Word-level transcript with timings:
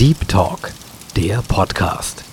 Deep 0.00 0.26
Talk, 0.26 0.72
der 1.16 1.40
Podcast. 1.42 2.24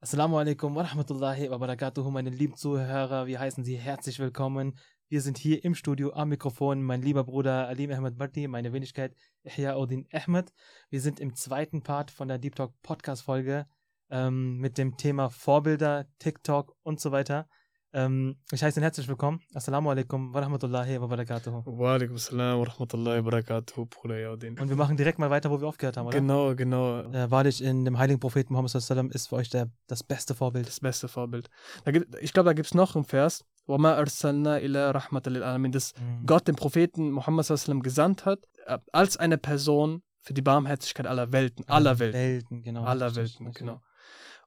Assalamu 0.00 0.38
alaikum 0.38 0.72
wa 0.76 0.82
rahmatullahi 0.82 1.50
wa 1.50 1.58
barakatuhu, 1.58 2.12
meine 2.12 2.30
lieben 2.30 2.54
Zuhörer. 2.54 3.26
Wir 3.26 3.40
heißen 3.40 3.64
Sie 3.64 3.74
herzlich 3.74 4.20
willkommen. 4.20 4.78
Wir 5.08 5.20
sind 5.20 5.36
hier 5.36 5.64
im 5.64 5.74
Studio 5.74 6.12
am 6.12 6.28
Mikrofon. 6.28 6.80
Mein 6.80 7.02
lieber 7.02 7.24
Bruder 7.24 7.66
Alim 7.66 7.90
Ahmed 7.90 8.18
Bhatti, 8.18 8.46
meine 8.46 8.72
Wenigkeit 8.72 9.16
Ihya 9.42 9.74
Odin 9.74 10.06
Ahmed. 10.12 10.52
Wir 10.90 11.00
sind 11.00 11.18
im 11.18 11.34
zweiten 11.34 11.82
Part 11.82 12.12
von 12.12 12.28
der 12.28 12.38
Deep 12.38 12.54
Talk 12.54 12.72
Podcast 12.82 13.22
Folge 13.22 13.66
ähm, 14.10 14.58
mit 14.58 14.78
dem 14.78 14.96
Thema 14.96 15.28
Vorbilder, 15.28 16.06
TikTok 16.20 16.72
und 16.84 17.00
so 17.00 17.10
weiter. 17.10 17.48
Ähm, 17.93 18.35
ich 18.51 18.61
heiße 18.61 18.77
Ihnen 18.79 18.83
herzlich 18.83 19.07
willkommen. 19.07 19.39
Assalamu 19.53 19.89
alaikum 19.89 20.33
wa 20.33 20.41
rahmatullahi 20.41 20.99
wa 20.99 21.07
barakatuhu. 21.07 21.63
Wa 21.65 21.93
alaikum 21.93 22.17
salam 22.17 22.59
wa 22.59 22.65
rahmatullahi 22.65 23.19
wa 23.23 23.29
barakatuhu, 23.31 23.85
Bruder 23.85 24.19
Yaudin. 24.19 24.59
Und 24.59 24.67
wir 24.67 24.75
machen 24.75 24.97
direkt 24.97 25.17
mal 25.17 25.29
weiter, 25.29 25.49
wo 25.49 25.61
wir 25.61 25.67
aufgehört 25.67 25.95
haben, 25.95 26.07
oder? 26.07 26.17
Genau, 26.19 26.53
genau. 26.55 26.99
Äh, 27.13 27.31
wahrlich 27.31 27.63
in 27.63 27.85
dem 27.85 27.97
heiligen 27.97 28.19
Propheten 28.19 28.51
Muhammad 28.51 28.71
sallallahu 28.71 28.91
alaihi 28.91 29.09
wasallam 29.09 29.11
ist 29.15 29.27
für 29.29 29.35
euch 29.37 29.49
der, 29.49 29.69
das 29.87 30.03
beste 30.03 30.35
Vorbild. 30.35 30.67
Das 30.67 30.81
beste 30.81 31.07
Vorbild. 31.07 31.49
Da 31.85 31.91
gibt, 31.91 32.13
ich 32.21 32.33
glaube, 32.33 32.49
da 32.49 32.53
gibt 32.53 32.67
es 32.67 32.73
noch 32.73 32.95
einen 32.95 33.05
Vers. 33.05 33.45
وَمَا 33.67 33.97
أَرْسَلْنَا 33.97 34.59
إِلَّا 34.59 34.91
رَحْمَةً 34.91 35.27
لِلْعَالَمِينَ 35.29 35.71
Dass 35.71 35.93
Mhm. 35.95 36.25
Gott 36.25 36.47
den 36.49 36.55
Propheten 36.55 37.11
Muhammad 37.11 37.45
sallallahu 37.45 37.61
alaihi 37.61 37.79
wasallam 37.79 37.81
gesandt 37.81 38.25
hat, 38.25 38.39
äh, 38.65 38.77
als 38.91 39.15
eine 39.17 39.37
Person 39.37 40.03
für 40.21 40.33
die 40.33 40.41
Barmherzigkeit 40.41 41.07
aller 41.07 41.31
Welten. 41.31 41.63
Aller 41.69 41.97
Welten. 41.97 42.19
Welten, 42.19 42.61
genau. 42.61 42.83
aller 42.83 43.05
richtig, 43.07 43.17
Welten, 43.39 43.45
richtig. 43.47 43.59
genau. 43.65 43.81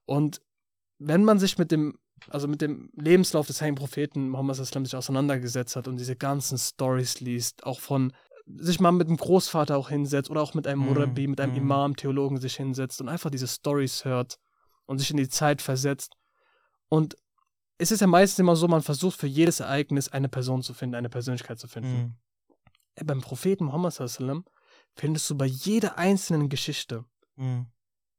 Und 0.04 0.40
wenn 0.98 1.24
man 1.24 1.38
sich 1.38 1.56
mit 1.58 1.70
dem, 1.72 1.98
also 2.29 2.47
mit 2.47 2.61
dem 2.61 2.89
Lebenslauf 2.95 3.47
des 3.47 3.61
heiligen 3.61 3.75
Propheten 3.75 4.29
Muhammad 4.29 4.59
wasallam 4.59 4.85
sich 4.85 4.95
auseinandergesetzt 4.95 5.75
hat 5.75 5.87
und 5.87 5.97
diese 5.97 6.15
ganzen 6.15 6.57
Stories 6.57 7.19
liest, 7.19 7.65
auch 7.65 7.79
von 7.79 8.13
sich 8.45 8.79
mal 8.79 8.91
mit 8.91 9.07
dem 9.07 9.17
Großvater 9.17 9.77
auch 9.77 9.89
hinsetzt 9.89 10.29
oder 10.29 10.41
auch 10.41 10.53
mit 10.53 10.67
einem 10.67 10.81
Mhm, 10.81 10.85
Murabi, 10.87 11.27
mit 11.27 11.39
einem 11.39 11.53
mhm. 11.53 11.59
Imam, 11.59 11.95
Theologen 11.95 12.37
sich 12.39 12.55
hinsetzt 12.55 12.99
und 13.01 13.09
einfach 13.09 13.29
diese 13.29 13.47
Stories 13.47 14.03
hört 14.05 14.37
und 14.85 14.99
sich 14.99 15.11
in 15.11 15.17
die 15.17 15.29
Zeit 15.29 15.61
versetzt. 15.61 16.13
Und 16.89 17.15
es 17.77 17.91
ist 17.91 18.01
ja 18.01 18.07
meistens 18.07 18.39
immer 18.39 18.55
so, 18.55 18.67
man 18.67 18.81
versucht 18.81 19.17
für 19.17 19.27
jedes 19.27 19.59
Ereignis 19.59 20.09
eine 20.09 20.29
Person 20.29 20.61
zu 20.61 20.73
finden, 20.73 20.95
eine 20.95 21.09
Persönlichkeit 21.09 21.59
zu 21.59 21.67
finden. 21.67 22.17
Mhm. 22.99 23.05
Beim 23.05 23.21
Propheten 23.21 23.65
Muhammad 23.65 23.99
wasallam 23.99 24.45
findest 24.95 25.29
du 25.29 25.37
bei 25.37 25.45
jeder 25.45 25.97
einzelnen 25.97 26.49
Geschichte 26.49 27.05
Mhm. 27.35 27.65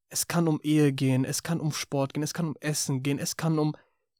es 0.08 0.26
kann 0.26 0.48
um 0.48 0.60
Ehe 0.62 0.92
gehen, 0.92 1.24
es 1.24 1.44
kann 1.44 1.60
um 1.60 1.72
Sport 1.72 2.14
gehen, 2.14 2.24
es 2.24 2.34
kann 2.34 2.46
um 2.48 2.56
Essen 2.60 3.02
gehen, 3.02 3.18
es 3.20 3.36
kann 3.36 3.58
um 3.58 3.76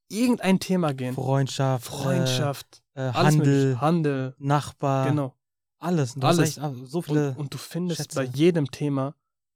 irgendein 0.09 0.61
Thema 0.61 0.93
gehen. 0.95 1.15
Freundschaft, 1.15 1.87
Freundschaft, 1.87 2.83
äh, 2.95 3.09
äh, 3.09 3.11
alles 3.11 3.81
Handel. 3.81 4.31
Hast 4.33 4.41
Nachbar, 4.41 5.09
genau. 5.09 5.35
alles. 5.79 6.15
Du 6.15 6.27
Alles. 6.27 6.51
echt, 6.51 6.59
ah, 6.61 6.73
so 6.85 7.03
viele. 7.03 7.31
Und, 7.31 7.39
und 7.39 7.55
du 7.55 7.59
findest 7.59 8.01
Schätze. 8.03 8.17
bei 8.17 8.25
jedem 8.25 8.71
Thema 8.71 9.15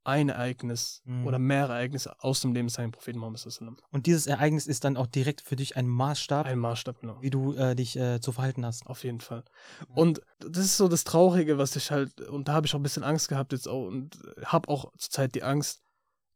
ein 0.09 0.31
Ereignis 0.31 1.03
Mhm. 1.05 1.27
oder 1.27 1.39
mehrere 1.39 1.75
Ereignisse 1.75 2.17
aus 2.21 2.41
dem 2.41 2.55
Leben 2.55 2.67
des 2.69 2.79
Heiligen 2.79 2.93
Propheten 2.93 3.23
alaihi 3.23 3.77
Und 3.91 4.07
dieses 4.07 4.27
Ereignis 4.27 4.67
ist 4.67 4.85
dann 4.85 4.97
auch 4.97 5.07
direkt 5.07 5.43
für 5.43 5.55
dich 5.55 5.77
ein 5.77 5.87
Maßstab. 5.87 6.47
Ein 6.47 6.59
Maßstab, 6.61 7.01
genau. 7.01 7.21
wie 7.21 7.29
du 7.29 7.53
äh, 7.55 7.77
dich 7.77 7.95
äh, 7.97 8.19
zu 8.19 8.33
verhalten 8.33 8.65
hast. 8.65 8.87
Auf 8.87 9.05
jeden 9.05 9.21
Fall. 9.21 9.45
Und 9.95 10.23
das 10.39 10.65
ist 10.65 10.79
so 10.79 10.89
das 10.89 11.05
Traurige, 11.05 11.59
was 11.59 11.77
ich 11.77 11.91
halt, 11.91 12.23
und 12.23 12.49
da 12.49 12.55
habe 12.55 12.67
ich 12.67 12.75
auch 12.75 12.79
ein 12.79 12.83
bisschen 12.83 13.05
Angst 13.05 13.29
gehabt 13.29 13.53
jetzt 13.53 13.69
auch 13.69 13.87
und 13.87 14.19
habe 14.45 14.69
auch 14.71 14.91
zurzeit 14.97 15.35
die 15.35 15.43
Angst, 15.43 15.83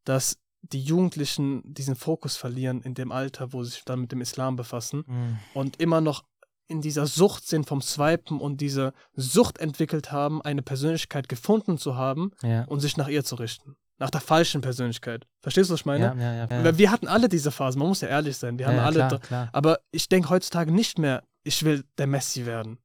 dass 0.04 0.36
die 0.62 0.80
Jugendlichen 0.80 1.62
diesen 1.74 1.96
Fokus 1.96 2.36
verlieren 2.36 2.80
in 2.82 2.94
dem 2.94 3.12
Alter, 3.12 3.52
wo 3.52 3.62
sie 3.64 3.70
sich 3.72 3.84
dann 3.84 4.00
mit 4.00 4.12
dem 4.12 4.20
Islam 4.20 4.56
befassen 4.56 5.04
Mhm. 5.06 5.38
und 5.54 5.80
immer 5.80 6.00
noch 6.00 6.24
in 6.68 6.80
dieser 6.80 7.06
Sucht 7.06 7.46
sind 7.46 7.66
vom 7.66 7.82
Swipen 7.82 8.40
und 8.40 8.60
diese 8.60 8.92
Sucht 9.14 9.58
entwickelt 9.58 10.10
haben, 10.12 10.40
eine 10.40 10.62
Persönlichkeit 10.62 11.28
gefunden 11.28 11.76
zu 11.76 11.96
haben 11.96 12.30
Ja. 12.42 12.64
und 12.64 12.80
sich 12.80 12.96
nach 12.96 13.08
ihr 13.08 13.24
zu 13.24 13.34
richten. 13.34 13.76
Nach 13.98 14.08
der 14.10 14.20
falschen 14.22 14.62
Persönlichkeit. 14.62 15.26
Verstehst 15.40 15.68
du, 15.68 15.74
was 15.74 15.80
ich 15.80 15.86
meine? 15.86 16.14
Ja, 16.18 16.46
ja, 16.48 16.78
Wir 16.78 16.90
hatten 16.90 17.08
alle 17.08 17.28
diese 17.28 17.50
Phasen, 17.50 17.78
man 17.78 17.88
muss 17.88 18.00
ja 18.00 18.08
ehrlich 18.08 18.36
sein. 18.36 18.58
Wir 18.58 18.68
haben 18.68 18.78
alle. 18.78 19.06
klar, 19.08 19.18
klar. 19.20 19.48
Aber 19.52 19.80
ich 19.90 20.08
denke 20.08 20.30
heutzutage 20.30 20.72
nicht 20.72 20.98
mehr, 20.98 21.22
ich 21.44 21.62
will 21.64 21.84
der 21.98 22.06
Messi 22.06 22.46
werden. 22.46 22.78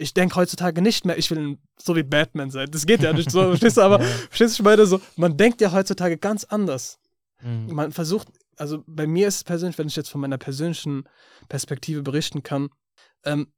Ich 0.00 0.14
denke 0.14 0.36
heutzutage 0.36 0.80
nicht 0.80 1.04
mehr, 1.04 1.18
ich 1.18 1.30
will 1.30 1.58
so 1.76 1.94
wie 1.96 2.04
Batman 2.04 2.50
sein. 2.50 2.70
Das 2.70 2.86
geht 2.86 3.02
ja 3.02 3.12
nicht 3.12 3.30
so, 3.30 3.40
verstehst 3.48 3.76
du? 3.76 3.82
Aber 3.82 4.00
Ja, 4.00 4.06
verstehst 4.06 4.58
du, 4.58 4.62
ich 4.62 4.64
meine 4.64 4.86
so, 4.86 5.00
man 5.16 5.36
denkt 5.36 5.60
ja 5.60 5.72
heutzutage 5.72 6.16
ganz 6.16 6.44
anders 6.44 6.98
Mhm. 7.40 7.72
man 7.72 7.92
versucht, 7.92 8.26
also 8.56 8.82
bei 8.88 9.06
mir 9.06 9.28
ist 9.28 9.36
es 9.36 9.44
persönlich, 9.44 9.78
wenn 9.78 9.86
ich 9.86 9.94
jetzt 9.94 10.08
von 10.10 10.20
meiner 10.20 10.38
persönlichen 10.38 11.04
Perspektive 11.48 12.02
berichten 12.02 12.42
kann, 12.42 12.68
ähm, 13.24 13.52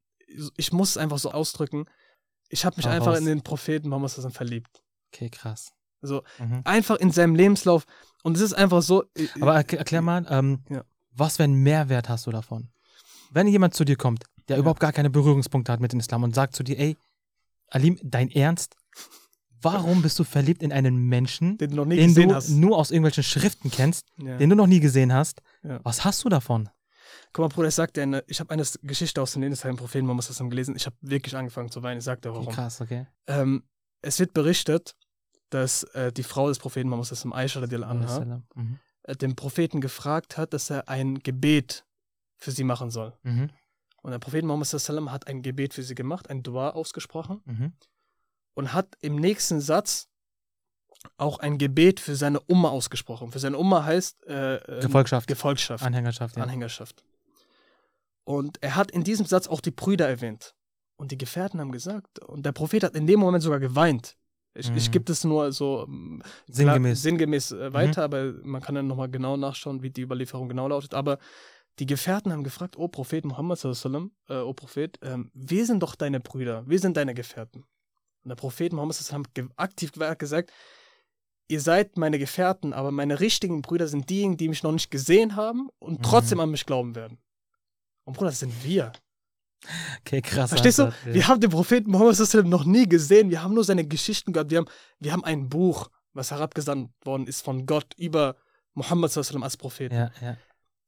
ich 0.58 0.70
muss 0.72 0.90
es 0.90 0.96
einfach 0.98 1.18
so 1.18 1.30
ausdrücken, 1.32 1.86
ich 2.50 2.66
habe 2.66 2.76
mich 2.76 2.84
Hau 2.86 2.90
einfach 2.90 3.16
in 3.16 3.24
den 3.24 3.40
Propheten 3.42 3.90
wasallam 3.90 4.32
verliebt. 4.32 4.82
Okay, 5.14 5.30
krass. 5.30 5.72
Also 6.02 6.22
Mhm. 6.38 6.60
einfach 6.64 6.96
in 6.96 7.10
seinem 7.10 7.34
Lebenslauf 7.34 7.84
und 8.22 8.36
es 8.36 8.42
ist 8.42 8.52
einfach 8.52 8.82
so. 8.82 9.04
äh, 9.16 9.28
Aber 9.40 9.56
erk- 9.56 9.76
erklär 9.76 10.02
mal, 10.02 10.26
ähm, 10.28 10.62
Ja. 10.68 10.84
was 11.12 11.38
für 11.38 11.44
einen 11.44 11.54
Mehrwert 11.62 12.10
hast 12.10 12.26
du 12.26 12.30
davon? 12.30 12.68
Wenn 13.30 13.46
jemand 13.48 13.72
zu 13.74 13.84
dir 13.86 13.96
kommt, 13.96 14.24
der 14.50 14.56
Ja. 14.58 14.60
überhaupt 14.60 14.80
gar 14.80 14.92
keine 14.92 15.08
Berührungspunkte 15.10 15.72
hat 15.72 15.80
mit 15.80 15.92
dem 15.92 16.00
Islam 16.00 16.22
und 16.24 16.34
sagt 16.34 16.54
zu 16.54 16.62
dir, 16.62 16.78
ey, 16.78 16.96
Alim, 17.68 17.98
dein 18.02 18.30
Ernst? 18.30 18.76
Warum 19.62 20.00
bist 20.02 20.18
du 20.18 20.24
verliebt 20.24 20.62
in 20.62 20.72
einen 20.72 20.96
Menschen, 20.96 21.58
den 21.58 21.70
du 21.70 21.76
noch 21.76 21.84
nie 21.84 21.96
den 21.96 22.08
gesehen 22.08 22.28
du 22.30 22.34
hast. 22.34 22.48
nur 22.48 22.78
aus 22.78 22.90
irgendwelchen 22.90 23.22
Schriften 23.22 23.70
kennst, 23.70 24.06
Ja. 24.16 24.38
den 24.38 24.48
du 24.50 24.56
noch 24.56 24.66
nie 24.66 24.80
gesehen 24.80 25.12
hast? 25.12 25.42
Ja. 25.62 25.80
Was 25.82 26.04
hast 26.04 26.24
du 26.24 26.28
davon? 26.30 26.68
Guck 27.32 27.44
mal, 27.44 27.48
Bruder, 27.48 27.68
ich 27.68 27.74
sag 27.74 27.92
dir 27.92 28.02
eine, 28.02 28.24
ich 28.26 28.40
habe 28.40 28.50
eine 28.50 28.64
Geschichte 28.82 29.20
aus 29.20 29.32
des 29.32 29.64
Heiligen 29.64 29.76
Propheten 29.78 30.06
Muhammad 30.06 30.24
sallallahu 30.24 30.26
alaihi 30.26 30.28
wasallam 30.28 30.50
gelesen. 30.50 30.76
Ich 30.76 30.86
habe 30.86 30.96
wirklich 31.02 31.36
angefangen 31.36 31.70
zu 31.70 31.82
weinen. 31.82 31.98
Ich 31.98 32.04
sag 32.04 32.22
dir 32.22 32.30
Okay, 32.30 32.38
warum. 32.40 32.54
krass, 32.54 32.80
okay. 32.80 33.06
Ähm, 33.26 33.62
es 34.02 34.18
wird 34.18 34.32
berichtet, 34.32 34.96
dass 35.50 35.82
äh, 35.94 36.10
die 36.12 36.22
Frau 36.22 36.48
des 36.48 36.58
Propheten 36.58 36.88
Muhammad 36.88 37.06
sallallahu 37.06 37.36
alaihi 37.36 37.54
wasallam, 37.54 37.90
Aisha 38.06 38.16
anha, 38.16 38.42
Mhm. 38.54 38.78
äh, 39.02 39.16
den 39.16 39.36
Propheten 39.36 39.80
gefragt 39.80 40.38
hat, 40.38 40.54
dass 40.54 40.70
er 40.70 40.88
ein 40.88 41.18
Gebet 41.18 41.84
für 42.36 42.50
sie 42.52 42.64
machen 42.64 42.90
soll. 42.90 43.12
Mhm. 43.24 43.50
Und 44.02 44.12
der 44.12 44.18
Prophet 44.18 44.44
Muhammad 44.44 44.72
wasallam 44.72 45.10
hat 45.12 45.26
ein 45.26 45.42
Gebet 45.42 45.74
für 45.74 45.82
sie 45.82 45.94
gemacht, 45.94 46.30
ein 46.30 46.42
Dua 46.42 46.70
ausgesprochen 46.70 47.40
Mhm. 47.44 47.72
und 48.54 48.72
hat 48.72 48.96
im 49.00 49.16
nächsten 49.16 49.60
Satz 49.60 50.08
auch 51.16 51.38
ein 51.38 51.56
Gebet 51.58 51.98
für 52.00 52.14
seine 52.16 52.40
Umma 52.40 52.68
ausgesprochen. 52.68 53.30
Für 53.32 53.38
seine 53.38 53.56
Umma 53.58 53.84
heißt 53.84 54.26
äh, 54.26 54.56
äh, 54.56 54.80
Gefolgschaft. 54.80 55.26
Gefolgschaft, 55.28 55.84
Anhängerschaft, 55.84 56.36
ja. 56.36 56.42
Anhängerschaft. 56.42 57.04
Und 58.24 58.62
er 58.62 58.76
hat 58.76 58.90
in 58.90 59.02
diesem 59.04 59.26
Satz 59.26 59.46
auch 59.48 59.60
die 59.60 59.70
Brüder 59.70 60.08
erwähnt. 60.08 60.54
Und 60.96 61.10
die 61.10 61.18
Gefährten 61.18 61.60
haben 61.60 61.72
gesagt, 61.72 62.18
und 62.20 62.44
der 62.44 62.52
Prophet 62.52 62.84
hat 62.84 62.94
in 62.94 63.06
dem 63.06 63.18
Moment 63.20 63.42
sogar 63.42 63.60
geweint. 63.60 64.16
Ich, 64.52 64.68
ich 64.74 64.88
Mhm. 64.88 64.92
gebe 64.92 65.04
das 65.06 65.24
nur 65.24 65.52
so 65.52 65.84
ähm, 65.88 66.22
Sinngemäß. 66.48 67.00
Klar, 67.00 67.10
sinngemäß 67.10 67.52
äh, 67.52 67.72
weiter, 67.72 68.02
aber 68.04 68.32
man 68.42 68.60
kann 68.60 68.74
dann 68.74 68.86
nochmal 68.88 69.08
genau 69.08 69.36
nachschauen, 69.36 69.82
wie 69.82 69.90
die 69.90 70.02
Überlieferung 70.02 70.48
genau 70.48 70.68
lautet. 70.68 70.92
Aber 70.92 71.18
die 71.80 71.86
Gefährten 71.86 72.30
haben 72.32 72.44
gefragt, 72.44 72.76
oh 72.78 72.88
Prophet 72.88 73.24
Muhammad, 73.24 73.64
äh, 73.64 74.34
oh 74.34 74.52
Prophet, 74.52 74.98
ähm, 75.02 75.30
wir 75.34 75.66
sind 75.66 75.82
doch 75.82 75.94
deine 75.96 76.20
Brüder, 76.20 76.62
wir 76.68 76.78
sind 76.78 76.96
deine 76.96 77.14
Gefährten. 77.14 77.64
Und 78.22 78.28
der 78.28 78.36
Prophet 78.36 78.72
Muhammad 78.72 78.96
hat 79.00 79.26
aktiv 79.56 79.92
ge- 79.92 80.14
gesagt, 80.16 80.52
ihr 81.48 81.60
seid 81.60 81.96
meine 81.96 82.18
Gefährten, 82.18 82.72
aber 82.72 82.90
meine 82.92 83.18
richtigen 83.18 83.62
Brüder 83.62 83.88
sind 83.88 84.08
diejenigen, 84.10 84.36
die 84.36 84.48
mich 84.48 84.62
noch 84.62 84.72
nicht 84.72 84.90
gesehen 84.90 85.36
haben 85.36 85.68
und 85.78 85.98
Mhm. 85.98 86.02
trotzdem 86.02 86.38
an 86.40 86.50
mich 86.50 86.66
glauben 86.66 86.94
werden. 86.94 87.18
Und 88.04 88.14
Bruder, 88.16 88.30
das 88.30 88.40
sind 88.40 88.62
wir. 88.64 88.92
Okay, 90.00 90.22
krass. 90.22 90.50
Verstehst 90.50 90.78
du? 90.78 90.84
Antwort, 90.84 91.06
ja. 91.06 91.14
Wir 91.14 91.28
haben 91.28 91.40
den 91.40 91.50
Propheten 91.50 91.90
Muhammad 91.90 92.18
wasallam 92.18 92.48
noch 92.48 92.64
nie 92.64 92.88
gesehen. 92.88 93.30
Wir 93.30 93.42
haben 93.42 93.54
nur 93.54 93.64
seine 93.64 93.86
Geschichten 93.86 94.32
gehört. 94.32 94.50
Wir 94.50 94.58
haben, 94.58 94.68
wir 95.00 95.12
haben 95.12 95.24
ein 95.24 95.48
Buch, 95.48 95.90
was 96.12 96.30
herabgesandt 96.30 96.92
worden 97.04 97.26
ist 97.26 97.42
von 97.42 97.66
Gott 97.66 97.94
über 97.96 98.36
Muhammad 98.74 99.14
wasallam 99.16 99.42
als 99.42 99.56
Propheten. 99.56 99.94
Ja, 99.94 100.10
ja. 100.20 100.36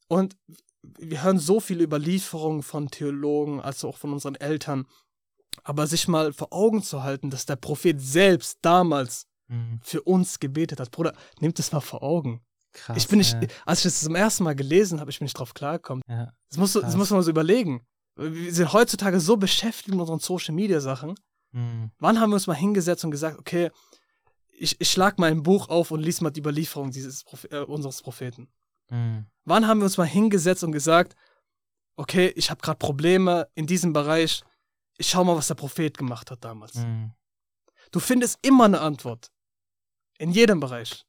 Und 0.08 0.36
wir 0.82 1.22
hören 1.22 1.38
so 1.38 1.60
viele 1.60 1.84
Überlieferungen 1.84 2.62
von 2.62 2.90
Theologen, 2.90 3.60
als 3.60 3.84
auch 3.84 3.96
von 3.96 4.12
unseren 4.12 4.34
Eltern. 4.34 4.86
Aber 5.64 5.86
sich 5.86 6.08
mal 6.08 6.32
vor 6.32 6.52
Augen 6.52 6.82
zu 6.82 7.02
halten, 7.02 7.30
dass 7.30 7.46
der 7.46 7.56
Prophet 7.56 8.00
selbst 8.00 8.58
damals 8.62 9.26
Mhm. 9.52 9.80
für 9.82 10.02
uns 10.02 10.40
gebetet 10.40 10.80
hat. 10.80 10.90
Bruder, 10.90 11.14
nehmt 11.40 11.58
es 11.58 11.72
mal 11.72 11.80
vor 11.80 12.02
Augen. 12.02 12.40
Krass. 12.72 12.96
ich 12.96 13.06
bin 13.06 13.18
nicht, 13.18 13.34
ja. 13.34 13.40
als 13.66 13.80
ich 13.80 13.84
das 13.84 14.00
zum 14.00 14.14
ersten 14.14 14.44
Mal 14.44 14.54
gelesen 14.54 14.98
habe, 14.98 15.10
ich 15.10 15.18
bin 15.18 15.26
nicht 15.26 15.38
drauf 15.38 15.52
klargekommen. 15.52 16.02
Ja. 16.08 16.32
Das 16.48 16.56
musst, 16.58 16.74
du, 16.74 16.80
das 16.80 16.90
Krass. 16.90 16.96
muss 16.96 17.10
man 17.10 17.22
so 17.22 17.30
überlegen. 17.30 17.84
Wir 18.16 18.52
sind 18.52 18.72
heutzutage 18.72 19.20
so 19.20 19.36
beschäftigt 19.36 19.90
mit 19.90 20.00
unseren 20.00 20.20
Social 20.20 20.54
Media 20.54 20.80
Sachen. 20.80 21.14
Mhm. 21.50 21.90
Wann 21.98 22.18
haben 22.18 22.30
wir 22.30 22.34
uns 22.36 22.46
mal 22.46 22.54
hingesetzt 22.54 23.04
und 23.04 23.10
gesagt, 23.10 23.38
okay, 23.38 23.70
ich, 24.52 24.80
ich 24.80 24.90
schlag 24.90 25.18
mal 25.18 25.30
ein 25.30 25.42
Buch 25.42 25.68
auf 25.68 25.90
und 25.90 26.00
lies 26.00 26.22
mal 26.22 26.30
die 26.30 26.40
Überlieferung 26.40 26.90
dieses 26.90 27.24
Prophe 27.24 27.50
äh, 27.50 27.58
unseres 27.64 28.00
Propheten? 28.00 28.48
Mhm. 28.90 29.26
Wann 29.44 29.66
haben 29.66 29.80
wir 29.80 29.84
uns 29.84 29.98
mal 29.98 30.06
hingesetzt 30.06 30.62
und 30.64 30.72
gesagt, 30.72 31.16
okay, 31.96 32.32
ich 32.36 32.50
habe 32.50 32.60
gerade 32.60 32.78
Probleme 32.78 33.48
in 33.54 33.66
diesem 33.66 33.92
Bereich, 33.92 34.42
ich 34.98 35.08
schau 35.08 35.24
mal, 35.24 35.36
was 35.36 35.48
der 35.48 35.54
Prophet 35.54 35.96
gemacht 35.98 36.30
hat 36.30 36.44
damals. 36.44 36.74
Mhm. 36.74 37.12
Du 37.90 38.00
findest 38.00 38.38
immer 38.42 38.64
eine 38.64 38.80
Antwort. 38.80 39.30
In 40.18 40.30
jedem 40.30 40.60
Bereich. 40.60 41.04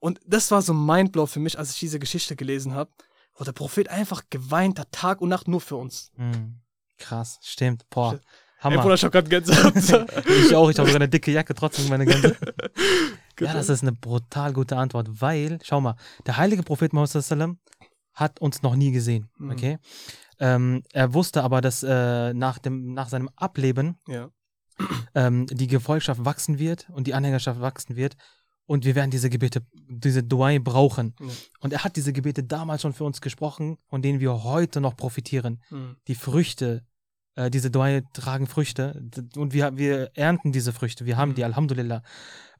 Und 0.00 0.20
das 0.26 0.50
war 0.50 0.62
so 0.62 0.72
ein 0.72 0.86
Mindblow 0.86 1.26
für 1.26 1.40
mich, 1.40 1.58
als 1.58 1.72
ich 1.72 1.78
diese 1.78 1.98
Geschichte 1.98 2.36
gelesen 2.36 2.74
habe, 2.74 2.90
wo 3.34 3.44
der 3.44 3.52
Prophet 3.52 3.88
einfach 3.88 4.22
geweint 4.30 4.78
hat, 4.78 4.92
Tag 4.92 5.20
und 5.20 5.28
Nacht 5.28 5.48
nur 5.48 5.60
für 5.60 5.76
uns. 5.76 6.10
Mhm. 6.16 6.60
Krass, 6.98 7.38
stimmt. 7.42 7.88
Boah. 7.90 8.20
Hammer. 8.60 8.80
Bruder, 8.80 8.94
ich 8.94 9.04
hab 9.04 9.12
grad 9.12 9.28
Gänsehaut. 9.28 9.74
ich 10.26 10.54
auch, 10.54 10.70
ich 10.70 10.78
habe 10.78 10.88
sogar 10.88 10.96
eine 10.96 11.08
dicke 11.08 11.30
Jacke, 11.30 11.54
trotzdem 11.54 11.88
meine 11.88 12.06
Gänse. 12.06 12.36
Ja, 13.40 13.52
das 13.52 13.68
ist 13.68 13.82
eine 13.82 13.92
brutal 13.92 14.52
gute 14.52 14.76
Antwort, 14.76 15.20
weil, 15.20 15.58
schau 15.62 15.80
mal, 15.80 15.96
der 16.26 16.36
heilige 16.36 16.62
Prophet 16.62 16.92
Muhammad 16.92 17.10
sallam 17.10 17.58
hat 18.12 18.40
uns 18.40 18.62
noch 18.62 18.76
nie 18.76 18.92
gesehen, 18.92 19.28
Mhm. 19.38 19.50
okay? 19.50 19.78
Ähm, 20.38 20.82
er 20.92 21.14
wusste 21.14 21.42
aber, 21.42 21.60
dass 21.60 21.82
äh, 21.82 22.32
nach, 22.34 22.58
dem, 22.58 22.92
nach 22.94 23.08
seinem 23.08 23.28
Ableben 23.36 23.96
Ja. 24.08 24.30
ähm, 25.14 25.46
die 25.46 25.66
Gefolgschaft 25.68 26.24
wachsen 26.24 26.58
wird 26.58 26.88
und 26.90 27.06
die 27.06 27.14
Anhängerschaft 27.14 27.60
wachsen 27.60 27.96
wird 27.96 28.16
und 28.66 28.84
wir 28.84 28.94
werden 28.94 29.10
diese 29.10 29.30
Gebete, 29.30 29.62
diese 29.88 30.22
Duai 30.22 30.58
brauchen. 30.58 31.14
Ja. 31.20 31.26
Und 31.60 31.72
er 31.72 31.84
hat 31.84 31.96
diese 31.96 32.12
Gebete 32.12 32.42
damals 32.42 32.82
schon 32.82 32.92
für 32.94 33.04
uns 33.04 33.20
gesprochen, 33.20 33.78
von 33.88 34.02
denen 34.02 34.20
wir 34.20 34.42
heute 34.44 34.80
noch 34.80 34.96
profitieren. 34.96 35.62
Mhm. 35.70 35.96
Die 36.08 36.14
Früchte, 36.16 36.84
äh, 37.36 37.50
diese 37.50 37.70
Duai 37.70 38.02
tragen 38.12 38.46
Früchte 38.46 39.08
und 39.36 39.52
wir, 39.52 39.76
wir 39.76 40.10
ernten 40.16 40.50
diese 40.52 40.72
Früchte. 40.72 41.04
Wir 41.04 41.16
haben 41.16 41.30
Mhm. 41.30 41.34
die, 41.36 41.44
Alhamdulillah. 41.44 42.02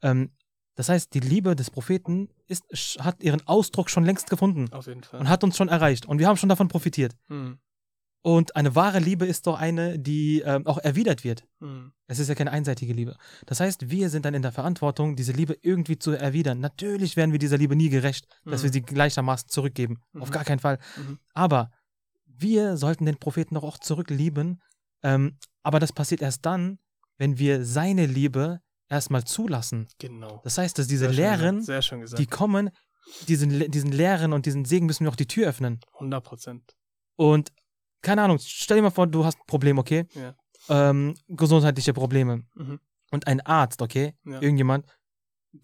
Ähm, 0.01 0.31
das 0.75 0.89
heißt, 0.89 1.13
die 1.13 1.19
Liebe 1.21 1.55
des 1.55 1.71
Propheten 1.71 2.29
ist, 2.47 2.63
hat 2.99 3.21
ihren 3.23 3.45
Ausdruck 3.47 3.89
schon 3.89 4.03
längst 4.05 4.29
gefunden 4.29 4.71
Auf 4.73 4.87
jeden 4.87 5.03
Fall. 5.03 5.19
und 5.19 5.29
hat 5.29 5.43
uns 5.43 5.57
schon 5.57 5.69
erreicht 5.69 6.05
und 6.05 6.19
wir 6.19 6.27
haben 6.27 6.37
schon 6.37 6.49
davon 6.49 6.67
profitiert. 6.67 7.15
Mhm. 7.29 7.59
Und 8.21 8.55
eine 8.55 8.73
wahre 8.73 8.97
Liebe 8.97 9.27
ist 9.27 9.45
doch 9.45 9.59
eine, 9.59 9.99
die 9.99 10.41
ähm, 10.41 10.65
auch 10.65 10.79
erwidert 10.79 11.23
wird. 11.23 11.45
Mhm. 11.59 11.91
Es 12.07 12.17
ist 12.17 12.27
ja 12.27 12.33
keine 12.33 12.51
einseitige 12.51 12.91
Liebe. 12.91 13.15
Das 13.45 13.59
heißt, 13.59 13.91
wir 13.91 14.09
sind 14.09 14.25
dann 14.25 14.33
in 14.33 14.41
der 14.41 14.51
Verantwortung, 14.51 15.15
diese 15.15 15.31
Liebe 15.31 15.55
irgendwie 15.61 15.99
zu 15.99 16.11
erwidern. 16.11 16.59
Natürlich 16.59 17.17
werden 17.17 17.31
wir 17.33 17.39
dieser 17.39 17.57
Liebe 17.59 17.75
nie 17.75 17.89
gerecht, 17.89 18.25
dass 18.43 18.61
Mhm. 18.61 18.63
wir 18.65 18.73
sie 18.73 18.81
gleichermaßen 18.81 19.47
zurückgeben. 19.49 19.99
Auf 20.19 20.29
Mhm. 20.29 20.33
gar 20.33 20.43
keinen 20.43 20.59
Fall. 20.59 20.79
Mhm. 20.97 21.19
Aber 21.35 21.69
wir 22.25 22.77
sollten 22.77 23.05
den 23.05 23.17
Propheten 23.17 23.53
doch 23.55 23.63
auch 23.63 23.77
zurücklieben. 23.77 24.59
Ähm, 25.03 25.37
aber 25.61 25.79
das 25.79 25.93
passiert 25.93 26.21
erst 26.23 26.45
dann, 26.47 26.79
wenn 27.19 27.37
wir 27.37 27.63
seine 27.63 28.07
Liebe 28.07 28.59
erstmal 28.89 29.23
zulassen. 29.23 29.87
Genau. 29.99 30.41
Das 30.43 30.57
heißt, 30.57 30.77
dass 30.77 30.87
diese 30.87 31.05
Sehr 31.11 31.37
Lehren, 31.37 31.61
Sehr 31.61 31.81
die 32.17 32.25
kommen, 32.27 32.69
diesen, 33.27 33.71
diesen 33.71 33.91
Lehren 33.91 34.33
und 34.33 34.45
diesen 34.45 34.65
Segen 34.65 34.85
müssen 34.85 35.05
wir 35.05 35.11
auch 35.11 35.15
die 35.15 35.27
Tür 35.27 35.47
öffnen. 35.49 35.79
100 35.95 36.23
Prozent. 36.23 36.75
Und 37.15 37.51
keine 38.01 38.21
Ahnung, 38.23 38.37
stell 38.41 38.77
dir 38.77 38.83
mal 38.83 38.89
vor, 38.91 39.07
du 39.07 39.25
hast 39.25 39.37
ein 39.39 39.47
Problem, 39.47 39.77
okay? 39.79 40.05
Ja. 40.13 40.35
Ähm, 40.69 41.15
gesundheitliche 41.27 41.93
Probleme. 41.93 42.43
Mhm. 42.55 42.79
Und 43.11 43.27
ein 43.27 43.41
Arzt, 43.41 43.81
okay? 43.81 44.13
Ja. 44.25 44.41
Irgendjemand 44.41 44.85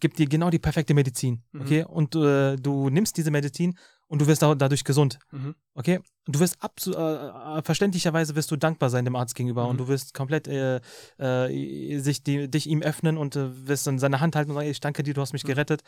gibt 0.00 0.18
dir 0.18 0.26
genau 0.26 0.50
die 0.50 0.58
perfekte 0.58 0.94
Medizin, 0.94 1.44
Mhm. 1.52 1.60
okay? 1.60 1.84
Und 1.84 2.14
äh, 2.14 2.56
du 2.56 2.88
nimmst 2.90 3.16
diese 3.16 3.30
Medizin 3.30 3.76
und 4.12 4.20
du 4.20 4.26
wirst 4.26 4.42
da- 4.42 4.54
dadurch 4.54 4.84
gesund, 4.84 5.18
Mhm. 5.30 5.54
okay? 5.74 5.96
Und 6.26 6.36
du 6.36 6.40
wirst 6.40 6.58
äh, 6.86 6.90
äh, 6.90 7.62
verständlicherweise 7.62 8.36
wirst 8.36 8.50
du 8.50 8.56
dankbar 8.56 8.90
sein 8.90 9.06
dem 9.06 9.16
Arzt 9.16 9.34
gegenüber 9.34 9.64
Mhm. 9.64 9.70
und 9.70 9.78
du 9.78 9.88
wirst 9.88 10.12
komplett 10.12 10.46
äh, 10.48 10.80
äh, 11.18 11.98
sich 11.98 12.22
die, 12.22 12.48
dich 12.50 12.66
ihm 12.66 12.82
öffnen 12.82 13.16
und 13.16 13.36
äh, 13.36 13.66
wirst 13.66 13.86
dann 13.86 13.98
seine 13.98 14.20
Hand 14.20 14.36
halten 14.36 14.50
und 14.50 14.56
sagen, 14.56 14.68
ich 14.68 14.80
danke 14.80 15.02
dir, 15.02 15.14
du 15.14 15.22
hast 15.22 15.32
mich 15.32 15.44
Mhm. 15.44 15.48
gerettet. 15.48 15.80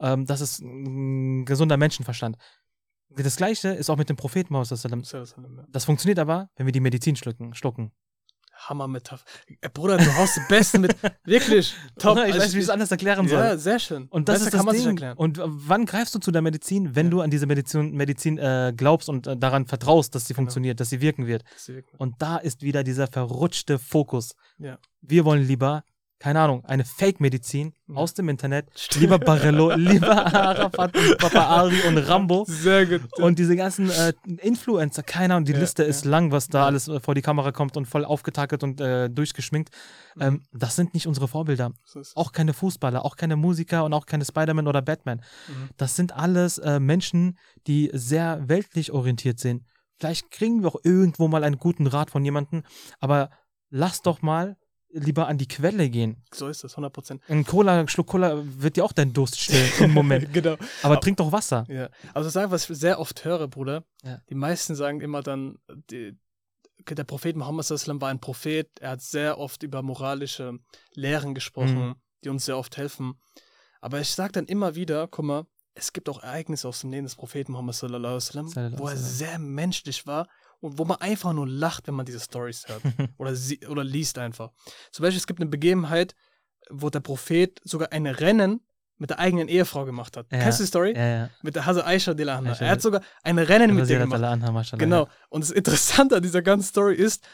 Ähm, 0.00 0.24
das 0.24 0.40
ist 0.40 0.60
ein 0.60 1.44
gesunder 1.44 1.76
Menschenverstand. 1.76 2.36
Das 3.10 3.36
gleiche 3.36 3.68
ist 3.68 3.90
auch 3.90 3.96
mit 3.98 4.08
dem 4.08 4.16
Propheten 4.16 4.54
sehr. 4.54 5.66
Das 5.70 5.84
funktioniert 5.84 6.18
aber, 6.18 6.48
wenn 6.56 6.64
wir 6.66 6.72
die 6.72 6.80
Medizin 6.80 7.14
schlucken. 7.14 7.54
schlucken. 7.54 7.92
Hammer-Metapher. 8.56 9.24
Äh, 9.60 9.68
Bruder, 9.68 9.98
du 9.98 10.16
haust 10.16 10.36
die 10.36 10.40
Besten 10.48 10.80
mit. 10.82 10.96
Wirklich. 11.24 11.74
Top. 11.98 12.16
ich 12.18 12.24
Also 12.24 12.38
weiß 12.38 12.44
nicht, 12.46 12.54
wie 12.54 12.58
ich 12.58 12.64
es 12.64 12.70
anders 12.70 12.90
erklären 12.90 13.28
soll. 13.28 13.38
Ja, 13.38 13.56
sehr 13.56 13.78
schön. 13.78 14.06
Und 14.08 14.28
das 14.28 14.36
Besser 14.36 14.46
ist 14.46 14.54
das 14.54 14.58
kann 14.58 14.66
man 14.66 14.74
sich 14.74 14.84
Ding. 14.84 14.90
erklären. 14.96 15.16
Und 15.18 15.38
äh, 15.38 15.42
wann 15.46 15.86
greifst 15.86 16.14
du 16.14 16.18
zu 16.18 16.30
der 16.30 16.42
Medizin, 16.42 16.94
wenn 16.96 17.06
Ja. 17.06 17.10
du 17.10 17.20
an 17.20 17.30
diese 17.30 17.46
Medizin, 17.46 17.92
Medizin 17.92 18.38
äh, 18.38 18.72
glaubst 18.76 19.08
und 19.08 19.26
äh, 19.26 19.36
daran 19.36 19.66
vertraust, 19.66 20.14
dass 20.14 20.26
sie 20.26 20.34
Genau. 20.34 20.38
funktioniert, 20.44 20.80
dass 20.80 20.90
sie 20.90 21.00
wirken 21.00 21.26
wird? 21.26 21.44
Ist 21.56 21.68
wirklich- 21.68 22.00
Und 22.00 22.14
da 22.20 22.36
ist 22.38 22.62
wieder 22.62 22.82
dieser 22.84 23.06
verrutschte 23.06 23.78
Fokus. 23.78 24.34
Ja. 24.58 24.78
Wir 25.00 25.24
wollen 25.24 25.46
lieber, 25.46 25.84
keine 26.26 26.40
Ahnung, 26.40 26.64
eine 26.64 26.84
Fake-Medizin 26.84 27.72
Ja. 27.86 27.94
aus 27.94 28.12
dem 28.14 28.28
Internet, 28.28 28.66
Stimmt. 28.74 29.00
lieber 29.02 29.18
Barello, 29.20 29.70
lieber 29.76 30.10
Arafat, 30.34 30.92
Papa 31.18 31.46
Ali 31.60 31.80
und 31.86 31.98
Rambo. 31.98 32.44
Sehr 32.48 32.84
gut. 32.84 33.02
Und 33.20 33.38
diese 33.38 33.54
ganzen 33.54 33.90
äh, 33.90 34.12
Influencer, 34.42 35.04
keine 35.04 35.34
Ahnung, 35.34 35.44
die 35.44 35.52
Ja, 35.52 35.60
Liste 35.60 35.84
ist 35.84 36.04
ja. 36.04 36.10
lang, 36.10 36.32
was 36.32 36.48
da 36.48 36.66
alles 36.66 36.88
äh, 36.88 36.98
vor 36.98 37.14
die 37.14 37.22
Kamera 37.22 37.52
kommt 37.52 37.76
und 37.76 37.86
voll 37.86 38.04
aufgetakelt 38.04 38.64
und 38.64 38.80
äh, 38.80 39.08
durchgeschminkt. 39.08 39.72
Mhm. 40.16 40.22
Ähm, 40.22 40.42
das 40.52 40.74
sind 40.74 40.94
nicht 40.94 41.06
unsere 41.06 41.28
Vorbilder. 41.28 41.70
Ist- 41.94 42.16
Auch 42.16 42.32
keine 42.32 42.54
Fußballer, 42.54 43.04
auch 43.04 43.14
keine 43.14 43.36
Musiker 43.36 43.84
und 43.84 43.92
auch 43.94 44.06
keine 44.06 44.24
Spider-Man 44.24 44.66
oder 44.66 44.82
Batman. 44.82 45.18
Mhm. 45.46 45.68
Das 45.76 45.94
sind 45.94 46.12
alles 46.16 46.58
äh, 46.58 46.80
Menschen, 46.80 47.38
die 47.68 47.88
sehr 47.92 48.48
weltlich 48.48 48.90
orientiert 48.90 49.38
sind. 49.38 49.62
Vielleicht 50.00 50.32
kriegen 50.32 50.62
wir 50.64 50.70
auch 50.74 50.80
irgendwo 50.82 51.28
mal 51.28 51.44
einen 51.44 51.58
guten 51.58 51.86
Rat 51.86 52.10
von 52.10 52.24
jemandem, 52.24 52.64
aber 52.98 53.30
lass 53.70 54.02
doch 54.02 54.22
mal 54.22 54.56
lieber 54.98 55.28
an 55.28 55.38
die 55.38 55.46
Quelle 55.48 55.88
gehen. 55.90 56.22
So 56.32 56.48
ist 56.48 56.64
das, 56.64 56.72
100 56.72 56.92
Prozent. 56.92 57.22
Ein 57.28 57.44
Cola, 57.44 57.78
ein 57.80 57.88
Schluck 57.88 58.06
Cola 58.08 58.42
wird 58.42 58.76
dir 58.76 58.84
auch 58.84 58.92
deinen 58.92 59.12
Durst 59.12 59.38
stillen 59.40 59.70
im 59.80 59.92
Moment. 59.92 60.32
genau. 60.32 60.56
Aber 60.82 61.00
trink 61.00 61.18
doch 61.18 61.32
Wasser. 61.32 61.64
Ja. 61.68 61.88
Also 62.14 62.28
sagen, 62.30 62.50
was 62.50 62.68
ich 62.68 62.76
sehr 62.78 62.98
oft 62.98 63.24
höre, 63.24 63.46
Bruder, 63.48 63.84
Ja. 64.02 64.20
die 64.30 64.34
meisten 64.34 64.74
sagen 64.74 65.00
immer 65.00 65.22
dann, 65.22 65.58
die, 65.90 66.16
der 66.88 67.04
Prophet 67.04 67.36
Muhammad 67.36 67.68
war 67.70 68.08
ein 68.08 68.20
Prophet, 68.20 68.68
er 68.80 68.90
hat 68.90 69.02
sehr 69.02 69.38
oft 69.38 69.62
über 69.62 69.82
moralische 69.82 70.58
Lehren 70.94 71.34
gesprochen, 71.34 71.88
Mhm. 71.88 71.94
die 72.24 72.28
uns 72.30 72.44
sehr 72.46 72.56
oft 72.58 72.76
helfen. 72.76 73.14
Aber 73.80 74.00
ich 74.00 74.08
sage 74.10 74.32
dann 74.32 74.46
immer 74.46 74.74
wieder, 74.74 75.06
guck 75.08 75.24
mal, 75.24 75.46
es 75.74 75.92
gibt 75.92 76.08
auch 76.08 76.22
Ereignisse 76.22 76.66
aus 76.68 76.80
dem 76.80 76.90
Leben 76.90 77.04
des 77.04 77.16
Propheten 77.16 77.52
Muhammad 77.52 77.74
sallallahu 77.74 78.04
alaihi 78.14 78.16
wasallam, 78.16 78.48
Sallallahu 78.48 78.82
wo 78.82 78.88
er 78.88 78.96
sehr 78.96 79.38
menschlich 79.38 80.06
war 80.06 80.26
und 80.66 80.78
wo 80.78 80.84
man 80.84 80.98
einfach 81.00 81.32
nur 81.32 81.46
lacht, 81.46 81.86
wenn 81.86 81.94
man 81.94 82.06
diese 82.06 82.20
Stories 82.20 82.66
hört 82.66 82.82
oder, 83.18 83.34
sie, 83.34 83.60
oder 83.66 83.84
liest 83.84 84.18
einfach. 84.18 84.50
Zum 84.90 85.04
Beispiel, 85.04 85.18
es 85.18 85.26
gibt 85.26 85.40
eine 85.40 85.48
Begebenheit, 85.48 86.14
wo 86.70 86.90
der 86.90 87.00
Prophet 87.00 87.60
sogar 87.64 87.92
ein 87.92 88.06
Rennen 88.06 88.60
mit 88.98 89.10
der 89.10 89.18
eigenen 89.18 89.46
Ehefrau 89.46 89.84
gemacht 89.84 90.16
hat. 90.16 90.26
Ja. 90.32 90.40
Kennst 90.40 90.58
du 90.58 90.64
die 90.64 90.68
Story? 90.68 90.94
Ja, 90.96 91.06
ja. 91.06 91.30
Mit 91.42 91.54
der 91.54 91.66
Hase 91.66 91.86
Aisha 91.86 92.14
Dilahna. 92.14 92.52
Aisha 92.52 92.64
Er 92.64 92.70
hat 92.72 92.82
sogar 92.82 93.02
ein 93.22 93.38
Rennen 93.38 93.74
mit 93.74 93.88
ihr 93.88 93.98
gemacht. 93.98 94.20
Mashallah. 94.20 94.78
Genau. 94.78 95.08
Und 95.28 95.44
das 95.44 95.50
Interessante 95.50 96.16
an 96.16 96.22
dieser 96.22 96.42
ganzen 96.42 96.66
Story 96.66 96.94
ist, 96.94 97.24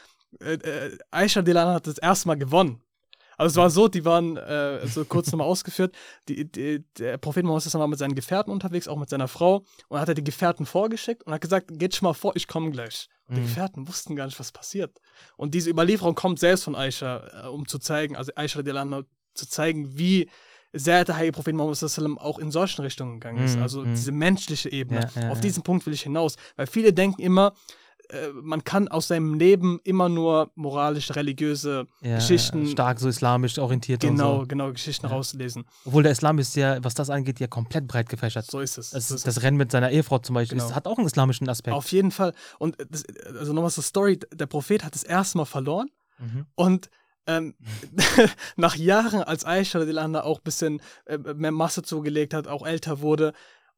äh, 0.41 0.53
äh, 0.53 0.97
Aisha 1.09 1.41
Dilahna 1.41 1.75
hat 1.75 1.87
das 1.87 1.97
erste 1.97 2.27
Mal 2.27 2.35
gewonnen. 2.35 2.81
Also 3.43 3.53
es 3.53 3.57
war 3.63 3.69
so, 3.69 3.87
die 3.87 4.05
waren, 4.05 4.37
äh, 4.37 4.87
so 4.87 5.05
kurz 5.05 5.31
nochmal 5.31 5.47
ausgeführt, 5.47 5.93
die, 6.27 6.49
die, 6.49 6.83
der 6.97 7.17
Prophet 7.17 7.45
Mohammed 7.45 7.73
war 7.73 7.87
mit 7.87 7.99
seinen 7.99 8.15
Gefährten 8.15 8.51
unterwegs, 8.51 8.87
auch 8.87 8.97
mit 8.97 9.09
seiner 9.09 9.27
Frau, 9.27 9.63
und 9.89 9.99
hat 9.99 10.07
er 10.09 10.15
die 10.15 10.23
Gefährten 10.23 10.65
vorgeschickt 10.65 11.23
und 11.23 11.33
hat 11.33 11.41
gesagt, 11.41 11.67
geht 11.77 11.95
schon 11.95 12.07
mal 12.07 12.13
vor, 12.13 12.35
ich 12.35 12.47
komme 12.47 12.71
gleich. 12.71 13.09
Und 13.27 13.35
die 13.37 13.41
Mhm. 13.41 13.45
Gefährten 13.45 13.87
wussten 13.87 14.15
gar 14.15 14.25
nicht, 14.25 14.39
was 14.39 14.51
passiert. 14.51 14.99
Und 15.37 15.53
diese 15.53 15.69
Überlieferung 15.69 16.15
kommt 16.15 16.39
selbst 16.39 16.63
von 16.63 16.75
Aisha, 16.75 17.45
äh, 17.45 17.47
um 17.47 17.67
zu 17.67 17.79
zeigen, 17.79 18.15
also 18.15 18.31
Aisha 18.35 18.61
Dilahna 18.61 19.03
zu 19.33 19.47
zeigen, 19.47 19.97
wie 19.97 20.29
sehr 20.73 21.05
der 21.05 21.15
heilige 21.17 21.33
Prophet 21.33 21.53
Muhammad 21.53 22.19
auch 22.19 22.39
in 22.39 22.49
solchen 22.51 22.81
Richtungen 22.81 23.19
gegangen 23.19 23.43
ist. 23.43 23.57
Mhm, 23.57 23.61
Also 23.61 23.81
mhm. 23.81 23.93
diese 23.93 24.11
menschliche 24.11 24.71
Ebene. 24.71 25.09
Ja, 25.15 25.21
ja, 25.21 25.29
Auf 25.29 25.39
diesen 25.39 25.63
Punkt 25.63 25.85
will 25.85 25.93
ich 25.93 26.01
hinaus. 26.03 26.35
Weil 26.55 26.67
viele 26.67 26.93
denken 26.93 27.21
immer, 27.21 27.53
äh, 28.13 28.29
man 28.33 28.63
kann 28.63 28.87
aus 28.87 29.07
seinem 29.07 29.33
Leben 29.33 29.79
immer 29.83 30.07
nur 30.09 30.51
moralisch 30.55 31.11
religiöse 31.15 31.87
ja, 32.01 32.15
Geschichten, 32.15 32.67
Stark 32.67 32.99
so 32.99 33.09
islamisch 33.09 33.57
orientiert 33.57 34.01
genau, 34.01 34.35
und 34.35 34.39
so. 34.41 34.47
genau, 34.47 34.71
Geschichten 34.71 35.07
Ja. 35.07 35.11
rauslesen. 35.13 35.65
Obwohl 35.85 36.03
der 36.03 36.11
Islam 36.11 36.39
ist 36.39 36.55
ja, 36.55 36.83
was 36.83 36.93
das 36.93 37.09
angeht, 37.09 37.39
ja 37.39 37.47
komplett 37.47 37.87
breit 37.87 38.09
gefächert. 38.09 38.45
So 38.45 38.59
ist 38.59 38.77
es. 38.77 38.91
Das, 38.91 39.07
So 39.07 39.15
ist 39.15 39.27
das 39.27 39.41
Rennen 39.43 39.57
mit 39.57 39.71
seiner 39.71 39.91
Ehefrau 39.91 40.19
zum 40.19 40.35
Beispiel 40.35 40.57
Genau. 40.57 40.69
ist, 40.69 40.75
hat 40.75 40.87
auch 40.87 40.97
einen 40.97 41.07
islamischen 41.07 41.49
Aspekt. 41.49 41.75
Auf 41.75 41.91
jeden 41.91 42.11
Fall. 42.11 42.33
Und 42.59 42.79
äh, 42.79 42.85
das, 42.89 43.03
also 43.37 43.53
nochmal 43.53 43.71
zur 43.71 43.83
Story, 43.83 44.19
der 44.33 44.45
Prophet 44.45 44.83
hat 44.83 44.93
das 44.95 45.03
erste 45.03 45.37
Mal 45.37 45.45
verloren 45.45 45.89
Mhm. 46.19 46.45
und 46.55 46.89
ähm, 47.25 47.55
nach 48.55 48.75
Jahren, 48.75 49.23
als 49.23 49.45
Aisha 49.45 49.79
auch 50.21 50.37
ein 50.37 50.43
bisschen 50.43 50.81
äh, 51.05 51.17
mehr 51.17 51.51
Masse 51.51 51.81
zugelegt 51.81 52.33
hat, 52.33 52.47
auch 52.47 52.65
älter 52.65 53.01
wurde, 53.01 53.33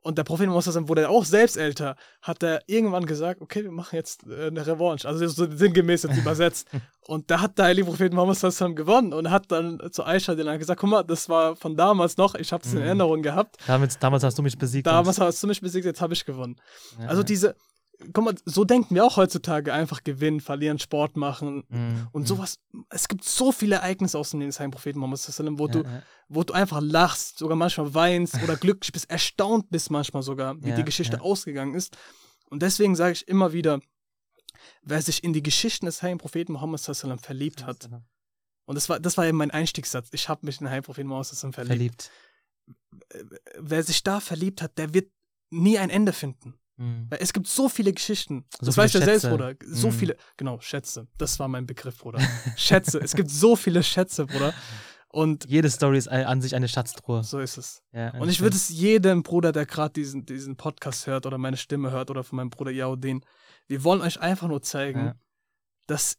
und 0.05 0.17
der 0.19 0.23
Prophet 0.23 0.47
sallam 0.61 0.87
wurde 0.87 1.09
auch 1.09 1.25
selbst 1.25 1.57
älter, 1.57 1.95
hat 2.21 2.43
er 2.43 2.61
irgendwann 2.67 3.05
gesagt, 3.07 3.41
okay, 3.41 3.63
wir 3.63 3.71
machen 3.71 3.95
jetzt 3.95 4.23
äh, 4.27 4.47
eine 4.47 4.65
Revanche. 4.65 5.07
Also 5.07 5.25
so 5.27 5.49
sinngemäß 5.49 6.03
jetzt 6.03 6.17
übersetzt. 6.23 6.67
und 7.07 7.31
da 7.31 7.41
hat 7.41 7.57
der 7.57 7.65
heilige 7.65 7.87
Prophet 7.87 8.13
Muhammad 8.13 8.37
sallam 8.37 8.75
gewonnen 8.75 9.13
und 9.13 9.31
hat 9.31 9.51
dann 9.51 9.81
zu 9.91 10.03
Aisha 10.05 10.31
radiallahu 10.33 10.59
gesagt, 10.59 10.79
guck 10.79 10.89
mal, 10.91 11.03
das 11.03 11.27
war 11.27 11.55
von 11.55 11.75
damals 11.75 12.17
noch, 12.17 12.35
ich 12.35 12.53
habe 12.53 12.63
es 12.63 12.71
in 12.73 12.79
Mhm. 12.79 12.85
Erinnerung 12.85 13.21
gehabt. 13.23 13.57
Damals, 13.65 13.97
damals 13.97 14.23
hast 14.23 14.37
du 14.37 14.43
mich 14.43 14.57
besiegt. 14.57 14.85
Damals 14.85 15.19
hast 15.19 15.41
du 15.41 15.47
mich 15.47 15.59
besiegt, 15.59 15.85
jetzt 15.85 16.01
habe 16.01 16.13
ich 16.13 16.23
gewonnen. 16.23 16.55
ja, 16.99 17.07
Also 17.07 17.23
diese, 17.23 17.55
guck 18.13 18.23
mal, 18.25 18.35
so 18.45 18.65
denken 18.65 18.95
wir 18.95 19.05
auch 19.05 19.17
heutzutage, 19.17 19.73
einfach 19.73 20.03
gewinnen, 20.03 20.41
verlieren, 20.41 20.79
Sport 20.79 21.17
machen, 21.17 21.63
Mhm, 21.69 22.07
und 22.11 22.23
mhm. 22.23 22.25
sowas, 22.27 22.59
es 22.89 23.07
gibt 23.07 23.23
so 23.23 23.51
viele 23.51 23.75
Ereignisse 23.75 24.17
aus 24.17 24.31
dem 24.31 24.39
Leben 24.39 24.49
des 24.49 24.59
Heiligen 24.59 24.71
Propheten 24.71 24.99
Muhammad, 24.99 25.19
sallam, 25.19 25.59
wo, 25.59 25.67
Ja, 25.67 25.73
du, 25.73 25.83
ja. 25.83 26.03
wo 26.27 26.43
du 26.43 26.53
einfach 26.53 26.81
lachst, 26.81 27.37
sogar 27.37 27.55
manchmal 27.55 27.93
weinst 27.93 28.41
oder 28.43 28.55
glücklich 28.55 28.91
bist, 28.91 29.09
erstaunt 29.09 29.69
bist 29.69 29.91
manchmal 29.91 30.23
sogar, 30.23 30.61
wie 30.63 30.69
Ja, 30.69 30.75
die 30.75 30.83
Geschichte 30.83 31.21
ausgegangen 31.21 31.75
ist. 31.75 31.97
Und 32.49 32.61
deswegen 32.61 32.95
sage 32.95 33.13
ich 33.13 33.27
immer 33.27 33.53
wieder, 33.53 33.79
wer 34.81 35.01
sich 35.01 35.23
in 35.23 35.33
die 35.33 35.43
Geschichten 35.43 35.85
des 35.85 36.01
Heiligen 36.01 36.19
Propheten 36.19 36.53
Muhammad 36.53 36.79
sallam, 36.81 37.19
verliebt 37.19 37.65
hat, 37.65 37.89
und 38.67 38.75
das 38.75 38.89
war, 38.89 38.99
das 38.99 39.15
war 39.17 39.25
eben 39.25 39.37
mein 39.37 39.51
Einstiegssatz, 39.51 40.09
ich 40.11 40.27
habe 40.27 40.45
mich 40.45 40.59
in 40.59 40.65
den 40.65 40.71
Heiligen 40.71 40.85
Propheten 40.85 41.07
Muhammad 41.07 41.27
sallam, 41.27 41.53
verliebt. 41.53 42.11
Verliebt. 43.07 43.29
Wer 43.59 43.83
sich 43.83 44.03
da 44.03 44.19
verliebt 44.19 44.61
hat, 44.61 44.77
der 44.77 44.93
wird 44.93 45.11
nie 45.51 45.77
ein 45.77 45.89
Ende 45.89 46.13
finden. 46.13 46.55
Mhm. 46.77 47.07
Weil 47.09 47.19
es 47.21 47.31
gibt 47.33 47.47
so 47.47 47.69
viele 47.69 47.93
Geschichten. 47.93 48.45
So 48.59 48.65
das 48.67 48.75
viele 48.75 48.83
weiß 48.83 48.91
der 48.93 49.01
selbst. 49.05 49.29
Bruder. 49.29 49.53
So 49.65 49.87
Mhm. 49.87 49.91
viele, 49.93 50.17
genau, 50.37 50.59
Schätze. 50.59 51.07
Das 51.17 51.39
war 51.39 51.47
mein 51.47 51.65
Begriff, 51.65 51.97
Bruder. 51.99 52.19
Schätze. 52.57 52.99
Es 52.99 53.15
gibt 53.15 53.29
so 53.29 53.55
viele 53.55 53.81
Schätze, 53.83 54.25
Bruder. 54.25 54.53
Und 55.09 55.45
Jede 55.49 55.69
Story 55.69 55.97
ist 55.97 56.09
an 56.09 56.41
sich 56.41 56.55
eine 56.55 56.67
Schatztruhe. 56.67 57.23
so 57.23 57.39
ist 57.39 57.57
es. 57.57 57.81
Ja, 57.93 58.09
Und 58.19 58.27
ich 58.27 58.41
würde 58.41 58.57
es 58.57 58.67
jedem 58.67 59.23
Bruder, 59.23 59.53
der 59.53 59.65
gerade 59.65 59.93
diesen, 59.93 60.25
diesen 60.25 60.57
Podcast 60.57 61.07
hört 61.07 61.25
oder 61.25 61.37
meine 61.37 61.55
Stimme 61.55 61.91
hört 61.91 62.09
oder 62.11 62.23
von 62.25 62.35
meinem 62.35 62.49
Bruder 62.49 62.71
Yaudin, 62.71 63.21
wir 63.67 63.83
wollen 63.85 64.01
euch 64.01 64.19
einfach 64.19 64.49
nur 64.49 64.61
zeigen, 64.61 64.99
Ja. 65.05 65.15
dass, 65.87 66.17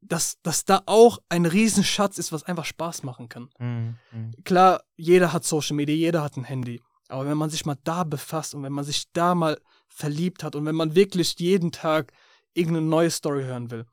dass, 0.00 0.40
dass 0.42 0.64
da 0.64 0.80
auch 0.86 1.18
ein 1.28 1.44
Riesenschatz 1.44 2.16
ist, 2.16 2.32
was 2.32 2.42
einfach 2.44 2.64
Spaß 2.64 3.02
machen 3.02 3.28
kann. 3.28 3.50
Mhm. 3.58 3.98
Mhm. 4.12 4.30
Klar, 4.44 4.82
jeder 4.96 5.34
hat 5.34 5.44
Social 5.44 5.76
Media, 5.76 5.94
jeder 5.94 6.22
hat 6.22 6.38
ein 6.38 6.44
Handy. 6.44 6.80
Aber 7.08 7.26
wenn 7.26 7.36
man 7.36 7.50
sich 7.50 7.66
mal 7.66 7.76
da 7.84 8.04
befasst 8.04 8.54
und 8.54 8.62
wenn 8.62 8.72
man 8.72 8.84
sich 8.84 9.10
da 9.12 9.34
mal 9.34 9.58
verliebt 9.88 10.42
hat 10.44 10.54
und 10.54 10.64
wenn 10.66 10.74
man 10.74 10.94
wirklich 10.94 11.38
jeden 11.38 11.72
Tag 11.72 12.12
irgendeine 12.54 12.86
neue 12.86 13.10
Story 13.10 13.44
hören 13.44 13.70
will, 13.70 13.86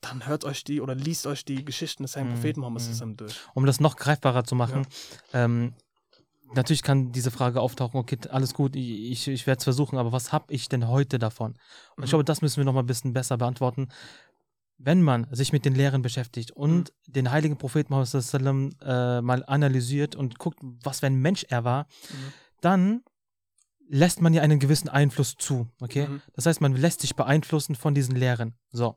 dann 0.00 0.26
hört 0.26 0.44
euch 0.44 0.64
die 0.64 0.80
oder 0.80 0.94
liest 0.94 1.26
euch 1.26 1.44
die 1.44 1.64
Geschichten 1.64 2.02
des 2.02 2.16
Heiligen 2.16 2.30
Mhm, 2.30 2.34
Propheten 2.34 2.60
Muhammad 2.60 2.82
zusammen 2.82 3.16
durch. 3.16 3.36
Um 3.54 3.66
das 3.66 3.80
noch 3.80 3.96
greifbarer 3.96 4.44
zu 4.44 4.54
machen, 4.54 4.86
ähm, 5.32 5.74
natürlich 6.54 6.82
kann 6.82 7.12
diese 7.12 7.30
Frage 7.30 7.60
auftauchen, 7.60 7.98
okay, 7.98 8.18
alles 8.30 8.54
gut, 8.54 8.76
ich, 8.76 9.28
ich, 9.28 9.46
werde 9.46 9.58
es 9.58 9.64
versuchen, 9.64 9.98
aber 9.98 10.12
was 10.12 10.32
habe 10.32 10.52
ich 10.52 10.68
denn 10.68 10.88
heute 10.88 11.18
davon? 11.18 11.52
Und 11.52 11.98
Mhm. 11.98 12.04
ich 12.04 12.10
glaube, 12.10 12.24
das 12.24 12.42
müssen 12.42 12.58
wir 12.58 12.64
noch 12.64 12.72
mal 12.72 12.80
ein 12.80 12.86
bisschen 12.86 13.12
besser 13.12 13.36
beantworten. 13.36 13.88
Wenn 14.78 15.02
man 15.02 15.26
sich 15.32 15.52
mit 15.52 15.64
den 15.64 15.74
Lehren 15.74 16.02
beschäftigt 16.02 16.50
und 16.52 16.76
Mhm. 16.78 16.84
den 17.06 17.30
heiligen 17.30 17.56
Propheten 17.56 17.92
Muhammad 17.94 18.76
äh, 18.82 19.22
mal 19.22 19.42
analysiert 19.46 20.14
und 20.14 20.38
guckt, 20.38 20.58
was 20.62 21.00
für 21.00 21.06
ein 21.06 21.16
Mensch 21.16 21.44
er 21.48 21.64
war, 21.64 21.86
Mhm. 22.10 22.32
dann 22.60 23.02
lässt 23.88 24.20
man 24.20 24.34
ja 24.34 24.42
einen 24.42 24.58
gewissen 24.58 24.88
Einfluss 24.88 25.34
zu, 25.36 25.68
okay? 25.80 26.06
Mhm. 26.08 26.22
Das 26.34 26.46
heißt, 26.46 26.60
man 26.60 26.74
lässt 26.74 27.00
sich 27.00 27.14
beeinflussen 27.16 27.74
von 27.74 27.94
diesen 27.94 28.16
Lehren. 28.16 28.54
So. 28.70 28.96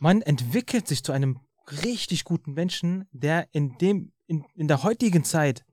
Man 0.00 0.22
entwickelt 0.22 0.88
sich 0.88 1.02
zu 1.04 1.12
einem 1.12 1.40
richtig 1.82 2.24
guten 2.24 2.52
Menschen, 2.52 3.06
der 3.12 3.48
in 3.52 3.78
dem, 3.78 4.12
in, 4.26 4.44
in 4.54 4.68
der 4.68 4.82
heutigen 4.82 5.24
Zeit 5.24 5.64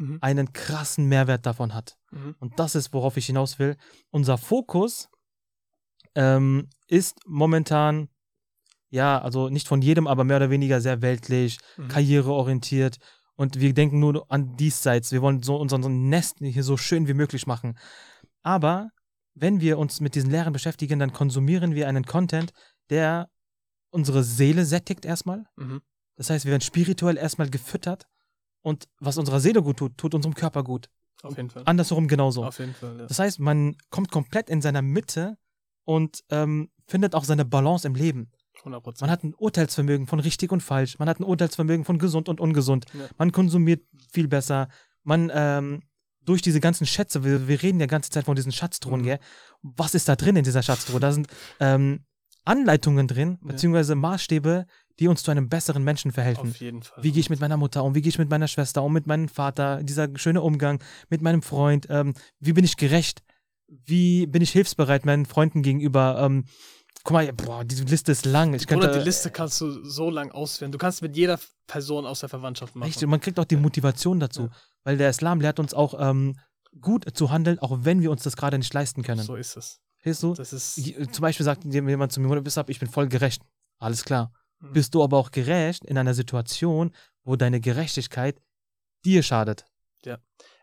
Mhm. 0.00 0.18
einen 0.20 0.52
krassen 0.52 1.06
Mehrwert 1.06 1.44
davon 1.44 1.74
hat. 1.74 1.96
Mhm. 2.12 2.36
Und 2.38 2.60
das 2.60 2.76
ist, 2.76 2.92
worauf 2.92 3.16
ich 3.16 3.26
hinaus 3.26 3.58
will. 3.58 3.76
Unser 4.10 4.38
Fokus 4.38 5.08
ähm, 6.14 6.68
ist 6.86 7.18
momentan, 7.26 8.08
ja, 8.90 9.20
also 9.20 9.48
nicht 9.48 9.66
von 9.66 9.82
jedem, 9.82 10.06
aber 10.06 10.22
mehr 10.22 10.36
oder 10.36 10.50
weniger 10.50 10.80
sehr 10.80 11.02
weltlich, 11.02 11.58
Mhm. 11.76 11.88
karriereorientiert. 11.88 12.98
Und 13.38 13.60
wir 13.60 13.72
denken 13.72 14.00
nur 14.00 14.26
an 14.30 14.56
diesseits. 14.56 15.12
Wir 15.12 15.22
wollen 15.22 15.44
so 15.44 15.54
unseren 15.56 16.08
Nest 16.08 16.38
hier 16.40 16.64
so 16.64 16.76
schön 16.76 17.06
wie 17.06 17.14
möglich 17.14 17.46
machen. 17.46 17.78
Aber 18.42 18.90
wenn 19.34 19.60
wir 19.60 19.78
uns 19.78 20.00
mit 20.00 20.16
diesen 20.16 20.32
Lehren 20.32 20.52
beschäftigen, 20.52 20.98
dann 20.98 21.12
konsumieren 21.12 21.72
wir 21.76 21.86
einen 21.86 22.04
Content, 22.04 22.52
der 22.90 23.30
unsere 23.90 24.24
Seele 24.24 24.64
sättigt 24.64 25.04
erstmal. 25.04 25.44
Mhm. 25.54 25.82
Das 26.16 26.30
heißt, 26.30 26.46
wir 26.46 26.50
werden 26.50 26.62
spirituell 26.62 27.16
erstmal 27.16 27.48
gefüttert. 27.48 28.08
Und 28.62 28.88
was 28.98 29.18
unserer 29.18 29.38
Seele 29.38 29.62
gut 29.62 29.76
tut, 29.76 29.96
tut 29.96 30.16
unserem 30.16 30.34
Körper 30.34 30.64
gut. 30.64 30.90
Auf 31.22 31.36
jeden 31.36 31.48
Fall. 31.48 31.62
Andersherum 31.64 32.08
genauso. 32.08 32.44
Auf 32.44 32.58
jeden 32.58 32.74
Fall, 32.74 32.98
ja. 32.98 33.06
Das 33.06 33.20
heißt, 33.20 33.38
man 33.38 33.76
kommt 33.90 34.10
komplett 34.10 34.50
in 34.50 34.60
seiner 34.60 34.82
Mitte 34.82 35.38
und 35.84 36.24
ähm, 36.30 36.70
findet 36.88 37.14
auch 37.14 37.22
seine 37.22 37.44
Balance 37.44 37.86
im 37.86 37.94
Leben. 37.94 38.32
100 38.68 38.82
Prozent. 38.82 39.00
Man 39.02 39.10
hat 39.10 39.24
ein 39.24 39.34
Urteilsvermögen 39.34 40.06
von 40.06 40.20
richtig 40.20 40.52
und 40.52 40.62
falsch. 40.62 40.98
Man 40.98 41.08
hat 41.08 41.20
ein 41.20 41.24
Urteilsvermögen 41.24 41.84
von 41.84 41.98
gesund 41.98 42.28
und 42.28 42.40
ungesund. 42.40 42.86
Ja. 42.94 43.06
Man 43.18 43.32
konsumiert 43.32 43.82
viel 44.12 44.28
besser. 44.28 44.68
Man 45.04 45.30
ähm, 45.34 45.82
durch 46.24 46.42
diese 46.42 46.60
ganzen 46.60 46.86
Schätze, 46.86 47.24
wir, 47.24 47.48
wir 47.48 47.62
reden 47.62 47.80
ja 47.80 47.86
die 47.86 47.90
ganze 47.90 48.10
Zeit 48.10 48.26
von 48.26 48.36
diesen 48.36 48.52
Schatztruhen, 48.52 49.00
Mhm. 49.00 49.04
gell? 49.04 49.18
Was 49.62 49.94
ist 49.94 50.08
da 50.08 50.14
drin 50.16 50.36
in 50.36 50.44
dieser 50.44 50.62
Schatztruhe? 50.62 51.00
Da 51.00 51.10
sind 51.12 51.26
ähm, 51.58 52.04
Anleitungen 52.44 53.08
drin, 53.08 53.38
beziehungsweise 53.42 53.94
Maßstäbe, 53.94 54.66
die 54.98 55.08
uns 55.08 55.22
zu 55.22 55.30
einem 55.30 55.48
besseren 55.48 55.84
Menschen 55.84 56.12
verhelfen. 56.12 56.50
Auf 56.50 56.56
jeden 56.56 56.82
Fall. 56.82 57.02
Wie 57.02 57.12
gehe 57.12 57.20
ich 57.20 57.30
mit 57.30 57.40
meiner 57.40 57.56
Mutter 57.56 57.84
um? 57.84 57.94
Wie 57.94 58.02
gehe 58.02 58.08
ich 58.10 58.18
mit 58.18 58.30
meiner 58.30 58.48
Schwester 58.48 58.82
um? 58.82 58.92
Mit 58.92 59.06
meinem 59.06 59.28
Vater? 59.28 59.82
Dieser 59.82 60.08
schöne 60.16 60.40
Umgang 60.42 60.82
mit 61.08 61.22
meinem 61.22 61.42
Freund? 61.42 61.86
Ähm, 61.90 62.14
wie 62.40 62.52
bin 62.52 62.64
ich 62.64 62.76
gerecht? 62.76 63.22
Wie 63.66 64.26
bin 64.26 64.42
ich 64.42 64.50
hilfsbereit 64.50 65.04
meinen 65.04 65.26
Freunden 65.26 65.62
gegenüber? 65.62 66.18
Ähm, 66.20 66.44
guck 67.04 67.12
mal, 67.12 67.32
boah, 67.32 67.64
diese 67.64 67.84
Liste 67.84 68.12
ist 68.12 68.26
lang. 68.26 68.54
Ich 68.54 68.66
könnte, 68.66 68.88
Oder 68.88 68.98
die 68.98 69.04
Liste 69.04 69.30
kannst 69.30 69.60
du 69.60 69.84
so 69.84 70.10
lang 70.10 70.30
ausführen. 70.30 70.72
Du 70.72 70.78
kannst 70.78 71.02
mit 71.02 71.16
jeder 71.16 71.38
Person 71.66 72.06
aus 72.06 72.20
der 72.20 72.28
Verwandtschaft 72.28 72.76
machen. 72.76 72.86
Richtig, 72.86 73.04
und 73.04 73.10
man 73.10 73.20
kriegt 73.20 73.38
auch 73.38 73.44
die 73.44 73.56
Motivation 73.56 74.20
dazu. 74.20 74.42
Ja. 74.42 74.50
Weil 74.84 74.96
der 74.96 75.10
Islam 75.10 75.40
lehrt 75.40 75.58
uns 75.58 75.74
auch 75.74 75.94
ähm, 75.98 76.38
gut 76.80 77.06
zu 77.16 77.30
handeln, 77.30 77.58
auch 77.58 77.78
wenn 77.82 78.02
wir 78.02 78.10
uns 78.10 78.22
das 78.22 78.36
gerade 78.36 78.58
nicht 78.58 78.72
leisten 78.72 79.02
können. 79.02 79.22
So 79.22 79.36
ist 79.36 79.56
es. 79.56 79.80
Weißt 80.04 80.22
du? 80.22 80.34
Das 80.34 80.52
ist. 80.52 80.74
Zum 81.12 81.22
Beispiel 81.22 81.44
sagt 81.44 81.64
jemand 81.64 82.12
zu 82.12 82.20
mir, 82.20 82.42
ich 82.66 82.78
bin 82.78 82.88
voll 82.88 83.08
gerecht. 83.08 83.42
Alles 83.78 84.04
klar. 84.04 84.32
Mhm. 84.60 84.72
Bist 84.72 84.94
du 84.94 85.02
aber 85.02 85.18
auch 85.18 85.30
gerecht 85.30 85.84
in 85.84 85.98
einer 85.98 86.14
Situation, 86.14 86.92
wo 87.24 87.36
deine 87.36 87.60
Gerechtigkeit 87.60 88.40
dir 89.04 89.22
schadet? 89.22 89.64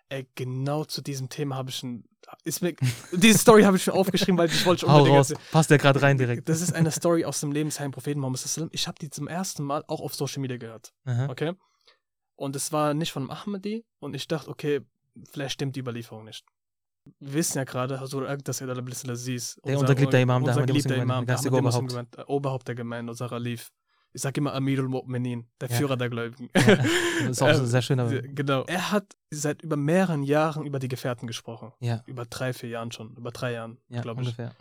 Ey, 0.10 0.28
genau 0.36 0.86
zu 0.86 1.02
diesem 1.02 1.30
Thema 1.30 1.56
habe 1.56 1.70
ich 1.70 1.78
schon. 1.78 2.04
Ist 2.46 2.62
mir, 2.62 2.76
diese 3.12 3.40
Story 3.40 3.64
habe 3.64 3.76
ich 3.76 3.88
mir 3.88 3.94
aufgeschrieben, 3.94 4.38
weil 4.38 4.50
ich 4.50 4.66
wollte 4.68 4.88
Hau 4.88 4.98
unbedingt 4.98 5.18
raus, 5.18 5.32
erzählen. 5.32 5.48
passt 5.52 5.70
ja 5.72 5.78
gerade 5.78 6.02
rein 6.04 6.18
direkt. 6.18 6.48
Das 6.48 6.62
ist 6.62 6.74
eine 6.74 6.92
Story 6.92 7.26
aus 7.26 7.40
dem 7.40 7.52
Leben 7.52 7.70
des 7.70 7.80
Heiligen 7.80 7.92
Propheten 7.92 8.36
sallam. 8.36 8.70
Ich 8.72 8.88
habe 8.88 9.00
die 9.00 9.10
zum 9.10 9.28
ersten 9.28 9.64
Mal 9.64 9.84
auch 9.88 10.00
auf 10.00 10.14
Social 10.14 10.42
Media 10.42 10.58
gehört. 10.58 10.94
Aha. 11.06 11.28
Okay? 11.28 11.54
Und 12.36 12.56
es 12.56 12.72
war 12.72 12.94
nicht 12.94 13.12
von 13.12 13.32
Ahmadi. 13.32 13.84
Und 14.00 14.16
ich 14.16 14.28
dachte, 14.28 14.50
okay, 14.52 14.82
vielleicht 15.32 15.54
stimmt 15.54 15.76
die 15.76 15.80
Überlieferung 15.80 16.24
nicht. 16.24 16.46
Wir 17.20 17.34
wissen 17.34 17.58
ja 17.58 17.64
gerade, 17.64 18.00
Hazur 18.00 18.30
Agdas 18.30 18.62
Ed 18.62 18.70
al-Aziz, 18.70 19.60
Der 19.66 19.80
unser 19.80 19.96
geliebter 19.96 20.20
Imam, 20.20 20.44
der 20.44 20.54
unser 20.54 20.66
geliebter 20.68 20.96
Imam, 20.96 21.26
der 21.26 21.40
Oberhaupt. 22.30 22.68
Der 22.68 22.76
Gemeinde, 22.76 23.12
unser 23.12 23.32
Alif. 23.32 23.72
Ich 24.16 24.22
sage 24.22 24.40
immer 24.40 24.54
Amirul 24.54 24.88
Mu'minin, 24.88 25.44
der 25.60 25.70
Ja. 25.70 25.76
Führer 25.76 25.98
der 25.98 26.10
Gläubigen. 26.10 26.50
Das 26.54 26.64
ist 27.30 27.42
auch 27.42 27.50
Ähm, 27.50 27.66
sehr 27.66 27.82
schön, 27.82 28.00
aber 28.00 28.22
Genau. 28.22 28.64
Er 28.64 28.92
hat 28.94 29.14
seit 29.30 29.62
über 29.62 29.76
mehreren 29.76 30.24
Jahren 30.24 30.66
über 30.66 30.80
die 30.80 30.88
Gefährten 30.88 31.28
gesprochen. 31.28 31.74
ja, 31.82 32.02
Über 32.06 32.26
drei, 32.26 32.54
vier 32.54 32.70
Jahren 32.70 32.94
schon. 32.94 33.14
Über 33.18 33.32
drei 33.32 33.52
Jahren, 33.52 33.78
ja 33.90 34.00
glaube 34.02 34.22
ich. 34.22 34.28
ungefähr. 34.30 34.56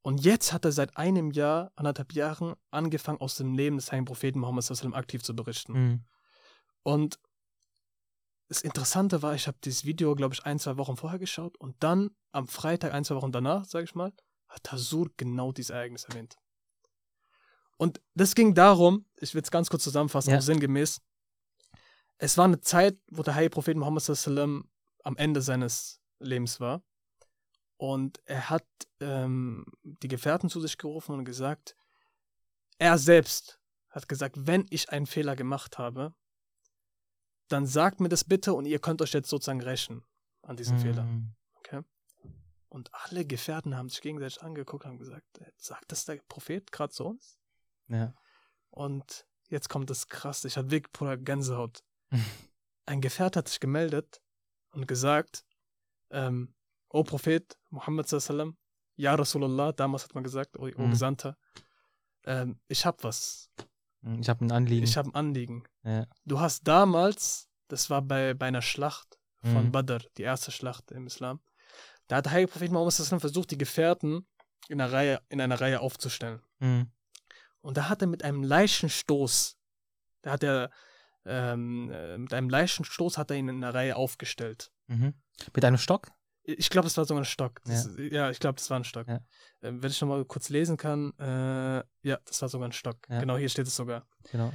Und 0.00 0.24
jetzt 0.24 0.54
hat 0.54 0.64
er 0.64 0.72
seit 0.72 0.96
einem 0.96 1.32
Jahr, 1.32 1.70
anderthalb 1.76 2.14
Jahren, 2.14 2.54
angefangen, 2.70 3.20
aus 3.20 3.34
dem 3.36 3.54
Leben 3.54 3.76
des 3.76 3.92
Heiligen 3.92 4.06
Propheten 4.06 4.38
Muhammad 4.40 4.64
sallam 4.64 4.94
aktiv 4.94 5.22
zu 5.22 5.36
berichten. 5.36 5.72
Mhm. 5.74 6.04
Und 6.82 7.18
das 8.48 8.62
Interessante 8.62 9.20
war, 9.20 9.34
ich 9.34 9.46
habe 9.46 9.58
dieses 9.62 9.84
Video, 9.84 10.14
glaube 10.14 10.32
ich, 10.32 10.46
ein, 10.46 10.58
zwei 10.58 10.78
Wochen 10.78 10.96
vorher 10.96 11.18
geschaut 11.18 11.58
und 11.58 11.76
dann 11.80 12.10
am 12.32 12.48
Freitag, 12.48 12.94
ein, 12.94 13.04
zwei 13.04 13.16
Wochen 13.16 13.32
danach, 13.32 13.66
sage 13.66 13.84
ich 13.84 13.94
mal, 13.94 14.14
hat 14.48 14.72
Hasur 14.72 15.10
genau 15.18 15.52
dieses 15.52 15.68
Ereignis 15.70 16.04
erwähnt. 16.04 16.36
Und 17.78 18.00
das 18.14 18.34
ging 18.34 18.54
darum, 18.54 19.06
ich 19.16 19.34
will 19.34 19.42
es 19.42 19.50
ganz 19.50 19.70
kurz 19.70 19.84
zusammenfassen, 19.84 20.30
Ja. 20.30 20.38
auch 20.38 20.42
sinngemäß. 20.42 21.00
Es 22.18 22.36
war 22.36 22.44
eine 22.44 22.60
Zeit, 22.60 23.00
wo 23.10 23.22
der 23.22 23.34
heilige 23.34 23.54
Prophet 23.54 23.76
Muhammad 23.76 24.02
sallam 24.02 24.68
am 25.04 25.16
Ende 25.16 25.40
seines 25.40 26.00
Lebens 26.18 26.60
war. 26.60 26.82
Und 27.76 28.20
er 28.26 28.50
hat 28.50 28.66
ähm, 29.00 29.64
die 29.82 30.08
Gefährten 30.08 30.50
zu 30.50 30.60
sich 30.60 30.76
gerufen 30.76 31.14
und 31.14 31.24
gesagt, 31.24 31.76
er 32.78 32.98
selbst 32.98 33.60
hat 33.90 34.08
gesagt, 34.08 34.34
wenn 34.46 34.66
ich 34.70 34.90
einen 34.90 35.06
Fehler 35.06 35.36
gemacht 35.36 35.78
habe, 35.78 36.14
dann 37.46 37.66
sagt 37.66 38.00
mir 38.00 38.08
das 38.10 38.24
bitte 38.24 38.52
und 38.52 38.66
ihr 38.66 38.80
könnt 38.80 39.00
euch 39.00 39.12
jetzt 39.12 39.30
sozusagen 39.30 39.62
rächen 39.62 40.04
an 40.42 40.56
diesem 40.56 40.78
Fehler. 40.78 41.04
Mhm. 41.04 41.34
Und 42.70 42.90
alle 42.92 43.24
Gefährten 43.24 43.76
haben 43.76 43.88
sich 43.88 44.02
gegenseitig 44.02 44.42
angeguckt 44.42 44.84
und 44.84 44.90
haben 44.90 44.98
gesagt, 44.98 45.24
sagt 45.56 45.90
das 45.90 46.04
der 46.04 46.20
Prophet 46.28 46.70
gerade 46.70 46.92
zu 46.92 47.06
uns? 47.06 47.37
Ja. 47.88 48.14
Und 48.70 49.26
jetzt 49.48 49.68
kommt 49.68 49.90
das 49.90 50.06
krass, 50.08 50.44
ich 50.44 50.56
hatte 50.56 50.70
wirklich 50.70 50.92
pure 50.92 51.18
Gänsehaut. 51.18 51.82
Ein 52.86 53.00
Gefährt 53.00 53.36
hat 53.36 53.48
sich 53.48 53.60
gemeldet 53.60 54.20
und 54.72 54.86
gesagt, 54.88 55.44
ähm, 56.10 56.54
O 56.90 57.02
Prophet 57.02 57.58
Muhammad 57.70 58.08
sallam, 58.08 58.56
Ja 58.96 59.14
Rasulullah, 59.14 59.72
damals 59.72 60.04
hat 60.04 60.14
man 60.14 60.24
gesagt, 60.24 60.56
O, 60.58 60.62
o 60.66 60.82
Mhm. 60.86 60.90
Gesandter, 60.90 61.36
ähm, 62.24 62.60
ich 62.68 62.84
hab 62.86 63.04
was, 63.04 63.50
Mhm. 64.00 64.20
Ich 64.20 64.28
habe 64.28 64.44
ein 64.44 64.52
Anliegen. 64.52 64.84
ich 64.84 64.96
hab 64.96 65.06
ein 65.06 65.14
Anliegen. 65.14 65.64
ja. 65.82 66.06
Du 66.24 66.38
hast 66.40 66.62
damals, 66.68 67.48
das 67.66 67.90
war 67.90 68.00
bei, 68.00 68.32
bei 68.34 68.46
einer 68.46 68.62
Schlacht 68.62 69.18
von 69.42 69.66
Mhm. 69.66 69.72
Badr, 69.72 69.98
die 70.16 70.22
erste 70.22 70.50
Schlacht 70.52 70.90
im 70.92 71.06
Islam, 71.08 71.40
da 72.06 72.16
hat 72.16 72.24
der 72.26 72.32
heilige 72.32 72.52
Prophet 72.52 72.70
Muhammad 72.70 72.94
versucht, 72.94 73.50
die 73.50 73.58
Gefährten 73.58 74.26
in 74.68 74.80
einer 74.80 74.92
Reihe, 74.92 75.20
in 75.28 75.40
einer 75.40 75.60
Reihe 75.60 75.80
aufzustellen. 75.80 76.40
Mhm. 76.60 76.90
Und 77.60 77.76
da 77.76 77.88
hat 77.88 78.02
er 78.02 78.08
mit 78.08 78.24
einem 78.24 78.42
Leichenstoß, 78.42 79.58
da 80.22 80.32
hat 80.32 80.42
er 80.42 80.70
ähm, 81.24 81.90
äh, 81.90 82.16
mit 82.16 82.32
einem 82.32 82.48
Leichenstoß 82.48 83.18
hat 83.18 83.30
er 83.30 83.36
ihn 83.36 83.48
in 83.48 83.56
einer 83.62 83.74
Reihe 83.74 83.96
aufgestellt. 83.96 84.70
Mhm. 84.86 85.14
Mit 85.54 85.64
einem 85.64 85.76
Stock? 85.76 86.10
Ich 86.42 86.70
glaube, 86.70 86.86
das 86.86 86.96
war 86.96 87.04
sogar 87.04 87.22
ein 87.22 87.26
Stock. 87.26 87.60
Das, 87.64 87.90
ja. 87.98 88.30
ich 88.30 88.40
glaube, 88.40 88.56
das 88.56 88.70
war 88.70 88.78
ein 88.78 88.84
Stock. 88.84 89.06
Ja. 89.06 89.20
Ähm, 89.62 89.82
wenn 89.82 89.90
ich 89.90 90.00
nochmal 90.00 90.24
kurz 90.24 90.48
lesen 90.48 90.78
kann, 90.78 91.12
äh, 91.18 91.84
ja, 92.02 92.18
das 92.24 92.40
war 92.40 92.48
sogar 92.48 92.68
ein 92.68 92.72
Stock. 92.72 92.96
Ja. 93.10 93.20
Genau, 93.20 93.36
hier 93.36 93.50
steht 93.50 93.66
es 93.66 93.76
sogar. 93.76 94.06
Genau. 94.30 94.52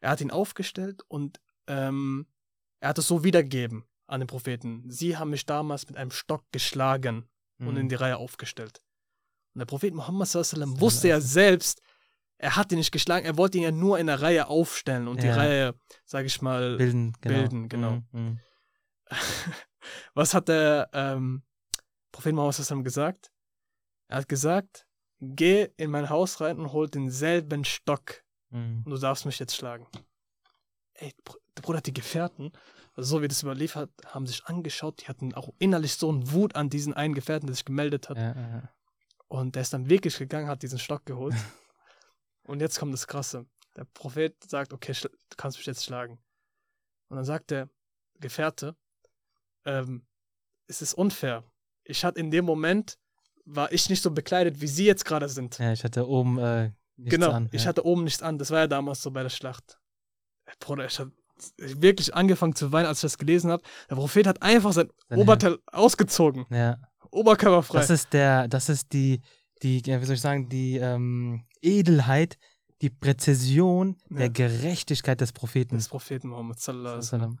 Er 0.00 0.10
hat 0.10 0.20
ihn 0.22 0.30
aufgestellt 0.30 1.02
und 1.08 1.40
ähm, 1.66 2.26
er 2.80 2.90
hat 2.90 2.98
es 2.98 3.06
so 3.06 3.22
wiedergegeben 3.22 3.84
an 4.06 4.20
den 4.20 4.26
Propheten. 4.28 4.88
Sie 4.88 5.18
haben 5.18 5.30
mich 5.30 5.44
damals 5.44 5.86
mit 5.88 5.96
einem 5.96 6.10
Stock 6.10 6.44
geschlagen. 6.52 7.28
und 7.58 7.72
Mhm. 7.72 7.76
in 7.78 7.88
die 7.88 7.94
Reihe 7.94 8.18
aufgestellt. 8.18 8.82
Und 9.54 9.60
der 9.60 9.64
Prophet 9.64 9.94
Muhammad 9.94 10.28
wusste 10.34 11.08
ja 11.08 11.22
selbst, 11.22 11.80
er 12.38 12.56
hat 12.56 12.70
ihn 12.72 12.78
nicht 12.78 12.92
geschlagen, 12.92 13.24
er 13.26 13.36
wollte 13.36 13.58
ihn 13.58 13.64
ja 13.64 13.70
nur 13.70 13.98
in 13.98 14.06
der 14.06 14.20
Reihe 14.22 14.48
aufstellen 14.48 15.08
und 15.08 15.22
die 15.22 15.26
Ja. 15.28 15.36
Reihe, 15.36 15.74
sage 16.04 16.26
ich 16.26 16.42
mal, 16.42 16.76
Bilden, 16.76 17.14
genau. 17.20 17.34
Bilden, 17.38 17.68
genau. 17.68 17.90
Mhm, 17.90 18.06
mhm. 18.12 18.38
was 20.14 20.34
hat 20.34 20.48
der 20.48 20.88
ähm, 20.92 21.42
Prophet 22.12 22.34
Muhammad 22.34 22.54
sallam 22.54 22.84
gesagt? 22.84 23.30
Er 24.08 24.18
hat 24.18 24.28
gesagt, 24.28 24.86
geh 25.20 25.68
in 25.76 25.90
mein 25.90 26.10
Haus 26.10 26.40
rein 26.40 26.58
und 26.58 26.72
hol 26.72 26.88
denselben 26.88 27.64
Stock 27.64 28.22
Mhm. 28.50 28.82
und 28.84 28.90
du 28.92 28.96
darfst 28.98 29.26
mich 29.26 29.40
jetzt 29.40 29.56
schlagen. 29.56 29.88
Ey, 30.94 31.12
der 31.56 31.62
Bruder 31.62 31.78
hat 31.78 31.86
die 31.86 31.92
Gefährten, 31.92 32.52
also 32.94 33.16
so 33.16 33.22
wie 33.22 33.26
das 33.26 33.42
überliefert, 33.42 33.90
haben 34.06 34.24
sich 34.24 34.44
angeschaut, 34.46 35.02
die 35.02 35.08
hatten 35.08 35.34
auch 35.34 35.52
innerlich 35.58 35.94
so 35.96 36.08
einen 36.08 36.30
Wut 36.30 36.54
an 36.54 36.70
diesen 36.70 36.94
einen 36.94 37.12
Gefährten, 37.14 37.48
der 37.48 37.56
sich 37.56 37.64
gemeldet 37.64 38.08
hat. 38.08 38.16
Ja, 38.18 38.34
ja, 38.36 38.48
ja. 38.48 38.68
Und 39.26 39.56
der 39.56 39.62
ist 39.62 39.72
dann 39.72 39.90
wirklich 39.90 40.16
gegangen, 40.16 40.46
hat 40.46 40.62
diesen 40.62 40.78
Stock 40.78 41.04
geholt. 41.06 41.34
und 42.46 42.60
jetzt 42.60 42.78
kommt 42.78 42.92
das 42.92 43.06
Krasse. 43.06 43.46
Der 43.76 43.84
Prophet 43.84 44.34
sagt, 44.48 44.72
okay, 44.72 44.92
du 45.02 45.08
kannst 45.36 45.58
mich 45.58 45.66
jetzt 45.66 45.84
schlagen. 45.84 46.18
Und 47.08 47.16
dann 47.16 47.24
sagt 47.24 47.50
der 47.50 47.68
Gefährte, 48.18 48.74
ähm, 49.64 50.06
es 50.66 50.82
ist 50.82 50.94
unfair. 50.94 51.44
Ich 51.84 52.04
hatte 52.04 52.18
in 52.18 52.30
dem 52.30 52.44
Moment, 52.44 52.98
war 53.44 53.70
ich 53.72 53.88
nicht 53.88 54.02
so 54.02 54.10
bekleidet, 54.10 54.60
wie 54.60 54.66
sie 54.66 54.86
jetzt 54.86 55.04
gerade 55.04 55.28
sind. 55.28 55.58
ja, 55.58 55.72
ich 55.72 55.84
hatte 55.84 56.08
oben 56.08 56.38
äh, 56.38 56.72
nichts 56.96 57.14
genau, 57.14 57.30
an. 57.30 57.48
ich 57.52 57.62
ja. 57.62 57.68
hatte 57.68 57.84
oben 57.84 58.04
nichts 58.04 58.22
an. 58.22 58.38
Das 58.38 58.50
war 58.50 58.60
ja 58.60 58.66
damals 58.66 59.02
so 59.02 59.10
bei 59.10 59.22
der 59.22 59.30
Schlacht. 59.30 59.78
Ey, 60.46 60.54
Bruder, 60.58 60.86
ich 60.86 60.98
habe 60.98 61.12
wirklich 61.58 62.14
angefangen 62.14 62.54
zu 62.54 62.72
weinen, 62.72 62.86
als 62.86 62.98
ich 62.98 63.02
das 63.02 63.18
gelesen 63.18 63.50
habe. 63.50 63.62
Der 63.88 63.96
Prophet 63.96 64.26
hat 64.26 64.42
einfach 64.42 64.72
sein 64.72 64.90
Sein 65.08 65.18
Oberteil 65.18 65.58
ausgezogen. 65.66 66.46
ja. 66.50 66.78
Oberkörperfrei. 67.12 67.78
Das 67.78 67.88
ist 67.88 68.12
der, 68.12 68.48
das 68.48 68.68
ist 68.68 68.92
die, 68.92 69.22
die, 69.62 69.82
ja, 69.86 70.00
wie 70.00 70.04
soll 70.04 70.14
ich 70.16 70.20
sagen, 70.20 70.48
die 70.48 70.76
ähm, 70.76 71.44
Edelheit, 71.62 72.38
die 72.82 72.90
Präzision 72.90 73.96
Ja. 74.10 74.18
der 74.18 74.30
Gerechtigkeit 74.30 75.20
des 75.20 75.32
Propheten. 75.32 75.76
des 75.76 75.88
Propheten 75.88 76.28
Muhammad 76.28 76.60
sallallahu 76.60 76.88
alaihi 76.88 76.98
wasallam. 76.98 77.30
Sallam. 77.32 77.40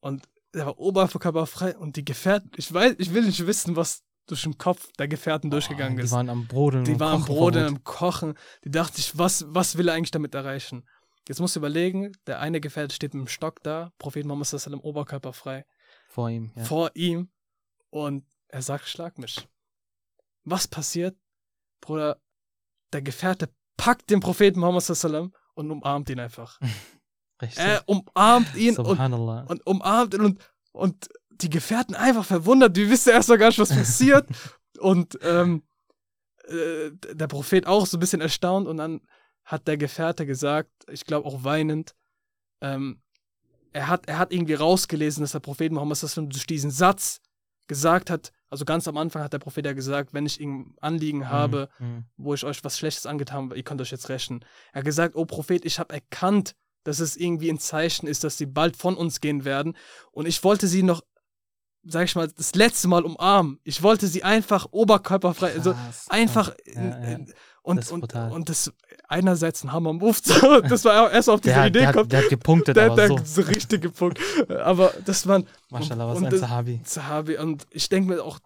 Und 0.00 0.28
er 0.52 0.66
war 0.66 0.78
oberkörperfrei 0.78 1.76
und 1.76 1.96
die 1.96 2.04
Gefährten, 2.04 2.50
ich 2.56 2.72
weiß, 2.72 2.96
ich 2.98 3.12
will 3.14 3.24
nicht 3.24 3.46
wissen, 3.46 3.76
was 3.76 4.02
durch 4.26 4.42
den 4.42 4.56
Kopf 4.56 4.90
der 4.98 5.08
Gefährten 5.08 5.50
durchgegangen 5.50 5.96
die 5.96 6.04
ist. 6.04 6.10
waren 6.12 6.28
am 6.30 6.46
Brodeln. 6.46 6.84
Die 6.84 6.98
waren 7.00 7.16
am 7.16 7.24
Brodeln, 7.24 7.66
am 7.66 7.84
Kochen. 7.84 8.34
Die 8.64 8.70
dachten 8.70 8.96
sich, 8.96 9.16
was, 9.18 9.44
was 9.48 9.76
will 9.76 9.88
er 9.88 9.94
eigentlich 9.94 10.10
damit 10.10 10.34
erreichen? 10.34 10.84
Jetzt 11.28 11.40
musst 11.40 11.54
du 11.56 11.60
überlegen, 11.60 12.12
der 12.26 12.40
eine 12.40 12.60
Gefährte 12.60 12.94
steht 12.94 13.14
mit 13.14 13.26
dem 13.26 13.28
Stock 13.28 13.62
da, 13.62 13.92
Prophet 13.98 14.24
Muhammad 14.26 14.46
sallallahu 14.46 14.68
alaihi 14.68 14.78
wasallam 14.78 14.80
oberkörperfrei, 14.80 15.64
vor 16.08 16.30
ihm. 16.30 16.52
Ja. 16.56 16.64
vor 16.64 16.90
ihm 16.94 17.30
und 17.90 18.24
er 18.48 18.62
sagt, 18.62 18.88
schlag 18.88 19.18
mich. 19.18 19.48
Was 20.44 20.66
passiert? 20.66 21.16
Bruder, 21.82 22.18
der 22.94 23.02
Gefährte 23.02 23.50
packt 23.76 24.08
den 24.08 24.20
Propheten 24.20 24.60
Muhammad 24.60 25.30
und 25.54 25.70
umarmt 25.70 26.08
ihn 26.08 26.20
einfach. 26.20 26.58
Richtig. 27.42 27.58
Er 27.58 27.82
umarmt 27.86 28.54
ihn 28.54 28.76
und 28.78 28.98
und 29.48 29.66
umarmt 29.66 30.14
ihn 30.14 30.20
und, 30.20 30.52
und 30.72 31.08
die 31.30 31.50
Gefährten 31.50 31.94
einfach 31.94 32.24
verwundert, 32.24 32.76
die 32.76 32.88
wissen 32.88 33.10
erst 33.10 33.28
mal 33.28 33.36
gar 33.36 33.48
nicht, 33.48 33.58
was 33.58 33.70
passiert. 33.70 34.28
und 34.78 35.18
ähm, 35.22 35.64
äh, 36.44 36.90
der 37.12 37.26
Prophet 37.26 37.66
auch 37.66 37.86
so 37.86 37.96
ein 37.96 38.00
bisschen 38.00 38.20
erstaunt 38.20 38.68
und 38.68 38.76
dann 38.76 39.00
hat 39.44 39.66
der 39.66 39.76
Gefährte 39.76 40.24
gesagt, 40.24 40.70
ich 40.88 41.04
glaube 41.04 41.26
auch 41.26 41.42
weinend, 41.42 41.94
ähm, 42.60 43.02
er, 43.72 43.88
hat, 43.88 44.06
er 44.06 44.18
hat 44.18 44.32
irgendwie 44.32 44.54
rausgelesen, 44.54 45.22
dass 45.22 45.32
der 45.32 45.40
Prophet 45.40 45.72
Muhammad 45.72 46.00
durch 46.00 46.46
diesen 46.46 46.70
Satz 46.70 47.20
gesagt 47.66 48.08
hat, 48.08 48.32
also 48.52 48.64
ganz 48.64 48.86
am 48.86 48.96
Anfang 48.98 49.22
hat 49.22 49.32
der 49.32 49.38
Prophet 49.38 49.64
ja 49.66 49.72
gesagt, 49.72 50.12
wenn 50.14 50.26
ich 50.26 50.40
irgendein 50.40 50.74
Anliegen 50.80 51.28
habe, 51.30 51.68
Mhm. 51.78 52.04
wo 52.16 52.34
ich 52.34 52.44
euch 52.44 52.62
was 52.64 52.78
Schlechtes 52.78 53.06
angetan 53.06 53.46
habe, 53.46 53.56
ihr 53.56 53.62
könnt 53.62 53.80
euch 53.80 53.90
jetzt 53.90 54.08
rächen. 54.08 54.44
Er 54.72 54.78
hat 54.80 54.84
gesagt, 54.84 55.16
oh 55.16 55.24
Prophet, 55.24 55.64
ich 55.64 55.78
habe 55.78 55.92
erkannt, 55.94 56.54
dass 56.84 57.00
es 57.00 57.16
irgendwie 57.16 57.48
ein 57.50 57.58
Zeichen 57.58 58.06
ist, 58.06 58.24
dass 58.24 58.36
sie 58.38 58.46
bald 58.46 58.76
von 58.76 58.96
uns 58.96 59.20
gehen 59.20 59.44
werden. 59.44 59.76
Und 60.10 60.26
ich 60.26 60.42
wollte 60.44 60.66
sie 60.68 60.82
noch, 60.82 61.00
sag 61.84 62.04
ich 62.04 62.14
mal, 62.14 62.28
das 62.28 62.54
letzte 62.54 62.88
Mal 62.88 63.04
umarmen. 63.04 63.58
Ich 63.64 63.82
wollte 63.82 64.06
sie 64.06 64.22
einfach 64.22 64.66
oberkörperfrei, 64.70 65.52
also 65.52 65.72
Krass. 65.72 66.06
einfach 66.10 66.54
Ja, 66.66 66.72
in, 66.82 67.26
ja. 67.26 67.34
Und, 67.62 67.76
Das 67.76 67.86
ist 67.86 67.92
und, 67.92 68.12
und 68.14 68.48
das 68.48 68.72
einerseits 69.08 69.62
ein 69.62 69.72
Hammer-Move. 69.72 70.16
Das 70.68 70.84
war 70.84 71.12
erst 71.12 71.28
auf 71.28 71.40
diese 71.40 71.54
Der, 71.54 71.66
Idee 71.68 71.78
der, 71.80 71.92
kommt. 71.92 72.12
der 72.12 72.22
hat 72.22 72.28
gepunktet, 72.28 72.76
Der, 72.76 72.86
aber 72.86 72.96
der, 72.96 73.08
so. 73.08 73.18
so 73.24 73.42
richtige 73.42 73.88
Punkt. 73.90 74.18
Aber 74.48 74.92
das 75.04 75.26
waren 75.28 75.46
Maschallah, 75.70 76.08
was 76.08 76.18
und 76.18 76.26
ein 76.26 76.38
Sahabi. 76.38 76.80
Sahabi. 76.84 77.36
Und 77.38 77.66
ich 77.70 77.88
denke 77.88 78.10
mir 78.14 78.22
auch, 78.24 78.40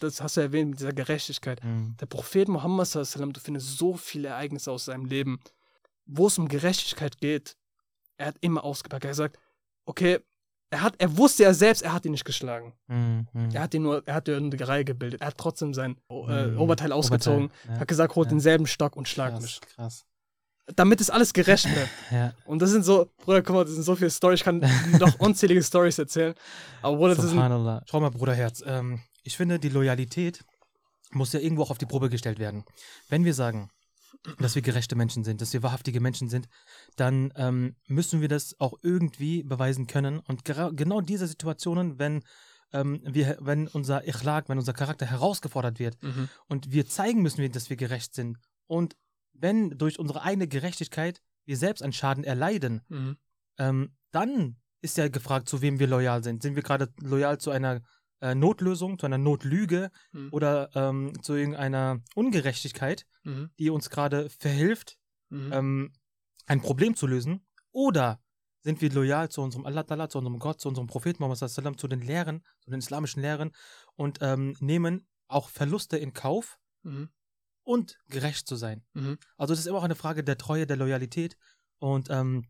das 0.00 0.20
hast 0.20 0.36
du 0.36 0.42
erwähnt, 0.42 0.70
mit 0.70 0.80
dieser 0.80 0.92
Gerechtigkeit. 0.92 1.64
Mhm. 1.64 1.96
Der 1.98 2.06
Prophet 2.06 2.48
Muhammad, 2.48 2.94
du 2.94 3.40
findest 3.40 3.78
so 3.78 3.96
viele 3.96 4.28
Ereignisse 4.28 4.70
aus 4.70 4.84
seinem 4.84 5.06
Leben, 5.06 5.40
wo 6.04 6.26
es 6.26 6.38
um 6.38 6.48
Gerechtigkeit 6.48 7.18
geht. 7.18 7.56
Er 8.18 8.26
hat 8.26 8.36
immer 8.40 8.64
ausgepackt. 8.64 9.04
Er 9.04 9.08
hat 9.08 9.12
gesagt, 9.12 9.38
okay, 9.86 10.18
er, 10.70 10.82
hat, 10.82 10.94
er 10.98 11.16
wusste 11.16 11.44
ja 11.44 11.54
selbst, 11.54 11.82
er 11.82 11.92
hat 11.92 12.04
ihn 12.04 12.12
nicht 12.12 12.24
geschlagen. 12.24 12.74
Mhm. 12.88 13.26
Er 13.52 13.62
hat 13.62 13.72
ihn 13.74 13.82
nur, 13.82 14.02
er 14.06 14.14
hat 14.14 14.28
eine 14.28 14.50
Reihe 14.68 14.84
gebildet. 14.84 15.20
Er 15.22 15.28
hat 15.28 15.38
trotzdem 15.38 15.72
sein 15.74 15.96
äh, 16.10 16.46
Mhm. 16.48 16.58
Oberteil 16.60 16.92
ausgezogen. 16.92 17.44
Oberteil, 17.46 17.74
ja. 17.74 17.80
Hat 17.80 17.88
gesagt, 17.88 18.14
holt 18.16 18.26
Ja. 18.26 18.30
denselben 18.30 18.66
Stock 18.66 18.96
und 18.96 19.08
schlag 19.08 19.32
krass, 19.32 19.42
mich. 19.42 19.60
krass. 19.74 20.04
Damit 20.76 21.00
es 21.00 21.08
alles 21.08 21.32
gerecht 21.32 21.64
bleibt. 21.72 21.88
Ja, 22.10 22.34
Und 22.44 22.60
das 22.60 22.70
sind 22.70 22.84
so, 22.84 23.08
Bruder, 23.16 23.42
guck 23.42 23.56
mal, 23.56 23.64
das 23.64 23.72
sind 23.74 23.84
so 23.84 23.96
viele 23.96 24.10
Storys. 24.10 24.40
Ich 24.40 24.44
kann 24.44 24.58
noch 24.98 25.18
unzählige 25.20 25.62
Stories 25.62 25.98
erzählen. 25.98 26.34
Aber 26.82 26.96
Bruder, 26.96 27.14
das 27.14 27.24
Subhanallah. 27.30 27.82
Schau 27.88 28.00
mal, 28.00 28.10
Bruderherz, 28.10 28.62
ähm, 28.66 29.00
ich 29.22 29.36
finde, 29.36 29.58
die 29.58 29.70
Loyalität 29.70 30.44
muss 31.12 31.32
ja 31.32 31.40
irgendwo 31.40 31.62
auch 31.62 31.70
auf 31.70 31.78
die 31.78 31.86
Probe 31.86 32.10
gestellt 32.10 32.38
werden. 32.38 32.64
Wenn 33.08 33.24
wir 33.24 33.32
sagen, 33.32 33.70
dass 34.38 34.54
wir 34.54 34.62
gerechte 34.62 34.96
Menschen 34.96 35.24
sind, 35.24 35.40
dass 35.40 35.52
wir 35.52 35.62
wahrhaftige 35.62 36.00
Menschen 36.00 36.28
sind, 36.28 36.48
dann 36.96 37.32
ähm, 37.36 37.76
müssen 37.86 38.20
wir 38.20 38.28
das 38.28 38.54
auch 38.58 38.74
irgendwie 38.82 39.42
beweisen 39.42 39.86
können. 39.86 40.20
Und 40.20 40.44
genau 40.44 41.00
diese 41.00 41.26
Situationen, 41.26 41.98
wenn, 41.98 42.22
ähm, 42.72 43.00
wir, 43.04 43.38
wenn 43.40 43.68
unser 43.68 44.06
Ichlaq, 44.06 44.48
wenn 44.48 44.58
unser 44.58 44.72
Charakter 44.74 45.06
herausgefordert 45.06 45.78
wird 45.78 46.02
Mhm. 46.02 46.28
und 46.48 46.70
wir 46.72 46.86
zeigen 46.86 47.22
müssen, 47.22 47.50
dass 47.52 47.70
wir 47.70 47.76
gerecht 47.76 48.14
sind 48.14 48.38
und 48.66 48.96
wenn 49.32 49.70
durch 49.70 49.98
unsere 49.98 50.22
eigene 50.22 50.48
Gerechtigkeit 50.48 51.20
wir 51.44 51.56
selbst 51.56 51.82
einen 51.82 51.92
Schaden 51.92 52.24
erleiden, 52.24 52.82
Mhm. 52.88 53.16
ähm, 53.58 53.96
dann 54.10 54.56
ist 54.80 54.96
ja 54.96 55.08
gefragt, 55.08 55.48
zu 55.48 55.60
wem 55.60 55.78
wir 55.78 55.86
loyal 55.86 56.22
sind. 56.22 56.42
Sind 56.42 56.54
wir 56.54 56.62
gerade 56.62 56.92
loyal 57.00 57.38
zu 57.38 57.50
einer 57.50 57.80
äh, 58.20 58.34
Notlösung, 58.34 58.98
zu 58.98 59.06
einer 59.06 59.18
Notlüge 59.18 59.90
Mhm. 60.12 60.28
oder 60.32 60.70
ähm, 60.74 61.12
zu 61.22 61.34
irgendeiner 61.34 62.00
Ungerechtigkeit, 62.14 63.06
Mhm. 63.24 63.50
die 63.58 63.70
uns 63.70 63.90
gerade 63.90 64.28
verhilft, 64.30 64.98
Mhm. 65.30 65.52
ähm, 65.52 65.92
ein 66.46 66.60
Problem 66.62 66.96
zu 66.96 67.06
lösen? 67.06 67.46
Oder 67.72 68.20
sind 68.62 68.80
wir 68.80 68.90
loyal 68.92 69.28
zu 69.28 69.42
unserem 69.42 69.66
Allah, 69.66 70.08
zu 70.08 70.18
unserem 70.18 70.38
Gott, 70.38 70.60
zu 70.60 70.68
unserem 70.68 70.88
Propheten, 70.88 71.22
Muhammad 71.22 71.78
zu 71.80 71.88
den 71.88 72.00
Lehren, 72.00 72.42
zu 72.60 72.70
den 72.70 72.80
islamischen 72.80 73.22
Lehren 73.22 73.52
und 73.94 74.18
ähm, 74.20 74.56
nehmen 74.60 75.06
auch 75.28 75.48
Verluste 75.48 75.96
in 75.96 76.12
Kauf 76.12 76.58
Mhm. 76.82 77.08
und 77.64 77.98
gerecht 78.08 78.46
zu 78.48 78.56
sein? 78.56 78.84
Mhm. 78.94 79.18
Also 79.36 79.52
das 79.52 79.60
ist 79.60 79.66
immer 79.66 79.78
auch 79.78 79.84
eine 79.84 79.94
Frage 79.94 80.24
der 80.24 80.38
Treue, 80.38 80.66
der 80.66 80.76
Loyalität 80.76 81.36
und 81.78 82.08
ähm, 82.10 82.48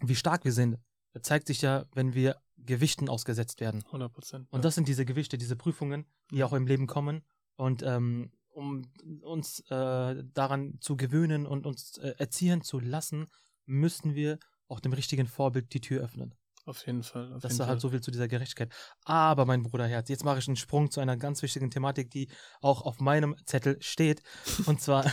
wie 0.00 0.16
stark 0.16 0.44
wir 0.44 0.52
sind. 0.52 0.78
Das 1.12 1.22
zeigt 1.22 1.46
sich 1.46 1.62
ja, 1.62 1.84
wenn 1.94 2.14
wir 2.14 2.40
Gewichten 2.56 3.08
ausgesetzt 3.08 3.60
werden. 3.60 3.82
100 3.86 4.12
Prozent. 4.12 4.48
Und 4.50 4.64
das 4.64 4.74
sind 4.74 4.88
diese 4.88 5.04
Gewichte, 5.04 5.38
diese 5.38 5.56
Prüfungen, 5.56 6.06
die 6.30 6.44
auch 6.44 6.52
im 6.52 6.66
Leben 6.66 6.86
kommen. 6.86 7.24
Und 7.56 7.82
ähm, 7.82 8.32
um 8.50 8.82
uns 9.22 9.60
äh, 9.70 10.24
daran 10.32 10.78
zu 10.80 10.96
gewöhnen 10.96 11.46
und 11.46 11.66
uns 11.66 11.98
äh, 11.98 12.14
erziehen 12.18 12.62
zu 12.62 12.78
lassen, 12.78 13.26
müssen 13.66 14.14
wir 14.14 14.38
auch 14.68 14.80
dem 14.80 14.92
richtigen 14.92 15.26
Vorbild 15.26 15.72
die 15.74 15.80
Tür 15.80 16.02
öffnen. 16.02 16.34
Auf 16.66 16.86
jeden 16.86 17.02
Fall. 17.02 17.32
Auf 17.32 17.42
Das 17.42 17.52
jeden 17.52 17.62
ist 17.62 17.68
halt 17.68 17.80
so 17.80 17.90
viel 17.90 18.00
zu 18.00 18.10
dieser 18.10 18.28
Gerechtigkeit. 18.28 18.72
Aber 19.04 19.44
mein 19.44 19.62
Bruderherz, 19.62 20.08
jetzt 20.08 20.24
mache 20.24 20.38
ich 20.38 20.48
einen 20.48 20.56
Sprung 20.56 20.90
zu 20.90 21.00
einer 21.00 21.16
ganz 21.16 21.42
wichtigen 21.42 21.70
Thematik, 21.70 22.10
die 22.10 22.28
auch 22.60 22.82
auf 22.82 23.00
meinem 23.00 23.36
Zettel 23.44 23.76
steht. 23.82 24.22
Und 24.64 24.80
zwar 24.80 25.04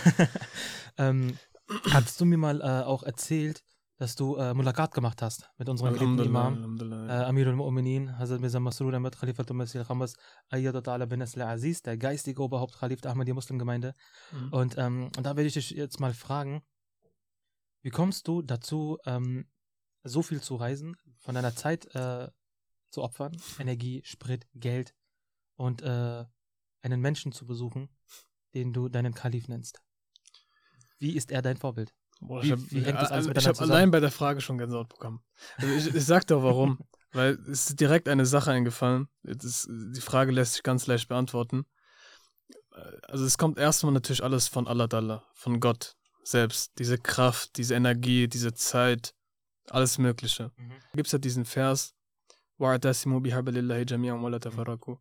ähm, 0.97 1.37
hattest 1.91 2.21
du 2.21 2.25
mir 2.25 2.37
mal 2.37 2.61
äh, 2.61 2.85
auch 2.85 3.03
erzählt, 3.03 3.63
dass 4.01 4.15
du 4.15 4.35
äh, 4.35 4.55
Mulakat 4.55 4.95
gemacht 4.95 5.21
hast 5.21 5.47
mit 5.59 5.69
unserem 5.69 5.93
geliebten 5.93 6.25
Imam. 6.25 7.07
Äh, 7.07 7.11
Amirul 7.11 7.53
Mu'minin, 7.53 8.17
Hazrat 8.17 8.41
Mirza 8.41 8.59
Masroor 8.59 8.95
Ahmad 8.95 9.15
Khalifatul 9.15 9.55
Masih 9.55 9.77
al-Khamas, 9.77 10.15
Ayyadat 10.49 10.87
ala 10.87 11.05
bin 11.05 11.21
Asl 11.21 11.43
Aziz, 11.43 11.83
der 11.83 11.97
geistige 11.97 12.41
Oberhaupt 12.41 12.79
Khalif 12.79 13.01
der 13.01 13.11
Ahmadiyya 13.11 13.35
Muslimgemeinde. 13.35 13.93
Mhm. 14.31 14.53
Und, 14.53 14.77
ähm, 14.79 15.11
und 15.15 15.23
da 15.23 15.35
werde 15.35 15.45
ich 15.45 15.53
dich 15.53 15.69
jetzt 15.69 15.99
mal 15.99 16.15
fragen, 16.15 16.63
wie 17.83 17.91
kommst 17.91 18.27
du 18.27 18.41
dazu, 18.41 18.97
ähm, 19.05 19.45
so 20.03 20.23
viel 20.23 20.41
zu 20.41 20.55
reisen, 20.55 20.97
von 21.19 21.35
deiner 21.35 21.55
Zeit 21.55 21.85
äh, 21.93 22.27
zu 22.89 23.03
opfern, 23.03 23.37
Energie, 23.59 24.01
Sprit, 24.03 24.47
Geld 24.55 24.95
und 25.57 25.83
äh, 25.83 26.25
einen 26.81 27.01
Menschen 27.01 27.33
zu 27.33 27.45
besuchen, 27.45 27.87
den 28.55 28.73
du 28.73 28.89
deinen 28.89 29.13
Kalif 29.13 29.47
nennst? 29.47 29.79
Wie 30.97 31.15
ist 31.15 31.29
er 31.29 31.43
dein 31.43 31.57
Vorbild? 31.57 31.93
Boah, 32.21 32.43
wie, 32.43 32.51
hab, 32.51 32.59
wie 32.71 32.81
hängt 32.81 33.01
das 33.01 33.11
alles 33.11 33.27
ich 33.27 33.47
habe 33.47 33.59
allein 33.59 33.91
bei 33.91 33.99
der 33.99 34.11
Frage 34.11 34.41
schon 34.41 34.57
Gänsehaut 34.57 34.89
bekommen. 34.89 35.21
Also 35.57 35.73
ich, 35.73 35.95
ich 35.95 36.05
sag 36.05 36.27
doch 36.27 36.43
warum. 36.43 36.79
weil 37.13 37.33
es 37.49 37.69
ist 37.69 37.79
direkt 37.79 38.07
eine 38.07 38.25
Sache 38.25 38.51
eingefallen. 38.51 39.07
Ist, 39.23 39.67
die 39.69 40.01
Frage 40.01 40.31
lässt 40.31 40.53
sich 40.53 40.63
ganz 40.63 40.87
leicht 40.87 41.09
beantworten. 41.09 41.65
Also 43.03 43.25
es 43.25 43.37
kommt 43.37 43.57
erstmal 43.57 43.93
natürlich 43.93 44.23
alles 44.23 44.47
von 44.47 44.67
Allah 44.67 45.23
von 45.33 45.59
Gott 45.59 45.95
selbst. 46.23 46.71
Diese 46.77 46.97
Kraft, 46.97 47.57
diese 47.57 47.75
Energie, 47.75 48.27
diese 48.27 48.53
Zeit, 48.53 49.13
alles 49.69 49.97
Mögliche. 49.97 50.51
Mhm. 50.55 50.73
Gibt 50.93 51.07
es 51.07 51.11
ja 51.11 51.19
diesen 51.19 51.45
Vers, 51.45 51.93
Wa'atasimu 52.59 53.19
bihablillahi 53.21 53.81
jami'an 53.83 54.21
wa 54.21 54.29
mhm. 54.29 54.39
tafaraku. 54.39 54.97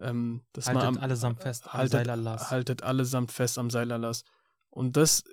Ähm, 0.00 0.42
haltet 0.56 0.82
am, 0.82 0.98
allesamt 0.98 1.42
fest 1.42 1.66
am 1.72 1.86
Seil 1.86 2.10
Allahs. 2.10 2.50
Haltet 2.50 2.82
allesamt 2.82 3.32
fest 3.32 3.58
am 3.58 3.70
Seil 3.70 3.92
Allahs. 3.92 4.24
Und 4.70 4.96
das 4.96 5.24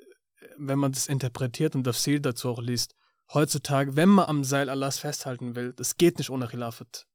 wenn 0.58 0.80
man 0.80 0.92
das 0.92 1.08
interpretiert 1.08 1.76
und 1.76 1.84
das 1.84 2.02
Ziel 2.04 2.20
dazu 2.20 2.50
auch 2.50 2.62
liest, 2.62 2.94
heutzutage, 3.34 3.96
wenn 3.96 4.10
man 4.10 4.26
am 4.28 4.44
Seil 4.44 4.70
Allahs 4.70 5.00
festhalten 5.00 5.56
will, 5.56 5.74
das 5.74 5.98
geht 5.98 6.18
nicht 6.18 6.30
ohne 6.30 6.48
Khilafat. 6.48 7.06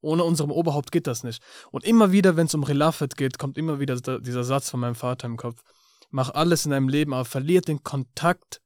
Ohne 0.00 0.22
unserem 0.24 0.50
Oberhaupt 0.52 0.92
geht 0.92 1.06
das 1.06 1.24
nicht. 1.24 1.42
Und 1.72 1.84
immer 1.84 2.12
wieder, 2.12 2.36
wenn 2.36 2.46
es 2.46 2.54
um 2.54 2.64
Khilafat 2.64 3.16
geht, 3.16 3.38
kommt 3.38 3.58
immer 3.58 3.80
wieder 3.80 3.96
dieser 4.20 4.44
Satz 4.44 4.70
von 4.70 4.80
meinem 4.80 4.94
Vater 4.94 5.26
im 5.26 5.36
Kopf. 5.36 5.62
Mach 6.10 6.30
alles 6.30 6.64
in 6.64 6.70
deinem 6.70 6.88
Leben, 6.88 7.12
aber 7.12 7.24
verliert 7.24 7.68
den 7.68 7.82
Kontakt 7.82 8.60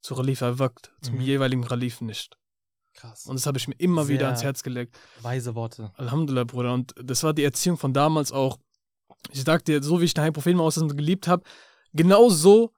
zu 0.00 0.14
Khalifa 0.16 0.58
Waqt, 0.58 0.92
zum 1.00 1.14
Mhm. 1.16 1.20
jeweiligen 1.20 1.64
Khalifen 1.64 2.06
nicht. 2.08 2.36
Krass. 2.94 3.26
Und 3.26 3.36
das 3.36 3.46
habe 3.46 3.56
ich 3.58 3.68
mir 3.68 3.76
immer 3.78 4.08
wieder 4.08 4.20
Sehr- 4.20 4.26
ans 4.28 4.42
Herz 4.42 4.62
gelegt. 4.62 4.98
Weise 5.22 5.54
Worte. 5.54 5.92
Alhamdulillah, 5.96 6.44
Bruder. 6.44 6.74
Und 6.74 6.92
das 7.02 7.22
war 7.22 7.32
die 7.32 7.44
Erziehung 7.44 7.78
von 7.78 7.94
damals 7.94 8.32
auch. 8.32 8.58
Ich 9.30 9.44
sag 9.44 9.64
dir, 9.64 9.82
so 9.82 10.00
wie 10.00 10.04
ich 10.04 10.14
den 10.14 10.22
Heiligen 10.22 10.34
Propheten 10.34 10.58
Muhammad 10.58 10.96
geliebt 10.96 11.28
habe, 11.28 11.44
genau 11.92 12.28
so, 12.28 12.72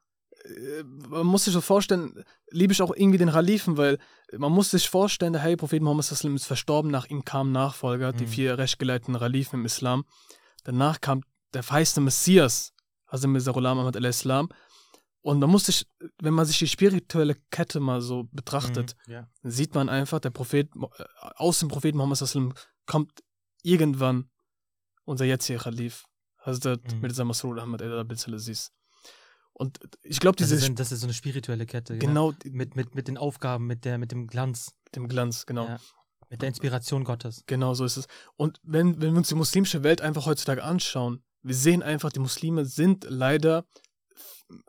man 1.09 1.27
muss 1.27 1.45
sich 1.45 1.55
so 1.55 1.61
vorstellen, 1.61 2.23
liebe 2.51 2.73
ich 2.73 2.83
auch 2.83 2.95
irgendwie 2.95 3.19
den 3.19 3.31
Khalifen, 3.31 3.77
weil 3.77 3.99
man 4.37 4.53
muss 4.53 4.71
sich 4.73 4.89
vorstellen, 4.89 5.33
der 5.33 5.43
Heilige 5.43 5.59
Prophet 5.61 5.83
Muhammad 5.83 6.05
sallam 6.05 6.37
ist 6.37 6.45
verstorben, 6.47 6.91
nach 6.91 7.07
ihm 7.07 7.25
kamen 7.25 7.53
Nachfolger, 7.53 8.13
die 8.13 8.25
Mhm. 8.25 8.29
vier 8.29 8.59
rechtgeleiteten 8.59 9.17
Khalifen 9.19 9.61
im 9.61 9.65
Islam. 9.67 10.05
Danach 10.65 11.01
kam 11.01 11.23
der 11.55 11.63
feiste 11.63 12.01
Messias, 12.01 12.73
Hazim 13.07 13.33
Mirza 13.33 13.53
Ghulam 13.53 13.79
Ahmad 13.79 13.97
al-Islam. 13.97 14.49
Und 15.23 15.39
man 15.41 15.49
muss 15.49 15.65
sich, 15.67 15.87
wenn 16.21 16.35
man 16.35 16.45
sich 16.45 16.59
die 16.59 16.67
spirituelle 16.69 17.37
Kette 17.51 17.81
mal 17.81 18.03
so 18.03 18.25
betrachtet, 18.33 18.95
Mhm. 19.07 19.13
Dann 19.43 19.53
sieht 19.53 19.75
man 19.75 19.89
einfach, 19.89 20.21
der 20.21 20.31
Prophet, 20.31 20.69
äh, 20.77 21.05
aus 21.37 21.61
dem 21.61 21.69
Propheten 21.69 21.97
Muhammad 21.97 22.19
sallam 22.19 22.53
kommt 22.87 23.23
irgendwann 23.63 24.29
unser 25.07 25.25
jetziger 25.25 25.61
Khalif, 25.61 26.05
Hazrat 26.41 26.83
Mhm. 26.93 27.01
Mirza 27.01 27.25
Masrur 27.25 27.57
Ahmad 27.63 27.81
al 27.81 27.99
Aziz. 28.11 28.73
Und 29.57 29.79
ich 30.03 30.19
glaube, 30.21 30.37
Das 30.37 30.49
diese, 30.49 30.57
ist, 30.61 30.65
ein- 30.71 30.75
das 30.75 30.91
ist 30.93 31.01
so 31.01 31.07
eine 31.07 31.15
spirituelle 31.15 31.65
Kette. 31.65 31.97
genau 31.97 32.33
die- 32.33 32.51
Mit, 32.51 32.75
mit, 32.77 32.95
mit 32.95 33.07
den 33.09 33.17
Aufgaben, 33.17 33.67
mit, 33.67 33.85
der, 33.85 33.99
mit 33.99 34.11
dem 34.13 34.27
Glanz, 34.27 34.75
mit 34.85 34.97
dem 34.97 35.09
Glanz, 35.09 35.47
genau. 35.47 35.67
Ja. 35.67 35.79
mit 36.29 36.43
der 36.43 36.49
Inspiration 36.49 37.05
Gottes. 37.05 37.45
Genau 37.47 37.75
so 37.75 37.85
ist 37.85 37.97
es. 37.97 38.07
Und 38.37 38.59
wenn, 38.65 39.01
wenn 39.01 39.13
wir 39.13 39.19
uns 39.19 39.29
die 39.29 39.37
muslimische 39.37 39.83
Welt 39.85 40.01
einfach 40.01 40.27
heutzutage 40.27 40.65
anschauen, 40.65 41.23
wir 41.43 41.55
sehen 41.55 41.83
einfach, 41.83 42.11
die 42.11 42.19
Muslime 42.19 42.65
sind 42.65 43.07
leider 43.09 43.65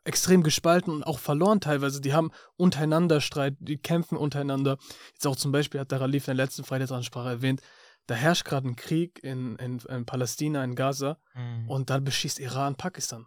extrem 0.03 0.43
gespalten 0.43 0.93
und 0.93 1.03
auch 1.03 1.19
verloren 1.19 1.61
teilweise. 1.61 2.01
Die 2.01 2.13
haben 2.13 2.31
untereinander 2.55 3.21
Streit, 3.21 3.55
die 3.59 3.77
kämpfen 3.77 4.17
untereinander. 4.17 4.77
Jetzt 5.13 5.25
auch 5.27 5.35
zum 5.35 5.51
Beispiel 5.51 5.79
hat 5.79 5.91
der 5.91 5.99
Khalif 5.99 6.27
in 6.27 6.37
der 6.37 6.45
letzten 6.45 6.63
Freitagsansprache 6.63 7.29
erwähnt, 7.29 7.61
da 8.07 8.15
herrscht 8.15 8.45
gerade 8.45 8.67
ein 8.67 8.75
Krieg 8.75 9.19
in, 9.23 9.55
in, 9.57 9.79
in 9.79 10.05
Palästina, 10.05 10.63
in 10.63 10.75
Gaza 10.75 11.17
Mhm. 11.35 11.69
und 11.69 11.89
dann 11.89 12.03
beschießt 12.03 12.39
Iran 12.39 12.75
Pakistan. 12.75 13.25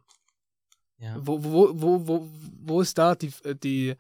Ja. 0.98 1.16
Wo, 1.20 1.42
wo, 1.42 1.70
wo, 1.74 2.08
wo, 2.08 2.28
wo 2.61 2.80
ist 2.80 2.98
da 2.98 3.14
die, 3.14 3.32
die, 3.62 3.94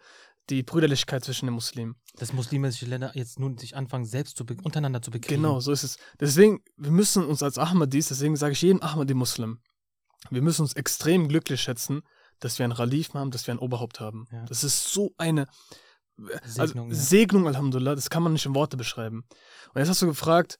die 0.50 0.62
Brüderlichkeit 0.62 1.24
zwischen 1.24 1.46
den 1.46 1.54
Muslimen? 1.54 1.96
Dass 2.16 2.32
muslimische 2.32 2.86
Länder 2.86 3.12
jetzt 3.14 3.38
nun 3.38 3.56
sich 3.56 3.76
anfangen, 3.76 4.04
selbst 4.04 4.36
zu 4.36 4.44
untereinander 4.64 5.00
zu 5.00 5.10
bekriegen. 5.10 5.42
Genau, 5.42 5.60
so 5.60 5.70
ist 5.70 5.84
es. 5.84 5.98
Deswegen, 6.18 6.60
wir 6.76 6.90
müssen 6.90 7.24
uns 7.24 7.42
als 7.42 7.58
Ahmadis, 7.58 8.08
deswegen 8.08 8.36
sage 8.36 8.52
ich 8.52 8.62
jedem 8.62 8.82
Ahmadi-Muslim, 8.82 9.60
wir 10.30 10.42
müssen 10.42 10.62
uns 10.62 10.72
extrem 10.72 11.28
glücklich 11.28 11.60
schätzen, 11.60 12.02
dass 12.40 12.58
wir 12.58 12.64
einen 12.64 12.74
Khalif 12.74 13.14
haben, 13.14 13.30
dass 13.30 13.46
wir 13.46 13.54
ein 13.54 13.58
Oberhaupt 13.58 14.00
haben. 14.00 14.26
Ja. 14.32 14.44
Das 14.46 14.64
ist 14.64 14.92
so 14.92 15.12
eine 15.16 15.46
also, 16.42 16.66
Segnung, 16.66 16.88
ja. 16.88 16.94
Segnung, 16.94 17.46
Alhamdulillah, 17.46 17.94
das 17.94 18.10
kann 18.10 18.22
man 18.22 18.32
nicht 18.32 18.46
in 18.46 18.54
Worte 18.54 18.76
beschreiben. 18.76 19.24
Und 19.72 19.78
jetzt 19.78 19.88
hast 19.88 20.02
du 20.02 20.06
gefragt, 20.06 20.58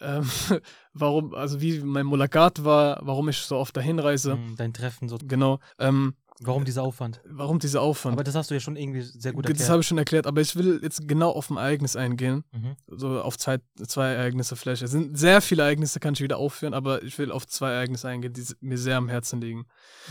ähm, 0.00 0.28
warum, 0.92 1.34
also 1.34 1.60
wie 1.60 1.80
mein 1.80 2.06
Mulakat 2.06 2.64
war, 2.64 3.00
warum 3.02 3.28
ich 3.28 3.38
so 3.38 3.56
oft 3.56 3.76
dahin 3.76 3.98
reise. 3.98 4.36
Mhm, 4.36 4.56
Dein 4.56 4.72
Treffen, 4.72 5.08
so. 5.08 5.18
Genau. 5.22 5.58
Ähm, 5.78 6.14
Warum 6.40 6.66
dieser 6.66 6.82
Aufwand? 6.82 7.22
warum 7.24 7.58
dieser 7.60 7.80
Aufwand? 7.80 8.12
Aber 8.12 8.22
das 8.22 8.34
hast 8.34 8.50
du 8.50 8.54
ja 8.54 8.60
schon 8.60 8.76
irgendwie 8.76 9.00
sehr 9.00 9.32
gut 9.32 9.46
das 9.46 9.52
erklärt. 9.52 9.70
habe 9.70 9.80
ich 9.80 9.86
schon 9.86 9.96
erklärt, 9.96 10.26
aber 10.26 10.42
ich 10.42 10.54
will 10.54 10.80
jetzt 10.82 11.08
genau 11.08 11.30
auf 11.30 11.48
ein 11.48 11.56
Ereignis 11.56 11.96
eingehen. 11.96 12.44
Mhm. 12.52 12.76
so 12.88 13.22
auf 13.22 13.38
zwei, 13.38 13.56
zwei 13.86 14.08
Ereignisse 14.12 14.54
vielleicht. 14.54 14.82
Es 14.82 14.90
sind 14.90 15.16
sehr 15.18 15.40
viele 15.40 15.62
Ereignisse, 15.62 15.98
kann 15.98 16.12
ich 16.12 16.20
wieder 16.20 16.36
aufführen, 16.36 16.74
aber 16.74 17.02
ich 17.02 17.16
will 17.18 17.32
auf 17.32 17.46
zwei 17.46 17.70
Ereignisse 17.72 18.08
eingehen, 18.08 18.34
die 18.34 18.44
mir 18.60 18.76
sehr 18.76 18.98
am 18.98 19.08
Herzen 19.08 19.40
liegen. 19.40 19.64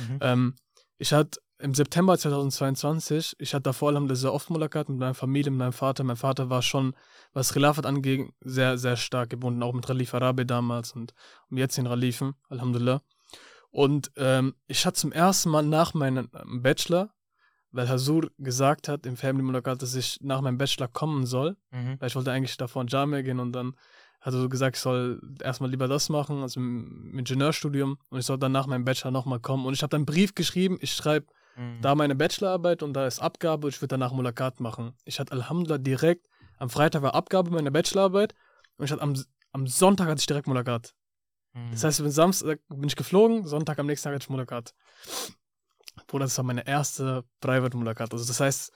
Mhm. 0.09 0.17
Ähm, 0.21 0.53
ich 0.97 1.13
hatte 1.13 1.39
im 1.59 1.73
September 1.73 2.17
2022, 2.17 3.35
ich 3.39 3.53
hatte 3.53 3.63
davor 3.63 3.89
Alhamdulillah 3.89 4.19
sehr 4.19 4.33
oft 4.33 4.49
Mulakat 4.49 4.89
mit 4.89 4.97
meiner 4.99 5.13
Familie, 5.13 5.51
mit 5.51 5.59
meinem 5.59 5.73
Vater. 5.73 6.03
Mein 6.03 6.17
Vater 6.17 6.49
war 6.49 6.61
schon, 6.61 6.93
was 7.33 7.53
Khilafat 7.53 7.85
angeht, 7.85 8.29
sehr, 8.41 8.77
sehr 8.77 8.97
stark 8.97 9.29
gebunden, 9.29 9.63
auch 9.63 9.73
mit 9.73 9.85
Khalif 9.85 10.13
Arabi 10.13 10.45
damals 10.45 10.91
und 10.91 11.13
jetzt 11.49 11.77
den 11.77 11.85
Khalifen, 11.85 12.33
Alhamdulillah. 12.49 13.01
Und 13.71 14.11
ähm, 14.17 14.55
ich 14.67 14.85
hatte 14.85 14.99
zum 14.99 15.11
ersten 15.11 15.49
Mal 15.49 15.63
nach 15.63 15.93
meinem 15.93 16.29
ähm, 16.33 16.61
Bachelor, 16.61 17.09
weil 17.71 17.89
Hasur 17.89 18.31
gesagt 18.37 18.87
hat 18.87 19.05
im 19.05 19.17
Family 19.17 19.43
Mulakat, 19.43 19.81
dass 19.81 19.95
ich 19.95 20.17
nach 20.21 20.41
meinem 20.41 20.57
Bachelor 20.57 20.87
kommen 20.87 21.25
soll, 21.25 21.57
Mhm. 21.71 21.95
weil 21.99 22.07
ich 22.07 22.15
wollte 22.15 22.31
eigentlich 22.31 22.57
davor 22.57 22.81
in 22.83 22.87
Jamia 22.87 23.21
gehen 23.21 23.39
und 23.39 23.51
dann 23.53 23.75
hat 24.25 24.33
er 24.33 24.41
so 24.41 24.49
gesagt, 24.49 24.75
ich 24.75 24.81
soll 24.81 25.21
erstmal 25.41 25.69
lieber 25.69 25.87
das 25.87 26.09
machen, 26.09 26.41
also 26.41 26.59
im 26.59 27.17
Ingenieurstudium 27.17 27.97
und 28.09 28.19
ich 28.19 28.25
soll 28.25 28.39
dann 28.39 28.51
nach 28.51 28.65
meinem 28.65 28.83
Bachelor 28.83 29.11
nochmal 29.11 29.39
kommen. 29.39 29.65
Und 29.65 29.73
ich 29.73 29.83
habe 29.83 29.91
dann 29.91 29.99
einen 29.99 30.05
Brief 30.05 30.33
geschrieben, 30.33 30.77
ich 30.81 30.93
schreibe 30.93 31.27
Mhm. 31.57 31.81
da 31.81 31.95
meine 31.95 32.15
Bachelorarbeit 32.15 32.83
und 32.83 32.93
da 32.93 33.07
ist 33.07 33.19
Abgabe 33.19 33.67
und 33.67 33.73
ich 33.73 33.81
würde 33.81 33.93
danach 33.93 34.11
Mulakat 34.11 34.59
machen. 34.59 34.93
Ich 35.05 35.19
hatte 35.19 35.31
Alhamdulillah 35.31 35.77
direkt, 35.77 36.27
am 36.57 36.69
Freitag 36.69 37.01
war 37.01 37.15
Abgabe 37.15 37.49
meiner 37.51 37.71
Bachelorarbeit 37.71 38.33
und 38.77 38.85
ich 38.85 38.91
hatte 38.91 39.01
am, 39.01 39.15
am 39.53 39.67
Sonntag 39.67 40.07
hatte 40.07 40.19
ich 40.19 40.25
direkt 40.25 40.47
Mulakat. 40.47 40.93
Mhm. 41.53 41.71
Das 41.71 41.83
heißt, 41.83 41.99
ich 41.99 42.03
bin 42.03 42.11
Samstag 42.11 42.59
bin 42.67 42.87
ich 42.87 42.95
geflogen, 42.95 43.47
Sonntag 43.47 43.79
am 43.79 43.85
nächsten 43.85 44.03
Tag 44.05 44.15
hatte 44.15 44.23
ich 44.25 44.29
Mulakat. 44.29 44.73
Bruder, 46.07 46.25
das 46.25 46.37
war 46.37 46.43
meine 46.43 46.67
erste 46.67 47.23
Private 47.39 47.77
Mulakat. 47.77 48.11
Also 48.11 48.25
das 48.25 48.39
heißt, 48.39 48.73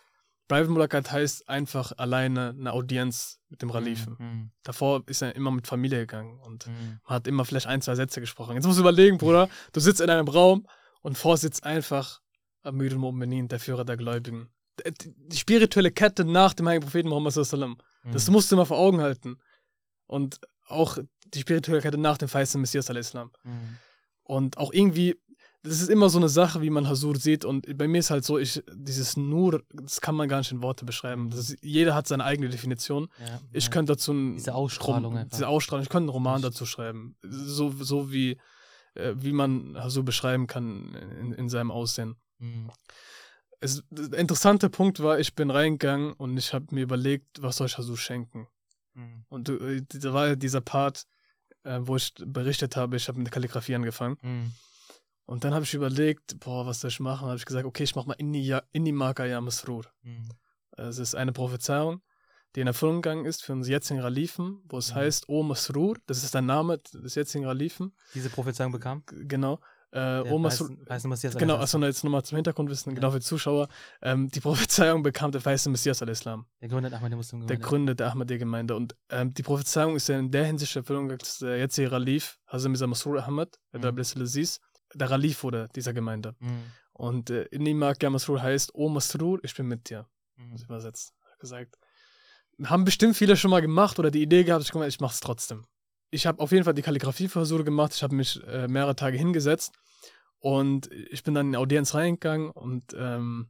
Private 0.49 0.69
Mulakat 0.71 1.09
heißt 1.11 1.47
einfach 1.47 1.93
alleine 1.97 2.49
eine 2.49 2.73
Audienz 2.73 3.39
mit 3.49 3.61
dem 3.61 3.71
Khalifen. 3.71 4.15
Mhm. 4.19 4.51
Davor 4.63 5.03
ist 5.05 5.21
er 5.21 5.33
immer 5.35 5.51
mit 5.51 5.67
Familie 5.67 5.99
gegangen 5.99 6.37
und 6.39 6.67
Mhm. 6.67 6.99
man 7.05 7.15
hat 7.15 7.27
immer 7.27 7.45
vielleicht 7.45 7.67
ein, 7.67 7.81
zwei 7.81 7.95
Sätze 7.95 8.19
gesprochen. 8.19 8.55
Jetzt 8.55 8.65
musst 8.65 8.77
du 8.77 8.81
überlegen, 8.81 9.17
Bruder, 9.17 9.47
du 9.73 9.79
sitzt 9.79 10.01
in 10.01 10.09
einem 10.09 10.27
Raum 10.27 10.67
und 11.01 11.17
vor 11.17 11.37
sitzt 11.37 11.63
einfach 11.63 12.19
Amir 12.63 12.91
al-Mu'minin, 12.91 13.47
der 13.47 13.59
Führer 13.59 13.85
der 13.85 13.95
Gläubigen. 13.95 14.49
Die 14.85 15.13
die 15.15 15.37
spirituelle 15.37 15.91
Kette 15.91 16.25
nach 16.25 16.53
dem 16.53 16.67
Heiligen 16.67 16.83
Propheten 16.83 17.09
Muhammad 17.09 17.31
alaihi 17.33 17.41
wasallam. 17.47 17.77
Das 18.11 18.27
Mhm. 18.27 18.33
musst 18.33 18.51
du 18.51 18.55
immer 18.55 18.65
vor 18.65 18.77
Augen 18.77 19.01
halten. 19.01 19.37
Und 20.07 20.39
auch 20.67 20.97
die 21.27 21.39
spirituelle 21.41 21.81
Kette 21.81 21.97
nach 21.97 22.17
dem 22.17 22.27
feisten 22.27 22.59
Messias 22.59 22.89
al-Islam. 22.89 23.31
Mhm. 23.43 23.77
Und 24.23 24.57
auch 24.57 24.73
irgendwie, 24.73 25.15
das 25.63 25.81
ist 25.81 25.89
immer 25.89 26.09
so 26.09 26.17
eine 26.17 26.29
Sache, 26.29 26.61
wie 26.61 26.69
man 26.69 26.87
Hasur 26.87 27.17
sieht. 27.17 27.43
Und 27.43 27.77
bei 27.77 27.87
mir 27.87 27.99
ist 27.99 28.11
halt 28.11 28.23
so, 28.23 28.37
ich, 28.37 28.63
dieses 28.73 29.17
Nur, 29.17 29.63
das 29.73 29.99
kann 29.99 30.15
man 30.15 30.29
gar 30.29 30.37
nicht 30.37 30.51
in 30.51 30.61
Worte 30.61 30.85
beschreiben. 30.85 31.31
Ist, 31.31 31.57
jeder 31.61 31.95
hat 31.95 32.07
seine 32.07 32.23
eigene 32.23 32.49
Definition. 32.49 33.09
Ja, 33.19 33.41
Ich 33.51 33.65
ja. 33.65 33.71
könnte 33.71 33.93
dazu 33.93 34.13
ein, 34.13 34.35
Diese 34.35 34.55
Ausstrahlung 34.55 35.17
Rom-. 35.17 35.29
Diese 35.29 35.47
Ausstrahlung, 35.47 35.83
ich 35.83 35.89
könnte 35.89 36.03
einen 36.03 36.09
Roman 36.09 36.41
dazu 36.41 36.65
schreiben. 36.65 37.17
So, 37.23 37.71
so 37.71 38.11
wie, 38.11 38.39
äh, 38.93 39.13
wie 39.17 39.33
man 39.33 39.75
Hasur 39.77 40.03
beschreiben 40.03 40.47
kann 40.47 40.95
in, 41.19 41.33
in 41.33 41.49
seinem 41.49 41.71
Aussehen. 41.71 42.15
Mhm. 42.37 42.71
Es, 43.59 43.83
der 43.89 44.17
interessante 44.17 44.69
Punkt 44.69 45.01
war, 45.01 45.19
ich 45.19 45.35
bin 45.35 45.51
reingegangen 45.51 46.13
und 46.13 46.37
ich 46.37 46.53
habe 46.53 46.67
mir 46.71 46.83
überlegt, 46.83 47.41
was 47.41 47.57
soll 47.57 47.67
ich 47.67 47.77
Hasur 47.77 47.97
schenken? 47.97 48.47
Mhm. 48.93 49.25
Und 49.27 49.49
äh, 49.49 49.81
da 49.85 50.13
war 50.13 50.37
dieser 50.37 50.61
Part, 50.61 51.05
äh, 51.63 51.79
wo 51.81 51.97
ich 51.97 52.13
berichtet 52.25 52.77
habe, 52.77 52.95
ich 52.95 53.09
habe 53.09 53.17
mit 53.17 53.27
der 53.27 53.33
Kalligrafie 53.33 53.75
angefangen. 53.75 54.17
Mhm. 54.21 54.53
Und 55.29 55.43
dann 55.43 55.53
habe 55.53 55.63
ich 55.63 55.73
überlegt, 55.75 56.39
boah, 56.39 56.65
was 56.65 56.79
soll 56.81 56.89
ich 56.89 56.99
machen? 56.99 57.27
habe 57.27 57.37
ich 57.37 57.45
gesagt, 57.45 57.65
okay, 57.65 57.83
ich 57.83 57.95
mache 57.95 58.07
mal 58.07 58.15
Inni 58.15 58.41
Ya- 58.41 58.63
Inni 58.71 58.91
Maka 58.91 59.25
Ya 59.25 59.39
Masrur. 59.41 59.85
Mhm. 60.01 60.29
Es 60.75 60.97
ist 60.97 61.13
eine 61.13 61.31
Prophezeiung, 61.33 62.01
die 62.55 62.61
in 62.61 62.67
Erfüllung 62.67 63.01
gegangen 63.03 63.25
ist 63.25 63.43
für 63.43 63.53
unseren 63.53 63.71
jetzigen 63.73 63.99
Ralifen, 63.99 64.63
wo 64.67 64.77
es 64.79 64.89
Mhm. 64.91 64.95
heißt, 64.95 65.29
O 65.29 65.43
Masrur, 65.43 65.97
das 66.07 66.23
ist 66.23 66.33
der 66.33 66.41
Name 66.41 66.79
des 66.79 67.13
jetzigen 67.15 67.45
Ralifen, 67.45 67.93
Diese 68.15 68.29
Prophezeiung 68.29 68.71
bekam? 68.71 69.03
Genau. 69.05 69.59
Äh, 69.91 69.97
Der 70.23 70.31
O 70.31 70.37
Masrur, 70.39 70.69
weißen- 70.69 70.87
weißen 70.89 71.09
Messias 71.09 71.35
genau, 71.37 71.57
achso, 71.57 71.79
jetzt 71.79 72.03
nochmal 72.03 72.23
zum 72.23 72.35
Hintergrundwissen, 72.35 72.91
Ja. 72.91 72.95
genau 72.95 73.11
für 73.11 73.19
die 73.19 73.25
Zuschauer. 73.25 73.67
Ähm, 74.03 74.29
die 74.29 74.39
Prophezeiung 74.39 75.01
bekam 75.03 75.31
der 75.31 75.43
weiße 75.45 75.69
Messias 75.69 76.01
al-Islam. 76.01 76.45
Der 76.61 76.69
gründet 76.69 76.93
Ahmad 76.93 77.11
der 77.11 77.17
Muslim 77.17 77.45
der 77.47 77.57
Gründer 77.57 77.93
der 77.95 78.11
Ahmadiyya-Gemeinde. 78.11 78.75
Und 78.75 78.95
ähm, 79.09 79.33
die 79.33 79.43
Prophezeiung 79.43 79.95
ist 79.95 80.07
ja 80.09 80.17
in 80.19 80.29
der 80.31 80.45
Hinsicht 80.45 80.75
erfüllung 80.75 81.03
gegangen, 81.03 81.19
dass 81.19 81.39
der 81.39 81.57
jetzige 81.57 81.91
Ralif, 81.91 82.37
Hazem 82.47 82.73
Isa 82.73 82.85
Masrur 82.87 83.23
Ahmad, 83.23 83.57
der 83.73 83.79
Mhm. 83.79 83.81
der 83.83 83.91
Blessed 83.91 84.21
Aziz, 84.21 84.59
der 84.93 85.11
Ralif 85.11 85.43
wurde 85.43 85.69
dieser 85.75 85.93
Gemeinde. 85.93 86.35
Mhm. 86.39 86.63
Und 86.93 87.29
äh, 87.29 87.43
Inni 87.51 87.73
Maka 87.73 88.09
Masrur 88.09 88.41
heißt, 88.41 88.75
O 88.75 88.89
Masrur, 88.89 89.39
ich 89.43 89.55
bin 89.55 89.67
mit 89.67 89.89
dir. 89.89 90.07
Mhm. 90.37 90.51
Das 90.53 90.63
übersetzt. 90.63 91.13
Gesagt. 91.39 91.77
Haben 92.63 92.83
bestimmt 92.83 93.15
viele 93.15 93.37
schon 93.37 93.51
mal 93.51 93.61
gemacht 93.61 93.99
oder 93.99 94.11
die 94.11 94.21
Idee 94.21 94.43
gehabt, 94.43 94.65
ich, 94.65 94.71
komm, 94.71 94.83
ich 94.83 94.99
mach's 94.99 95.21
trotzdem. 95.21 95.65
Ich 96.11 96.25
habe 96.25 96.41
auf 96.41 96.51
jeden 96.51 96.65
Fall 96.65 96.73
die 96.73 96.81
Kalligrafieversuche 96.81 97.63
gemacht. 97.63 97.93
Ich 97.93 98.03
habe 98.03 98.15
mich 98.15 98.43
äh, 98.43 98.67
mehrere 98.67 98.95
Tage 98.95 99.17
hingesetzt 99.17 99.73
Und 100.39 100.89
ich 100.91 101.23
bin 101.23 101.33
dann 101.33 101.47
in 101.47 101.51
die 101.53 101.57
Audienz 101.57 101.93
reingegangen 101.93 102.49
und, 102.49 102.95
ähm, 102.97 103.49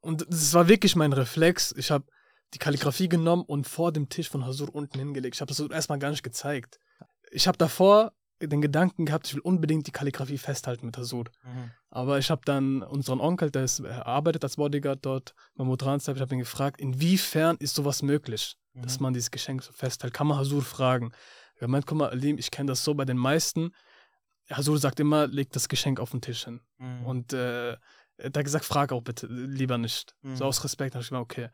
und 0.00 0.22
es 0.28 0.54
war 0.54 0.68
wirklich 0.68 0.96
mein 0.96 1.12
Reflex. 1.12 1.72
Ich 1.76 1.90
habe 1.90 2.04
die 2.54 2.58
Kalligrafie 2.58 3.08
genommen 3.08 3.44
und 3.46 3.66
vor 3.68 3.92
dem 3.92 4.08
Tisch 4.08 4.28
von 4.28 4.44
Hasur 4.46 4.74
unten 4.74 4.98
hingelegt. 4.98 5.36
Ich 5.36 5.40
habe 5.40 5.48
das 5.48 5.60
erstmal 5.60 5.98
gar 5.98 6.10
nicht 6.10 6.22
gezeigt. 6.22 6.80
Ich 7.30 7.46
habe 7.46 7.58
davor 7.58 8.12
den 8.40 8.60
Gedanken 8.60 9.06
gehabt, 9.06 9.26
ich 9.26 9.34
will 9.34 9.40
unbedingt 9.40 9.86
die 9.86 9.92
Kalligrafie 9.92 10.38
festhalten 10.38 10.86
mit 10.86 10.96
Hasur. 10.98 11.24
Mhm. 11.44 11.70
Aber 11.90 12.18
ich 12.18 12.30
habe 12.30 12.42
dann 12.44 12.82
unseren 12.82 13.20
Onkel, 13.20 13.50
der 13.50 13.64
ist, 13.64 13.84
arbeitet 13.84 14.44
als 14.44 14.56
Bodyguard 14.56 15.04
dort, 15.04 15.34
Mahmoud 15.54 15.84
Ranzab, 15.84 16.16
ich 16.16 16.22
habe 16.22 16.34
ihn 16.34 16.40
gefragt, 16.40 16.80
inwiefern 16.80 17.56
ist 17.58 17.74
sowas 17.74 18.02
möglich, 18.02 18.56
dass 18.74 18.98
Mhm. 18.98 19.02
man 19.04 19.14
dieses 19.14 19.30
Geschenk 19.30 19.62
so 19.62 19.72
festhält? 19.72 20.12
Kann 20.12 20.26
man 20.26 20.38
Hasur 20.38 20.62
fragen? 20.62 21.12
Er 21.56 21.68
meint, 21.68 21.86
guck 21.86 21.96
mal, 21.98 22.10
Alim, 22.10 22.36
ich 22.38 22.50
kenne 22.50 22.68
das 22.68 22.84
so 22.84 22.94
bei 22.94 23.06
den 23.06 23.16
meisten. 23.16 23.70
Hasur 24.50 24.78
sagt 24.78 25.00
immer, 25.00 25.26
leg 25.26 25.50
das 25.52 25.68
Geschenk 25.68 25.98
auf 25.98 26.10
den 26.10 26.20
Tisch 26.20 26.44
hin. 26.44 26.60
Mhm. 26.78 27.06
Und 27.06 27.32
äh, 27.32 27.72
er 27.72 27.78
hat 28.24 28.44
gesagt, 28.44 28.64
frag 28.64 28.92
auch 28.92 29.02
bitte, 29.02 29.26
lieber 29.26 29.78
nicht. 29.78 30.14
Mhm. 30.22 30.36
So 30.36 30.44
aus 30.44 30.62
Respekt 30.64 30.94
habe 30.94 31.02
ich 31.02 31.08
gesagt, 31.08 31.22
okay. 31.22 31.48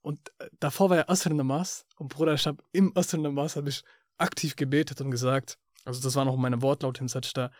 Und 0.00 0.30
äh, 0.38 0.48
davor 0.60 0.90
war 0.90 0.96
ja 0.98 1.08
Asr 1.08 1.32
Namas 1.32 1.86
und 1.96 2.08
Bruder, 2.08 2.34
ich 2.34 2.46
habe 2.46 2.62
im 2.72 2.92
Asr 2.96 3.16
Namas 3.18 3.56
habe 3.56 3.70
ich 3.70 3.82
aktiv 4.18 4.56
gebetet 4.56 5.00
und 5.00 5.10
gesagt, 5.10 5.58
also 5.84 6.00
das 6.02 6.16
war 6.16 6.24
noch 6.24 6.36
meine 6.36 6.62
Wortlaut 6.62 6.98
hinsetzt 6.98 7.36
da, 7.36 7.50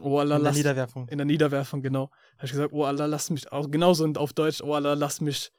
oh 0.00 0.18
Allah, 0.18 0.36
in 0.36 0.44
der 0.44 0.52
Niederwerfung. 0.52 1.08
in 1.08 1.18
der 1.18 1.24
Niederwerfung, 1.24 1.82
genau, 1.82 2.10
habe 2.36 2.46
ich 2.46 2.52
gesagt, 2.52 2.72
oh 2.72 2.84
Allah, 2.84 3.06
lass 3.06 3.30
mich, 3.30 3.50
auch 3.52 3.70
genauso 3.70 4.04
und 4.04 4.18
auf 4.18 4.32
Deutsch, 4.32 4.62
oh 4.62 4.74
Allah, 4.74 4.94
lass 4.94 5.20
mich 5.20 5.52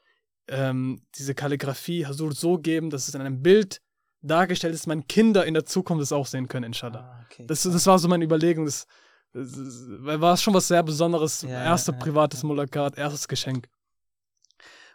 ähm, 0.48 1.02
diese 1.14 1.34
Kalligrafie 1.34 2.06
Hasur 2.06 2.32
so 2.32 2.58
geben, 2.58 2.90
dass 2.90 3.08
es 3.08 3.14
in 3.14 3.20
einem 3.20 3.42
Bild 3.42 3.80
dargestellt 4.22 4.74
ist, 4.74 4.86
meine 4.86 5.02
Kinder 5.02 5.44
in 5.44 5.54
der 5.54 5.64
Zukunft 5.64 6.02
es 6.02 6.12
auch 6.12 6.26
sehen 6.26 6.48
können, 6.48 6.64
inshallah. 6.64 7.00
Ah, 7.00 7.26
okay. 7.26 7.46
Das, 7.46 7.62
das 7.62 7.86
war 7.86 7.98
so 7.98 8.08
meine 8.08 8.24
Überlegung. 8.24 8.64
Das, 8.64 8.86
das, 9.32 9.52
das 9.52 10.20
war 10.20 10.36
schon 10.36 10.54
was 10.54 10.68
sehr 10.68 10.82
Besonderes. 10.82 11.42
Ja, 11.42 11.64
Erste 11.64 11.92
ja, 11.92 11.98
privates 11.98 12.42
ja. 12.42 12.48
Mulakat, 12.48 12.96
erstes 12.98 13.26
Geschenk. 13.28 13.68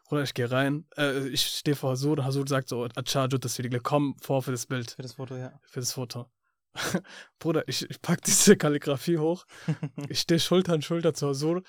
Oder 0.09 0.23
ich 0.23 0.33
gehe 0.33 0.49
rein, 0.49 0.85
äh, 0.95 1.27
ich 1.27 1.41
stehe 1.41 1.75
vor 1.75 1.91
Hasur 1.91 2.13
und 2.13 2.23
Hasur 2.23 2.47
sagt 2.47 2.69
so, 2.69 2.87
Achajut, 2.95 3.43
das 3.43 3.57
wieder 3.57 3.79
komm 3.81 4.15
vor 4.21 4.41
für 4.41 4.51
das 4.51 4.65
Bild, 4.65 4.91
Für 4.91 5.01
das 5.01 5.13
Foto, 5.13 5.35
ja. 5.35 5.59
für 5.65 5.81
das 5.81 5.91
Foto. 5.91 6.27
Bruder, 7.39 7.67
ich, 7.67 7.89
ich 7.89 8.01
pack 8.01 8.21
diese 8.23 8.57
Kalligrafie 8.57 9.17
hoch, 9.17 9.45
ich 10.09 10.19
stehe 10.19 10.39
Schulter 10.39 10.73
an 10.73 10.81
Schulter 10.81 11.13
zu 11.13 11.27
Hasur 11.27 11.63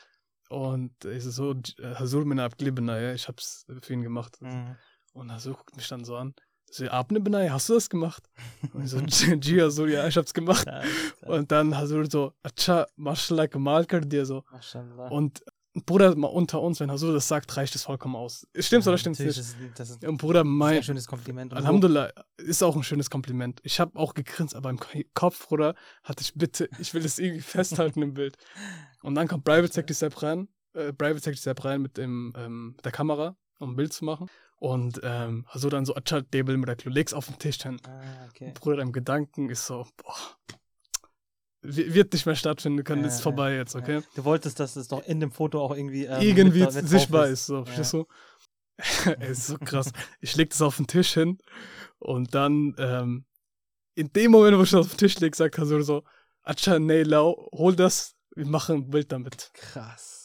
und 0.49 0.93
ich 1.05 1.25
so, 1.25 1.55
Hasur 1.83 2.25
min 2.25 2.41
abglibena, 2.41 3.01
ja, 3.01 3.13
ich 3.13 3.29
hab's 3.29 3.67
für 3.83 3.93
ihn 3.93 4.03
gemacht. 4.03 4.41
Mhm. 4.41 4.77
Und 5.13 5.33
Hasur 5.33 5.55
guckt 5.55 5.77
mich 5.77 5.89
dann 5.89 6.05
so 6.05 6.17
an. 6.17 6.35
So, 6.71 6.87
Abne 6.89 7.21
Benai, 7.21 7.49
hast 7.49 7.69
du 7.71 7.75
das 7.75 7.89
gemacht? 7.89 8.29
Und 8.75 8.85
ich 8.85 8.91
so, 8.91 9.01
G, 9.39 9.63
Hasur, 9.63 9.89
ja, 9.89 10.07
ich 10.07 10.17
hab's 10.17 10.35
gemacht. 10.35 10.67
Ja. 10.67 10.83
Und 11.23 11.51
dann 11.51 11.77
Hasur 11.77 12.11
so, 12.11 12.35
Acha, 12.43 12.87
mashallah, 12.97 13.47
kamal 13.49 13.87
dir 13.87 14.27
so. 14.27 14.45
Und 15.11 15.43
Bruder, 15.87 16.15
mal 16.17 16.29
unter 16.29 16.61
uns, 16.61 16.81
wenn 16.81 16.91
Hasur 16.91 17.13
das 17.13 17.29
sagt, 17.29 17.57
reicht 17.57 17.75
es 17.75 17.83
vollkommen 17.83 18.17
aus. 18.17 18.47
Stimmt's 18.59 18.87
Ja, 18.87 18.91
oder 18.91 18.99
stimmt's 18.99 19.19
nicht? 19.19 19.31
Das 19.31 19.39
ist, 19.39 19.57
das 19.75 19.91
ist, 19.91 20.05
Und 20.05 20.19
Bruder, 20.19 20.41
das 20.41 20.49
ist 20.49 20.53
mein, 20.53 20.77
ein 20.77 20.83
schönes 20.83 21.07
Kompliment. 21.07 21.55
Alhamdulillah, 21.55 22.13
ist 22.37 22.63
auch 22.63 22.77
ein 22.77 22.83
schönes 22.83 23.11
Kompliment. 23.11 23.61
Ich 23.65 23.81
habe 23.81 23.99
auch 23.99 24.15
gegrinst, 24.15 24.55
aber 24.55 24.71
im 24.71 24.79
Kopf, 25.15 25.49
Bruder, 25.49 25.75
hatte 26.03 26.23
ich 26.23 26.35
bitte, 26.35 26.69
ich 26.79 26.95
will 26.95 27.03
das 27.03 27.19
irgendwie 27.19 27.41
festhalten 27.43 28.03
im 28.03 28.15
Bild. 28.15 28.37
Und 29.03 29.15
dann 29.15 29.29
kommt 29.29 29.45
Private 29.45 29.73
Secretary 29.73 29.95
Sepp 29.95 30.23
rein, 30.23 30.49
äh, 30.75 30.93
Private 30.93 31.21
Secretary 31.21 31.37
Sepp 31.37 31.65
rein 31.65 31.83
mit, 31.83 31.97
dem, 31.97 32.33
ähm, 32.37 32.77
der 32.85 32.93
Kamera, 32.93 33.37
um 33.59 33.71
ein 33.73 33.77
Bild 33.77 33.93
zu 33.93 34.05
machen. 34.05 34.29
Und 34.57 35.01
ähm, 35.05 35.47
Hasur 35.49 35.71
dann 35.71 35.85
so, 35.85 35.95
Debel 35.95 36.57
mit 36.57 36.69
der 36.69 36.77
Klo, 36.77 36.91
leg's 36.91 37.13
auf 37.13 37.27
den 37.27 37.39
Tisch 37.39 37.63
hin. 37.63 37.81
Ah, 37.87 38.27
okay. 38.29 38.53
Bruder, 38.55 38.79
deinem 38.79 38.93
Gedanken 38.93 39.51
ist 39.51 39.67
so, 39.67 39.87
boah, 39.97 40.17
wird 41.77 42.13
nicht 42.13 42.27
mehr 42.27 42.37
stattfinden 42.37 42.85
können, 42.85 43.03
Ja, 43.03 43.09
ist 43.09 43.21
vorbei 43.21 43.55
jetzt, 43.57 43.77
okay? 43.77 44.03
Du 44.15 44.25
wolltest, 44.25 44.59
dass 44.61 44.77
es 44.77 44.89
doch 44.89 45.05
in 45.07 45.21
dem 45.21 45.31
Foto 45.31 45.61
auch 45.63 45.75
irgendwie 45.75 46.05
ähm, 46.05 46.21
Irgendwie 46.21 46.61
mit, 46.61 46.75
mit 46.75 46.89
sichtbar 46.89 47.29
ist, 47.29 47.47
so, 47.47 47.65
verstehst 47.65 47.93
du? 47.93 48.07
Ey, 49.21 49.31
ist 49.31 49.47
so 49.47 49.59
krass. 49.59 49.93
Ich 50.21 50.37
leg 50.37 50.51
das 50.51 50.63
auf 50.63 50.77
den 50.77 50.87
Tisch 50.87 51.15
hin 51.15 51.39
und 51.99 52.35
dann, 52.35 52.75
ähm, 52.79 53.25
in 53.95 54.13
dem 54.13 54.31
Moment, 54.31 54.57
wo 54.57 54.63
ich 54.63 54.71
das 54.71 54.87
auf 54.87 54.93
den 54.93 54.99
Tisch 54.99 55.19
leg, 55.19 55.35
sagt 55.35 55.59
Hasur 55.59 55.83
so, 55.83 56.05
Acha, 56.43 56.79
nee, 56.79 57.03
lau, 57.03 57.49
hol 57.53 57.75
das, 57.75 58.15
wir 58.35 58.47
machen 58.47 58.77
ein 58.77 58.91
Bild 58.91 59.13
damit. 59.13 59.51
Krass. 59.55 60.18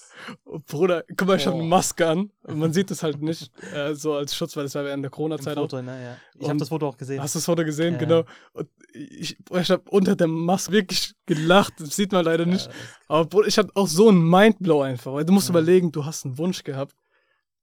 Bruder, 0.67 1.03
guck 1.15 1.27
mal, 1.27 1.37
ich 1.37 1.47
habe 1.47 1.57
eine 1.57 1.67
Maske 1.67 2.07
an 2.07 2.31
man 2.47 2.73
sieht 2.73 2.91
es 2.91 3.03
halt 3.03 3.21
nicht, 3.21 3.51
äh, 3.73 3.93
so 3.93 4.13
als 4.13 4.35
Schutz, 4.35 4.55
weil 4.55 4.63
das 4.63 4.75
war 4.75 4.83
während 4.83 5.03
der 5.03 5.11
Corona-Zeit 5.11 5.57
auch. 5.57 5.71
Ne? 5.71 6.03
Ja. 6.03 6.17
Ich 6.39 6.47
habe 6.47 6.59
das 6.59 6.69
Foto 6.69 6.87
auch 6.87 6.97
gesehen. 6.97 7.21
Hast 7.21 7.35
du 7.35 7.39
das 7.39 7.45
Foto 7.45 7.63
gesehen? 7.63 7.93
Ja. 7.93 7.99
Genau. 7.99 8.23
Und 8.53 8.69
ich, 8.93 9.37
ich 9.51 9.71
habe 9.71 9.83
unter 9.89 10.15
der 10.15 10.27
Maske 10.27 10.71
wirklich 10.71 11.13
gelacht. 11.25 11.73
Das 11.79 11.95
sieht 11.95 12.11
man 12.11 12.25
leider 12.25 12.45
nicht. 12.45 12.67
Ja, 12.67 12.73
Aber 13.07 13.25
Bruder, 13.25 13.47
ich 13.47 13.57
hatte 13.57 13.71
auch 13.75 13.87
so 13.87 14.09
einen 14.09 14.27
Mindblow 14.29 14.81
einfach. 14.81 15.13
Weil 15.13 15.25
du 15.25 15.33
musst 15.33 15.49
überlegen, 15.49 15.91
du 15.91 16.05
hast 16.05 16.25
einen 16.25 16.37
Wunsch 16.37 16.63
gehabt, 16.63 16.95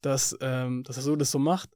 dass, 0.01 0.37
ähm, 0.41 0.83
dass 0.85 0.97
er 0.97 1.03
so 1.03 1.17
das 1.17 1.31
so 1.31 1.39
macht. 1.39 1.71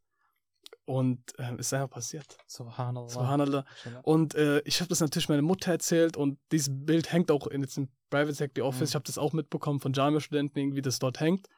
Und 0.86 1.32
ähm, 1.38 1.58
ist 1.58 1.72
einfach 1.72 1.88
passiert. 1.88 2.36
Subhanallah. 2.46 3.08
Subhanallah. 3.08 3.64
Und 4.02 4.34
äh, 4.34 4.60
ich 4.66 4.80
habe 4.80 4.88
das 4.88 5.00
natürlich 5.00 5.30
meiner 5.30 5.42
Mutter 5.42 5.72
erzählt 5.72 6.16
und 6.16 6.38
dieses 6.52 6.68
Bild 6.70 7.10
hängt 7.10 7.30
auch 7.30 7.46
in 7.46 7.62
jetzt 7.62 7.78
im 7.78 7.88
Private 8.10 8.34
Sector 8.34 8.66
Office. 8.66 8.80
Mhm. 8.80 8.84
Ich 8.84 8.94
habe 8.94 9.04
das 9.04 9.16
auch 9.16 9.32
mitbekommen 9.32 9.80
von 9.80 9.94
Jamia-Studenten, 9.94 10.58
irgendwie 10.58 10.82
das 10.82 10.98
dort 10.98 11.20
hängt. 11.20 11.48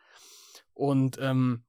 Und 0.74 1.18
ähm, 1.20 1.64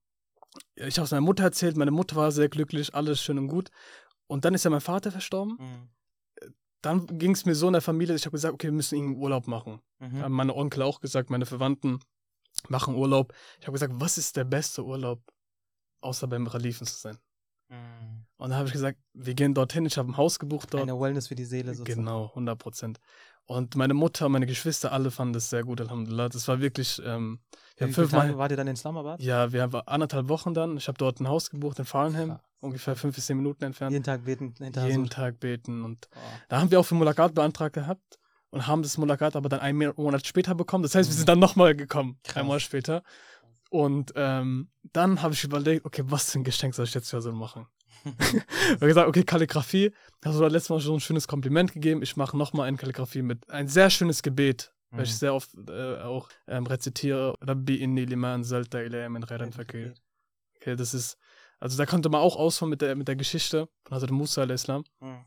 ich 0.75 0.97
habe 0.97 1.05
es 1.05 1.11
meiner 1.11 1.21
Mutter 1.21 1.43
erzählt. 1.43 1.77
Meine 1.77 1.91
Mutter 1.91 2.15
war 2.15 2.31
sehr 2.31 2.49
glücklich, 2.49 2.93
alles 2.93 3.21
schön 3.21 3.39
und 3.39 3.47
gut. 3.47 3.71
Und 4.27 4.45
dann 4.45 4.53
ist 4.53 4.65
ja 4.65 4.69
mein 4.69 4.81
Vater 4.81 5.11
verstorben. 5.11 5.57
Mhm. 5.59 5.89
Dann 6.81 7.07
ging 7.17 7.31
es 7.31 7.45
mir 7.45 7.55
so 7.55 7.67
in 7.67 7.73
der 7.73 7.81
Familie, 7.81 8.15
ich 8.15 8.25
habe 8.25 8.33
gesagt, 8.33 8.53
okay, 8.53 8.67
wir 8.67 8.73
müssen 8.73 8.95
irgendeinen 8.95 9.23
Urlaub 9.23 9.47
machen. 9.47 9.81
Mhm. 9.99 10.21
Haben 10.21 10.33
meine 10.33 10.55
Onkel 10.55 10.83
auch 10.83 10.99
gesagt, 10.99 11.31
meine 11.31 11.47
Verwandten 11.47 11.99
machen 12.69 12.95
Urlaub. 12.95 13.33
Ich 13.59 13.65
habe 13.65 13.73
gesagt, 13.73 13.93
was 13.97 14.17
ist 14.17 14.37
der 14.37 14.43
beste 14.43 14.85
Urlaub, 14.85 15.23
außer 16.01 16.27
beim 16.27 16.45
Relifen 16.45 16.85
zu 16.85 16.95
sein? 16.95 17.17
Mhm. 17.69 18.25
Und 18.37 18.49
dann 18.51 18.57
habe 18.59 18.67
ich 18.67 18.73
gesagt, 18.73 18.99
wir 19.13 19.33
gehen 19.33 19.53
dorthin. 19.53 19.85
Ich 19.85 19.97
habe 19.97 20.11
ein 20.11 20.17
Haus 20.17 20.37
gebucht 20.39 20.73
dort. 20.73 20.83
Eine 20.83 20.99
Wellness 20.99 21.27
für 21.27 21.35
die 21.35 21.45
Seele 21.45 21.73
sozusagen. 21.73 22.05
Genau, 22.05 22.25
100 22.29 22.57
Prozent. 22.57 22.99
Und 23.45 23.75
meine 23.75 23.93
Mutter, 23.93 24.27
meine 24.29 24.45
Geschwister, 24.45 24.91
alle 24.91 25.09
fanden 25.09 25.33
das 25.33 25.49
sehr 25.49 25.63
gut, 25.63 25.79
Alhamdulillah. 25.81 26.29
Das 26.29 26.47
war 26.47 26.59
wirklich, 26.59 27.01
ähm, 27.05 27.39
wir 27.77 27.87
Tage 27.87 27.93
fünfmal, 27.93 28.37
wart 28.37 28.51
ihr 28.51 28.57
dann 28.57 28.67
in 28.67 28.73
Islamabad? 28.73 29.21
ja, 29.21 29.51
wir 29.53 29.61
haben 29.61 29.73
anderthalb 29.85 30.27
Wochen 30.27 30.53
dann. 30.53 30.77
Ich 30.77 30.87
habe 30.87 30.97
dort 30.97 31.19
ein 31.21 31.27
Haus 31.29 31.49
gebucht 31.49 31.79
in 31.79 31.85
Farnham, 31.85 32.39
ungefähr 32.59 32.95
fünf 32.97 33.15
bis 33.15 33.25
zehn 33.25 33.37
Minuten 33.37 33.63
entfernt. 33.63 33.93
Jeden 33.93 34.03
Tag 34.03 34.25
beten 34.25 34.53
Jeden. 34.59 35.09
Tag 35.09 35.39
beten. 35.39 35.83
Und 35.85 36.09
Oh. 36.13 36.19
da 36.49 36.59
haben 36.59 36.69
wir 36.71 36.79
auch 36.79 36.83
für 36.85 36.95
Mulakat 36.95 37.33
beantragt 37.33 37.73
gehabt 37.73 38.19
und 38.49 38.67
haben 38.67 38.83
das 38.83 38.97
Mulakat 38.97 39.35
aber 39.37 39.47
dann 39.49 39.61
einen 39.61 39.93
Monat 39.95 40.27
später 40.27 40.53
bekommen. 40.53 40.83
Das 40.83 40.93
heißt, 40.93 41.09
wir 41.09 41.13
Mhm. 41.13 41.17
sind 41.17 41.29
dann 41.29 41.39
nochmal 41.39 41.73
gekommen, 41.73 42.19
Krass. 42.23 42.37
ein 42.37 42.45
Monat 42.45 42.61
später. 42.61 43.01
Und 43.69 44.13
ähm, 44.15 44.69
dann 44.93 45.21
habe 45.21 45.33
ich 45.33 45.43
überlegt, 45.43 45.85
okay, 45.85 46.03
was 46.05 46.31
für 46.31 46.39
ein 46.39 46.43
Geschenk 46.43 46.73
soll 46.75 46.85
ich 46.85 46.93
jetzt 46.93 47.09
für 47.09 47.21
so 47.21 47.31
machen? 47.31 47.67
Ich 48.05 48.73
habe 48.75 48.87
gesagt, 48.87 49.07
okay, 49.07 49.23
Kalligrafie. 49.23 49.91
Hast 50.23 50.35
du 50.37 50.41
da 50.41 50.47
letztes 50.47 50.69
Mal 50.69 50.79
schon 50.79 50.95
ein 50.95 50.99
schönes 50.99 51.27
Kompliment 51.27 51.73
gegeben. 51.73 52.01
Ich 52.01 52.15
mache 52.15 52.37
nochmal 52.37 52.67
eine 52.67 52.77
Kalligrafie 52.77 53.21
mit 53.21 53.49
ein 53.49 53.67
sehr 53.67 53.89
schönes 53.89 54.21
Gebet, 54.23 54.71
Mhm. 54.91 54.97
welches 54.97 55.15
ich 55.15 55.19
sehr 55.19 55.33
oft 55.33 55.49
äh, 55.67 55.97
auch 56.01 56.29
ähm, 56.47 56.65
rezitiere. 56.65 57.35
Rabbi 57.41 57.75
inni 57.75 58.05
lima 58.05 58.33
anzalta 58.33 58.79
ilayya 58.81 59.09
min 59.09 59.25
khairan 59.25 59.51
fakir. 59.51 59.93
Okay, 60.55 60.75
das 60.75 60.93
ist, 60.93 61.17
also 61.59 61.77
da 61.77 61.85
konnte 61.85 62.09
man 62.09 62.21
auch 62.21 62.37
ausholen 62.37 62.69
mit 62.69 62.81
der, 62.81 62.95
mit 62.95 63.07
der 63.07 63.15
Geschichte 63.15 63.67
von 63.83 63.95
Hazrat 63.95 64.11
Musa 64.11 64.41
al-Islam. 64.41 64.83
Mhm. 65.01 65.25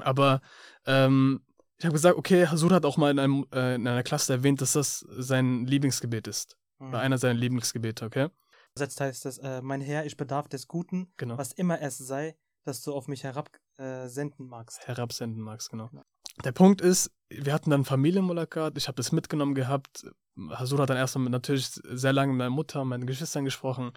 Aber 0.00 0.40
ähm, 0.86 1.40
ich 1.78 1.84
habe 1.84 1.92
gesagt, 1.92 2.16
okay, 2.16 2.46
Hasur 2.48 2.72
hat 2.72 2.84
auch 2.84 2.96
mal 2.96 3.10
in, 3.10 3.18
einem, 3.20 3.46
äh, 3.52 3.76
in 3.76 3.86
einer 3.86 4.02
Klasse 4.02 4.32
erwähnt, 4.32 4.60
dass 4.60 4.72
das 4.72 5.06
sein 5.10 5.64
Lieblingsgebet 5.66 6.26
ist. 6.26 6.56
Mhm. 6.78 6.88
Oder 6.88 7.00
einer 7.00 7.18
seiner 7.18 7.38
Lieblingsgebete, 7.38 8.04
okay? 8.04 8.28
Übersetzt 8.74 9.00
heißt 9.00 9.26
es, 9.26 9.38
äh, 9.38 9.62
mein 9.62 9.80
Herr, 9.80 10.06
ich 10.06 10.16
bedarf 10.16 10.48
des 10.48 10.68
Guten, 10.68 11.12
Genau. 11.16 11.38
was 11.38 11.52
immer 11.52 11.80
es 11.80 11.98
sei, 11.98 12.36
dass 12.64 12.82
du 12.82 12.94
auf 12.94 13.08
mich 13.08 13.24
herab 13.24 13.50
äh, 13.78 14.08
magst. 14.38 14.86
herabsenden 14.86 15.42
magst, 15.42 15.70
genau. 15.70 15.88
Ja. 15.92 16.04
Der 16.44 16.52
Punkt 16.52 16.80
ist, 16.80 17.10
wir 17.28 17.52
hatten 17.52 17.70
dann 17.70 17.84
Familienmulakat, 17.84 18.76
ich 18.76 18.88
habe 18.88 18.96
das 18.96 19.12
mitgenommen 19.12 19.54
gehabt. 19.54 20.06
Hasur 20.50 20.80
hat 20.80 20.90
dann 20.90 20.96
erstmal 20.96 21.30
natürlich 21.30 21.68
sehr 21.68 22.12
lange 22.12 22.32
mit 22.32 22.38
meiner 22.38 22.50
Mutter 22.50 22.82
und 22.82 22.88
meinen 22.88 23.06
Geschwistern 23.06 23.44
gesprochen 23.44 23.92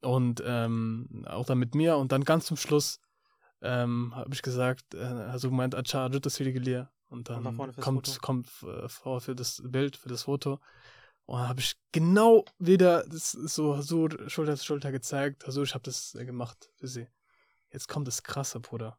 und 0.00 0.42
ähm, 0.46 1.24
auch 1.26 1.44
dann 1.44 1.58
mit 1.58 1.74
mir 1.74 1.96
und 1.96 2.12
dann 2.12 2.24
ganz 2.24 2.46
zum 2.46 2.56
Schluss 2.56 3.00
ähm, 3.62 4.14
habe 4.14 4.32
ich 4.32 4.42
gesagt, 4.42 4.94
äh, 4.94 5.04
Hasur 5.04 5.50
meint, 5.50 5.74
Acha, 5.74 6.08
das. 6.08 6.40
Und 7.08 7.28
dann 7.28 7.56
kommt, 7.76 8.22
kommt 8.22 8.48
äh, 8.62 8.88
vor 8.88 9.20
für 9.20 9.34
das 9.34 9.60
Bild, 9.64 9.96
für 9.96 10.08
das 10.08 10.22
Foto. 10.22 10.60
Und 11.30 11.38
dann 11.38 11.48
habe 11.48 11.60
ich 11.60 11.76
genau 11.92 12.44
wieder 12.58 13.04
das 13.06 13.30
so 13.30 13.76
Hasur 13.76 14.28
Schulter 14.28 14.56
zu 14.56 14.64
Schulter 14.64 14.90
gezeigt. 14.90 15.46
Hasur, 15.46 15.62
ich 15.62 15.74
habe 15.74 15.84
das 15.84 16.16
äh, 16.16 16.24
gemacht 16.24 16.72
für 16.74 16.88
sie. 16.88 17.06
Jetzt 17.70 17.86
kommt 17.86 18.08
das 18.08 18.24
Krasse, 18.24 18.58
Bruder. 18.58 18.98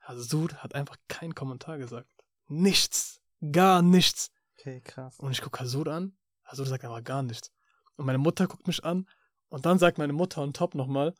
Hasur 0.00 0.52
hat 0.58 0.74
einfach 0.74 0.98
keinen 1.08 1.34
Kommentar 1.34 1.78
gesagt. 1.78 2.12
Nichts. 2.48 3.22
Gar 3.50 3.80
nichts. 3.80 4.30
Okay, 4.58 4.82
krass. 4.82 5.18
Und 5.20 5.32
ich 5.32 5.40
gucke 5.40 5.60
Hasur 5.60 5.86
an. 5.86 6.18
Hasur 6.44 6.66
sagt 6.66 6.84
einfach 6.84 7.02
gar 7.02 7.22
nichts. 7.22 7.50
Und 7.96 8.04
meine 8.04 8.18
Mutter 8.18 8.46
guckt 8.46 8.66
mich 8.66 8.84
an. 8.84 9.08
Und 9.48 9.64
dann 9.64 9.78
sagt 9.78 9.96
meine 9.96 10.12
Mutter 10.12 10.42
on 10.42 10.52
top 10.52 10.74
nochmal, 10.74 11.14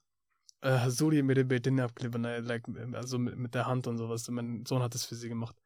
äh, 0.60 0.78
Hasuri 0.78 1.22
mir 1.22 1.36
den 1.36 1.48
Beten 1.48 1.80
abgeliefert, 1.80 2.44
like, 2.44 2.64
also 2.92 3.18
mit, 3.18 3.38
mit 3.38 3.54
der 3.54 3.64
Hand 3.64 3.86
und 3.86 3.96
sowas. 3.96 4.28
Mein 4.28 4.66
Sohn 4.66 4.82
hat 4.82 4.94
das 4.94 5.06
für 5.06 5.14
sie 5.14 5.30
gemacht. 5.30 5.56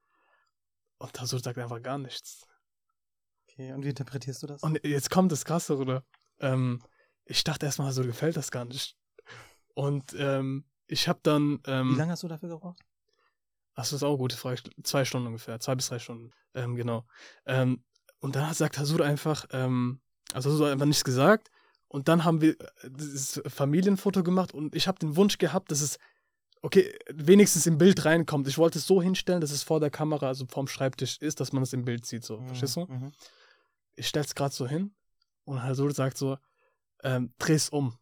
Und 0.99 1.21
Hasur 1.21 1.41
sagt 1.41 1.59
einfach 1.59 1.83
gar 1.83 1.99
nichts. 1.99 2.47
Okay, 3.59 3.73
und 3.73 3.85
wie 3.85 3.89
interpretierst 3.89 4.43
du 4.43 4.47
das? 4.47 4.63
Und 4.63 4.85
jetzt 4.85 5.09
kommt 5.11 5.33
das 5.33 5.47
Krasse, 5.47 5.79
oder? 5.79 6.05
Ähm, 6.41 6.83
ich 7.25 7.43
dachte 7.43 7.65
erstmal, 7.65 7.91
so 7.93 8.03
gefällt 8.03 8.37
das 8.37 8.51
gar 8.51 8.67
nicht. 8.67 8.97
Und 9.75 10.15
ähm, 10.19 10.65
ich 10.87 11.09
habe 11.09 11.21
dann. 11.23 11.61
Ähm, 11.67 11.95
wie 11.95 11.99
lange 11.99 12.13
hast 12.13 12.23
du 12.23 12.29
dafür 12.29 12.51
gebraucht? 12.51 12.79
Ach, 13.75 13.83
das 13.83 13.95
ist 13.95 14.03
auch 14.03 14.11
eine 14.11 14.19
gute 14.19 14.37
Frage. 14.37 14.61
Zwei 14.83 15.07
Stunden 15.07 15.27
ungefähr, 15.29 15.59
zwei 15.61 15.75
bis 15.75 15.89
drei 15.89 15.99
Stunden. 15.99 16.33
Ähm, 16.55 16.77
genau. 16.77 17.07
Ähm, 17.47 17.83
und 18.21 18.37
dann 18.37 18.53
sagt 18.53 18.79
Hasur 18.79 19.01
einfach, 19.01 19.47
ähm, 19.53 20.01
also 20.35 20.51
Hasur 20.51 20.67
hat 20.67 20.73
einfach 20.75 20.87
nichts 20.87 21.05
gesagt. 21.05 21.51
Und 21.89 22.09
dann 22.09 22.25
haben 22.25 22.43
wir 22.43 22.61
äh, 22.61 22.91
das 22.91 23.41
Familienfoto 23.47 24.23
gemacht 24.23 24.53
und 24.53 24.75
ich 24.75 24.87
habe 24.87 24.99
den 24.99 25.17
Wunsch 25.17 25.39
gehabt, 25.39 25.71
dass 25.71 25.81
es, 25.81 25.99
okay, 26.61 26.95
wenigstens 27.11 27.67
im 27.67 27.79
Bild 27.79 28.05
reinkommt. 28.05 28.49
Ich 28.49 28.59
wollte 28.59 28.79
es 28.79 28.87
so 28.87 29.01
hinstellen, 29.03 29.41
dass 29.41 29.51
es 29.51 29.63
vor 29.63 29.81
der 29.81 29.91
Kamera, 29.91 30.27
also 30.29 30.45
vorm 30.47 30.69
Schreibtisch 30.69 31.19
ist, 31.19 31.41
dass 31.41 31.53
man 31.53 31.63
es 31.63 31.73
im 31.73 31.85
Bild 31.87 32.05
sieht. 32.05 32.25
So, 32.25 32.39
Mhm, 32.41 32.47
verstehst 32.49 32.77
du? 32.77 32.87
mhm. 32.87 33.13
Ich 33.97 34.09
stell's 34.09 34.35
gerade 34.35 34.55
so 34.55 34.67
hin 34.67 34.95
und 35.45 35.63
Hasur 35.63 35.93
sagt 35.93 36.17
so, 36.19 36.39
ähm, 37.03 37.33
dreh's 37.39 37.69
um. 37.69 37.99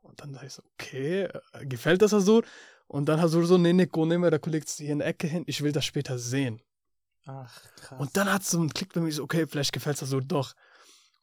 Und 0.00 0.20
dann 0.20 0.34
sag 0.34 0.44
ich 0.44 0.52
so, 0.52 0.62
okay, 0.74 1.28
äh, 1.52 1.66
gefällt 1.66 2.02
das 2.02 2.12
Hasur? 2.12 2.44
Und 2.86 3.08
dann 3.08 3.20
Hasur 3.20 3.46
so, 3.46 3.56
nee, 3.56 3.72
nee, 3.72 3.86
go, 3.86 4.04
nimm 4.04 4.22
mir, 4.22 4.30
da 4.30 4.38
legst 4.50 4.78
du 4.78 4.84
hier 4.84 4.92
in 4.92 4.98
der 4.98 5.08
Ecke 5.08 5.26
hin, 5.26 5.44
ich 5.46 5.62
will 5.62 5.72
das 5.72 5.84
später 5.84 6.18
sehen. 6.18 6.60
Ach, 7.26 7.62
krass. 7.76 8.00
Und 8.00 8.16
dann 8.16 8.32
hat 8.32 8.42
es 8.42 8.50
so 8.50 8.58
einen 8.58 8.70
Klick 8.70 8.92
bei 8.92 9.00
mir 9.00 9.12
so, 9.12 9.22
okay, 9.22 9.46
vielleicht 9.46 9.72
gefällt 9.72 10.00
es 10.00 10.10
so 10.10 10.20
doch. 10.20 10.54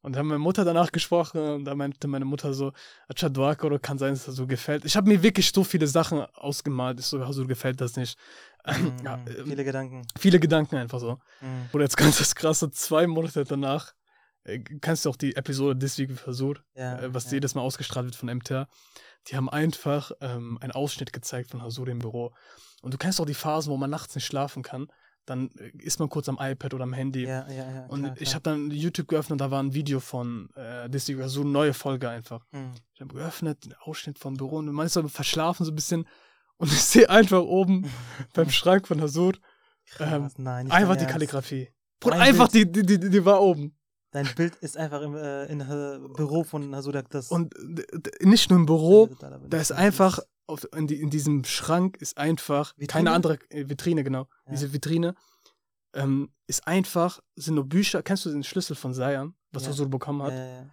Und 0.02 0.14
dann 0.14 0.20
haben 0.20 0.28
meine 0.28 0.40
Mutter 0.40 0.64
danach 0.64 0.92
gesprochen 0.92 1.42
und 1.42 1.66
da 1.66 1.76
meinte 1.76 2.08
meine 2.08 2.24
Mutter 2.24 2.54
so, 2.54 2.72
Achadwaka 3.10 3.68
oder 3.68 3.80
kann 3.80 3.98
sein, 3.98 4.14
dass 4.14 4.26
das 4.26 4.36
so 4.36 4.48
gefällt. 4.48 4.86
Ich 4.86 4.96
habe 4.96 5.10
mir 5.10 5.22
wirklich 5.22 5.52
so 5.52 5.64
viele 5.66 5.88
Sachen 5.88 6.22
ausgemalt, 6.36 7.00
ich 7.00 7.06
so, 7.06 7.32
so 7.34 7.46
gefällt 7.46 7.82
das 7.82 7.98
nicht. 7.98 8.18
Mhm, 8.66 8.94
ja, 9.04 9.16
ähm, 9.16 9.46
viele 9.46 9.64
Gedanken. 9.64 10.02
viele 10.18 10.40
Gedanken 10.40 10.76
einfach 10.76 11.00
so. 11.00 11.20
Mhm. 11.42 11.70
Oder 11.74 11.84
jetzt 11.84 11.98
ganz 11.98 12.18
das 12.18 12.36
krasse, 12.36 12.70
zwei 12.72 13.08
Monate 13.08 13.44
danach, 13.44 13.94
äh, 14.44 14.60
kannst 14.82 15.06
du 15.06 15.10
auch 15.10 15.16
die 15.16 15.36
Episode 15.36 15.80
This 15.80 15.98
Week 15.98 16.12
Hasur, 16.26 16.60
Ja, 16.76 17.00
äh, 17.00 17.14
was 17.14 17.26
ja. 17.26 17.34
jedes 17.34 17.56
Mal 17.56 17.62
ausgestrahlt 17.62 18.06
wird 18.06 18.16
von 18.16 18.30
MTR, 18.30 18.68
die 19.28 19.36
haben 19.36 19.50
einfach 19.50 20.12
ähm, 20.22 20.58
einen 20.62 20.72
Ausschnitt 20.72 21.14
gezeigt 21.14 21.52
von 21.52 21.62
Hasur 21.62 21.88
im 21.88 22.00
Büro. 22.00 22.34
Und 22.82 22.94
du 22.94 22.98
kennst 22.98 23.20
auch 23.20 23.26
die 23.26 23.34
Phasen, 23.34 23.72
wo 23.72 23.78
man 23.78 23.90
nachts 23.90 24.16
nicht 24.16 24.26
schlafen 24.26 24.64
kann, 24.64 24.88
dann 25.26 25.50
äh, 25.58 25.72
ist 25.78 26.00
man 26.00 26.10
kurz 26.10 26.28
am 26.30 26.38
iPad 26.40 26.74
oder 26.74 26.84
am 26.84 26.94
Handy. 26.94 27.24
Ja, 27.24 27.48
ja, 27.50 27.72
ja. 27.72 27.86
Und 27.88 28.04
klar, 28.04 28.16
ich 28.20 28.34
habe 28.34 28.44
dann 28.44 28.72
YouTube 28.72 29.08
geöffnet 29.08 29.34
und 29.34 29.38
da 29.42 29.52
war 29.52 29.62
ein 29.62 29.74
Video 29.74 30.00
von 30.00 30.50
äh, 30.56 30.90
This 30.90 31.08
Week, 31.08 31.20
also 31.20 31.42
eine 31.42 31.50
neue 31.52 31.74
Folge 31.74 32.10
einfach. 32.10 32.46
Mhm. 32.52 32.72
Ich 32.94 33.02
habe 33.02 33.14
geöffnet, 33.14 33.60
einen 33.64 33.76
Ausschnitt 33.82 34.20
vom 34.20 34.36
Büro 34.36 34.58
und 34.58 34.72
man 34.72 34.86
ist 34.86 34.94
so 34.94 35.08
verschlafen 35.08 35.66
so 35.66 35.72
ein 35.72 35.76
bisschen 35.76 36.08
und 36.60 36.72
ich 36.72 36.82
sehe 36.82 37.10
einfach 37.10 37.42
oben 37.42 37.90
beim 38.34 38.50
Schrank 38.52 38.88
von 38.88 39.02
Hasur 39.02 39.34
ähm, 40.00 40.30
nein, 40.38 40.70
einfach 40.72 40.96
die. 40.96 41.06
Kalligrafie. 41.08 41.70
Bruder, 42.00 42.18
Ein 42.18 42.22
einfach 42.22 42.48
die, 42.48 42.72
die, 42.72 42.84
die, 42.86 43.00
die 43.10 43.26
war 43.26 43.42
oben. 43.42 43.76
Dein 44.12 44.28
Bild 44.36 44.56
ist 44.58 44.78
einfach 44.78 45.02
im 45.02 45.16
äh, 45.16 45.46
in, 45.46 45.62
äh, 45.62 46.00
Büro 46.16 46.44
von 46.44 46.76
Hasudak. 46.76 47.10
Das 47.10 47.30
Und 47.32 47.54
d- 47.60 47.86
nicht 48.22 48.50
nur 48.50 48.60
im 48.60 48.66
Büro, 48.66 49.08
da 49.50 49.58
ist 49.60 49.72
einfach, 49.72 50.20
auf, 50.48 50.66
in, 50.76 50.88
die, 50.88 51.00
in 51.02 51.10
diesem 51.10 51.44
Schrank 51.44 51.98
ist 51.98 52.18
einfach 52.18 52.74
Vitrine? 52.78 52.88
keine 52.88 53.12
andere 53.12 53.40
äh, 53.50 53.68
Vitrine, 53.70 54.04
genau. 54.04 54.28
Ja. 54.46 54.52
Diese 54.52 54.72
Vitrine 54.74 55.16
ähm, 55.94 56.30
ist 56.48 56.66
einfach, 56.68 57.20
sind 57.36 57.56
nur 57.56 57.66
Bücher. 57.68 58.02
Kennst 58.04 58.26
du 58.26 58.32
den 58.32 58.44
Schlüssel 58.44 58.76
von 58.76 58.94
Sayan, 58.94 59.34
was 59.52 59.64
Ja. 59.64 59.70
Hasur 59.70 59.90
bekommen 59.90 60.22
hat? 60.24 60.34
Ja. 60.34 60.66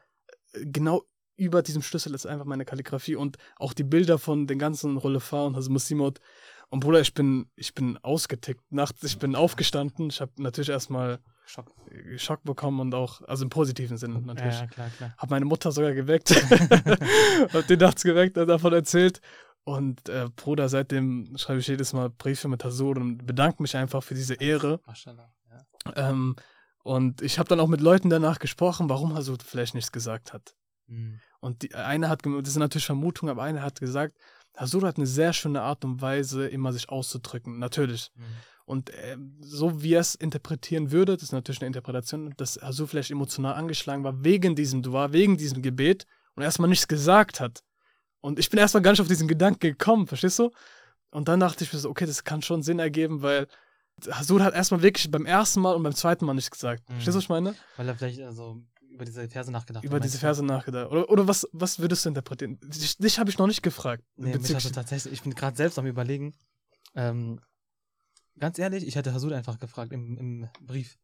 genau 0.62 1.02
über 1.36 1.62
diesem 1.62 1.82
Schlüssel 1.82 2.14
ist 2.14 2.26
einfach 2.26 2.46
meine 2.46 2.64
Kalligrafie 2.64 3.16
und 3.16 3.36
auch 3.56 3.72
die 3.72 3.84
Bilder 3.84 4.18
von 4.18 4.46
den 4.46 4.58
ganzen 4.58 4.96
Rollefa 4.96 5.44
und 5.44 5.56
Hasim 5.56 5.74
Musimot. 5.74 6.20
Und 6.68 6.80
Bruder, 6.80 7.00
ich 7.00 7.14
bin, 7.14 7.46
ich 7.54 7.74
bin 7.74 7.98
ausgetickt. 7.98 8.72
Nachts, 8.72 9.04
ich 9.04 9.18
bin 9.18 9.36
aufgestanden. 9.36 10.08
Ich 10.08 10.20
habe 10.20 10.32
natürlich 10.38 10.70
erstmal 10.70 11.20
Schock. 11.44 11.70
äh, 11.90 12.18
Schock 12.18 12.42
bekommen 12.42 12.80
und 12.80 12.94
auch, 12.94 13.22
also 13.22 13.44
im 13.44 13.50
positiven 13.50 13.96
Sinne 13.96 14.20
natürlich. 14.20 14.58
ja, 14.58 14.66
klar, 14.66 14.90
klar. 14.90 15.14
Hab 15.16 15.30
meine 15.30 15.44
Mutter 15.44 15.70
sogar 15.70 15.92
geweckt. 15.92 16.30
hab 17.52 17.66
die 17.68 17.76
nachts 17.76 18.02
geweckt 18.02 18.36
und 18.36 18.48
davon 18.48 18.72
erzählt. 18.72 19.20
Und 19.62 20.08
äh, 20.08 20.28
Bruder, 20.34 20.68
seitdem 20.68 21.36
schreibe 21.36 21.60
ich 21.60 21.66
jedes 21.66 21.92
Mal 21.92 22.10
Briefe 22.10 22.48
mit 22.48 22.64
Hasur 22.64 22.96
und 22.96 23.26
bedanke 23.26 23.62
mich 23.62 23.76
einfach 23.76 24.02
für 24.02 24.14
diese 24.14 24.34
Ehre. 24.34 24.80
Maschallah. 24.86 25.28
Ja. 25.50 26.10
Ähm, 26.10 26.36
und 26.82 27.20
ich 27.22 27.38
habe 27.38 27.48
dann 27.48 27.60
auch 27.60 27.66
mit 27.66 27.80
Leuten 27.80 28.10
danach 28.10 28.38
gesprochen, 28.38 28.88
warum 28.88 29.14
Hasur 29.14 29.38
vielleicht 29.44 29.74
nichts 29.74 29.92
gesagt 29.92 30.32
hat. 30.32 30.55
Mhm. 30.86 31.20
Und 31.40 31.62
die 31.62 31.74
eine 31.74 32.08
hat, 32.08 32.22
das 32.24 32.52
sind 32.52 32.60
natürlich 32.60 32.86
Vermutungen, 32.86 33.30
aber 33.30 33.42
eine 33.42 33.62
hat 33.62 33.80
gesagt, 33.80 34.16
Hasur 34.56 34.82
hat 34.82 34.96
eine 34.96 35.06
sehr 35.06 35.32
schöne 35.32 35.62
Art 35.62 35.84
und 35.84 36.00
Weise, 36.00 36.46
immer 36.46 36.72
sich 36.72 36.88
auszudrücken. 36.88 37.58
Natürlich. 37.58 38.10
Mhm. 38.14 38.22
Und 38.64 38.90
ähm, 39.04 39.36
so 39.40 39.82
wie 39.82 39.94
er 39.94 40.00
es 40.00 40.16
interpretieren 40.16 40.90
würde, 40.90 41.14
das 41.14 41.24
ist 41.24 41.32
natürlich 41.32 41.60
eine 41.60 41.68
Interpretation, 41.68 42.34
dass 42.36 42.60
Hasur 42.60 42.88
vielleicht 42.88 43.12
emotional 43.12 43.54
angeschlagen 43.54 44.02
war 44.02 44.24
wegen 44.24 44.56
diesem 44.56 44.82
Dua, 44.82 45.12
wegen 45.12 45.36
diesem 45.36 45.62
Gebet 45.62 46.04
und 46.34 46.42
erstmal 46.42 46.68
nichts 46.68 46.88
gesagt 46.88 47.38
hat. 47.38 47.62
Und 48.20 48.40
ich 48.40 48.50
bin 48.50 48.58
erstmal 48.58 48.82
gar 48.82 48.90
nicht 48.90 49.00
auf 49.00 49.06
diesen 49.06 49.28
Gedanken 49.28 49.60
gekommen, 49.60 50.08
verstehst 50.08 50.40
du? 50.40 50.50
Und 51.10 51.28
dann 51.28 51.38
dachte 51.38 51.62
ich 51.62 51.72
mir 51.72 51.78
so, 51.78 51.88
okay, 51.88 52.06
das 52.06 52.24
kann 52.24 52.42
schon 52.42 52.62
Sinn 52.62 52.80
ergeben, 52.80 53.22
weil 53.22 53.46
Hasur 54.10 54.42
hat 54.42 54.52
erstmal 54.52 54.82
wirklich 54.82 55.10
beim 55.10 55.26
ersten 55.26 55.60
Mal 55.60 55.74
und 55.74 55.82
beim 55.84 55.94
zweiten 55.94 56.26
Mal 56.26 56.34
nichts 56.34 56.50
gesagt. 56.50 56.88
Mhm. 56.88 56.94
Verstehst 56.94 57.14
du, 57.14 57.18
was 57.18 57.24
ich 57.24 57.28
meine? 57.28 57.54
Weil 57.76 57.88
er 57.88 57.94
vielleicht 57.94 58.20
also 58.20 58.62
über 58.96 59.04
diese 59.04 59.28
Verse 59.28 59.50
nachgedacht 59.52 59.84
Über 59.84 60.00
diese 60.00 60.18
Verse 60.18 60.44
nachgedacht. 60.44 60.90
Oder, 60.90 61.08
oder 61.10 61.28
was, 61.28 61.46
was 61.52 61.78
würdest 61.78 62.04
du 62.04 62.08
interpretieren? 62.08 62.58
Dich, 62.62 62.96
dich 62.96 63.18
habe 63.18 63.30
ich 63.30 63.38
noch 63.38 63.46
nicht 63.46 63.62
gefragt. 63.62 64.02
Nee, 64.16 64.36
mich 64.36 64.54
hatte 64.54 64.72
tatsächlich, 64.72 65.12
ich 65.12 65.22
bin 65.22 65.34
gerade 65.34 65.56
selbst 65.56 65.78
am 65.78 65.86
überlegen. 65.86 66.34
Ähm, 66.94 67.40
ganz 68.38 68.58
ehrlich, 68.58 68.86
ich 68.86 68.96
hätte 68.96 69.12
Hasud 69.12 69.32
einfach 69.32 69.58
gefragt 69.58 69.92
im, 69.92 70.16
im 70.16 70.48
Brief. 70.62 70.98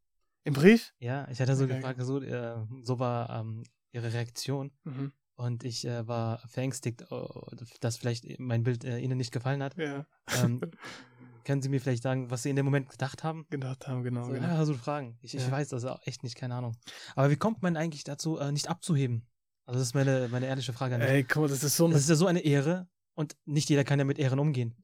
Im 0.44 0.54
Brief? 0.54 0.92
Ja, 0.98 1.28
ich 1.30 1.38
hätte 1.38 1.54
so 1.54 1.64
Okay. 1.64 1.76
gefragt, 1.76 2.00
Hasud, 2.00 2.24
äh, 2.24 2.56
so 2.82 2.98
war 2.98 3.30
ähm, 3.30 3.62
ihre 3.92 4.12
Reaktion. 4.12 4.72
Mhm. 4.84 5.12
Und 5.34 5.64
ich 5.64 5.86
äh, 5.86 6.06
war 6.06 6.38
verängstigt, 6.48 7.02
äh, 7.02 7.56
dass 7.80 7.96
vielleicht 7.98 8.38
mein 8.38 8.62
Bild 8.62 8.84
äh, 8.84 8.98
Ihnen 8.98 9.18
nicht 9.18 9.32
gefallen 9.32 9.62
hat. 9.62 9.76
Ja, 9.76 10.06
Ähm, 10.34 10.60
können 11.44 11.62
Sie 11.62 11.68
mir 11.68 11.80
vielleicht 11.80 12.02
sagen, 12.02 12.30
was 12.30 12.42
Sie 12.42 12.50
in 12.50 12.56
dem 12.56 12.64
Moment 12.64 12.88
gedacht 12.90 13.22
haben? 13.24 13.46
gedacht 13.50 13.86
haben, 13.88 14.02
genau. 14.02 14.24
So, 14.24 14.32
genau. 14.32 14.46
ja, 14.48 14.64
so 14.64 14.74
Fragen. 14.74 15.18
Ich, 15.20 15.34
ich 15.34 15.42
Ja. 15.42 15.50
weiß 15.50 15.68
das 15.68 15.84
auch 15.84 16.00
echt 16.04 16.22
nicht, 16.22 16.36
keine 16.36 16.54
Ahnung. 16.54 16.76
Aber 17.16 17.30
wie 17.30 17.36
kommt 17.36 17.62
man 17.62 17.76
eigentlich 17.76 18.04
dazu, 18.04 18.38
äh, 18.38 18.52
nicht 18.52 18.68
abzuheben? 18.68 19.26
Also 19.64 19.78
das 19.78 19.88
ist 19.88 19.94
meine, 19.94 20.28
meine 20.30 20.46
ehrliche 20.46 20.72
Frage 20.72 20.96
an 20.96 21.00
dich. 21.00 21.10
Ey, 21.10 21.24
guck 21.24 21.42
mal, 21.42 21.48
das 21.48 21.62
ist 21.62 21.76
so 21.76 21.84
eine 21.84 21.94
Das 21.94 22.02
ist 22.02 22.08
ja 22.08 22.16
so 22.16 22.26
eine 22.26 22.40
Ehre 22.40 22.88
und 23.14 23.36
nicht 23.44 23.68
jeder 23.70 23.84
kann 23.84 23.98
ja 23.98 24.04
mit 24.04 24.18
Ehren 24.18 24.38
umgehen. 24.38 24.74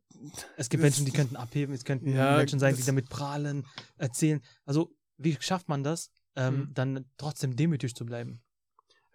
Es 0.57 0.69
gibt 0.69 0.83
Das- 0.83 0.91
Menschen, 0.91 1.05
die 1.05 1.13
könnten 1.13 1.37
abheben, 1.37 1.75
es 1.75 1.85
könnten 1.85 2.09
Ja, 2.13 2.37
Menschen 2.37 2.59
sein, 2.59 2.77
die 2.77 2.83
damit 2.83 3.09
prahlen, 3.09 3.67
erzählen. 3.97 4.41
Also 4.65 4.95
wie 5.17 5.37
schafft 5.41 5.69
man 5.69 5.83
das, 5.83 6.11
ähm, 6.37 6.55
Mhm. 6.61 6.75
dann 6.75 7.05
trotzdem 7.17 7.57
demütig 7.57 7.95
zu 7.95 8.05
bleiben? 8.07 8.43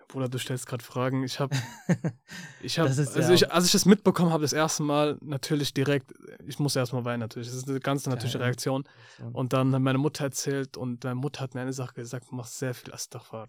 Bruder, 0.08 0.30
du 0.30 0.38
stellst 0.38 0.68
gerade 0.68 0.84
Fragen. 0.84 1.24
Ich 1.24 1.39
habe, 1.39 1.56
ich 2.62 2.80
habe, 2.80 2.89
also 2.89 3.20
ja- 3.20 3.32
ich, 3.32 3.52
als 3.52 3.66
ich 3.66 3.72
das 3.72 3.86
mitbekommen 3.86 4.32
habe, 4.32 4.42
das 4.44 4.54
erste 4.54 4.84
Mal 4.84 5.18
natürlich 5.22 5.74
direkt, 5.74 6.13
ich 6.46 6.60
musste 6.60 6.80
erstmal 6.80 7.06
weinen 7.06 7.22
natürlich. 7.22 7.48
Das 7.48 7.58
ist 7.58 7.70
eine 7.70 7.80
ganz 7.80 8.06
natürliche 8.06 8.38
Geil. 8.38 8.48
Reaktion. 8.48 8.84
Und 9.32 9.54
dann 9.54 9.74
hat 9.74 9.82
meine 9.82 9.98
Mutter 9.98 10.26
erzählt 10.26 10.78
und 10.78 11.04
meine 11.04 11.16
Mutter 11.16 11.42
hat 11.42 11.56
mir 11.56 11.62
eine 11.62 11.74
Sache 11.74 11.94
gesagt, 11.94 12.32
du 12.32 12.36
machst 12.36 12.60
sehr 12.60 12.74
viel 12.74 12.94
Astaghfar. 12.94 13.48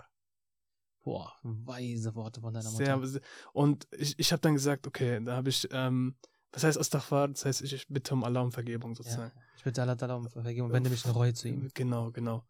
Boah, 1.03 1.33
weise 1.43 2.14
Worte 2.14 2.40
von 2.40 2.55
deiner 2.55 2.71
Mutter. 2.71 3.07
Sehr, 3.07 3.21
und 3.53 3.87
ich, 3.93 4.19
ich 4.19 4.33
habe 4.33 4.40
dann 4.40 4.55
gesagt, 4.55 4.87
okay, 4.87 5.23
da 5.23 5.37
habe 5.37 5.51
ich, 5.51 5.69
ähm, 5.71 6.17
was 6.51 6.64
heißt 6.64 6.79
Astaghfar? 6.79 7.29
Das 7.29 7.45
heißt, 7.45 7.61
ich 7.61 7.87
bitte 7.88 8.14
um 8.14 8.25
Allah 8.25 8.40
um 8.40 8.53
Vergebung 8.53 8.93
ja. 8.93 8.97
sozusagen. 8.97 9.33
Ich 9.57 9.64
bitte 9.64 9.83
Allah 9.83 10.14
um 10.14 10.31
Vergebung, 10.31 10.73
wende 10.73 10.88
mich 10.88 11.05
in 11.05 11.11
Reue 11.11 11.35
zu 11.35 11.49
ihm. 11.49 11.69
Genau, 11.75 12.11
genau. 12.11 12.45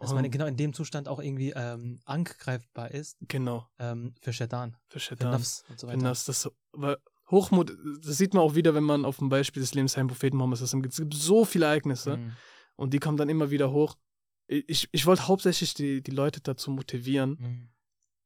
Dass 0.00 0.12
man 0.12 0.30
genau 0.30 0.46
in 0.46 0.56
dem 0.56 0.72
Zustand 0.72 1.08
auch 1.08 1.20
irgendwie 1.20 1.52
ähm, 1.56 2.00
angreifbar 2.04 2.90
ist 2.90 3.16
Genau, 3.28 3.66
ähm, 3.78 4.14
für 4.20 4.32
Shaitan, 4.32 4.76
für 4.88 4.98
für 4.98 5.00
Shaitan. 5.00 5.30
Nafs 5.32 5.64
und 5.70 5.80
so 5.80 5.86
weiter. 5.86 5.98
das, 5.98 6.24
das, 6.24 6.50
weil 6.72 6.96
Hochmut, 7.30 7.76
das 8.04 8.18
sieht 8.18 8.34
man 8.34 8.42
auch 8.42 8.54
wieder, 8.54 8.74
wenn 8.74 8.84
man 8.84 9.04
auf 9.04 9.18
dem 9.18 9.28
Beispiel 9.28 9.60
des 9.60 9.74
Lebens 9.74 9.96
Herrn 9.96 10.06
Propheten 10.06 10.36
Mohammed 10.36 10.60
ist. 10.60 10.72
Es 10.74 10.80
gibt 10.80 11.14
so 11.14 11.44
viele 11.44 11.66
Ereignisse 11.66 12.18
Mhm. 12.18 12.32
und 12.76 12.92
die 12.94 12.98
kommen 12.98 13.16
dann 13.16 13.28
immer 13.28 13.50
wieder 13.50 13.72
hoch. 13.72 13.96
Ich, 14.48 14.88
ich 14.92 15.06
wollte 15.06 15.26
hauptsächlich 15.26 15.74
die, 15.74 16.02
die 16.02 16.12
Leute 16.12 16.40
dazu 16.40 16.70
motivieren, 16.70 17.30
Mhm. 17.40 17.68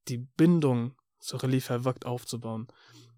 die 0.08 0.18
Bindung 0.18 0.96
zur 1.18 1.42
Relief 1.42 1.70
Wakt 1.70 2.04
aufzubauen. 2.04 2.66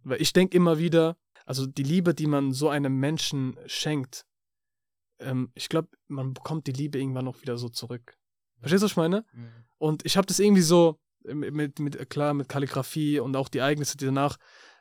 Weil 0.05 0.21
ich 0.23 0.33
denke 0.33 0.57
immer 0.57 0.79
wieder, 0.79 1.17
also 1.47 1.67
die 1.67 1.83
Liebe, 1.85 2.15
die 2.15 2.27
man 2.27 2.53
so 2.53 2.69
einem 2.69 2.99
Menschen 3.01 3.57
schenkt, 3.67 4.25
ähm, 5.19 5.51
ich 5.55 5.69
glaube, 5.69 5.89
man 6.09 6.35
bekommt 6.35 6.67
die 6.67 6.73
Liebe 6.73 6.99
irgendwann 6.99 7.27
auch 7.29 7.41
wieder 7.41 7.57
so 7.59 7.69
zurück. 7.69 8.17
Verstehst 8.63 8.83
du, 8.83 8.85
was 8.87 8.93
ich 8.93 8.97
meine? 8.97 9.25
Mhm. 9.33 9.49
Und 9.79 10.07
ich 10.07 10.17
habe 10.17 10.27
das 10.27 10.39
irgendwie 10.39 10.63
so 10.63 10.99
mit, 11.25 11.53
mit, 11.55 11.79
mit, 11.79 12.11
klar, 12.11 12.35
mit 12.35 12.49
Kalligrafie 12.49 13.21
und 13.21 13.37
auch 13.37 13.49
die 13.49 13.59
Ereignisse, 13.59 13.97
die 13.97 14.07
danach 14.07 14.37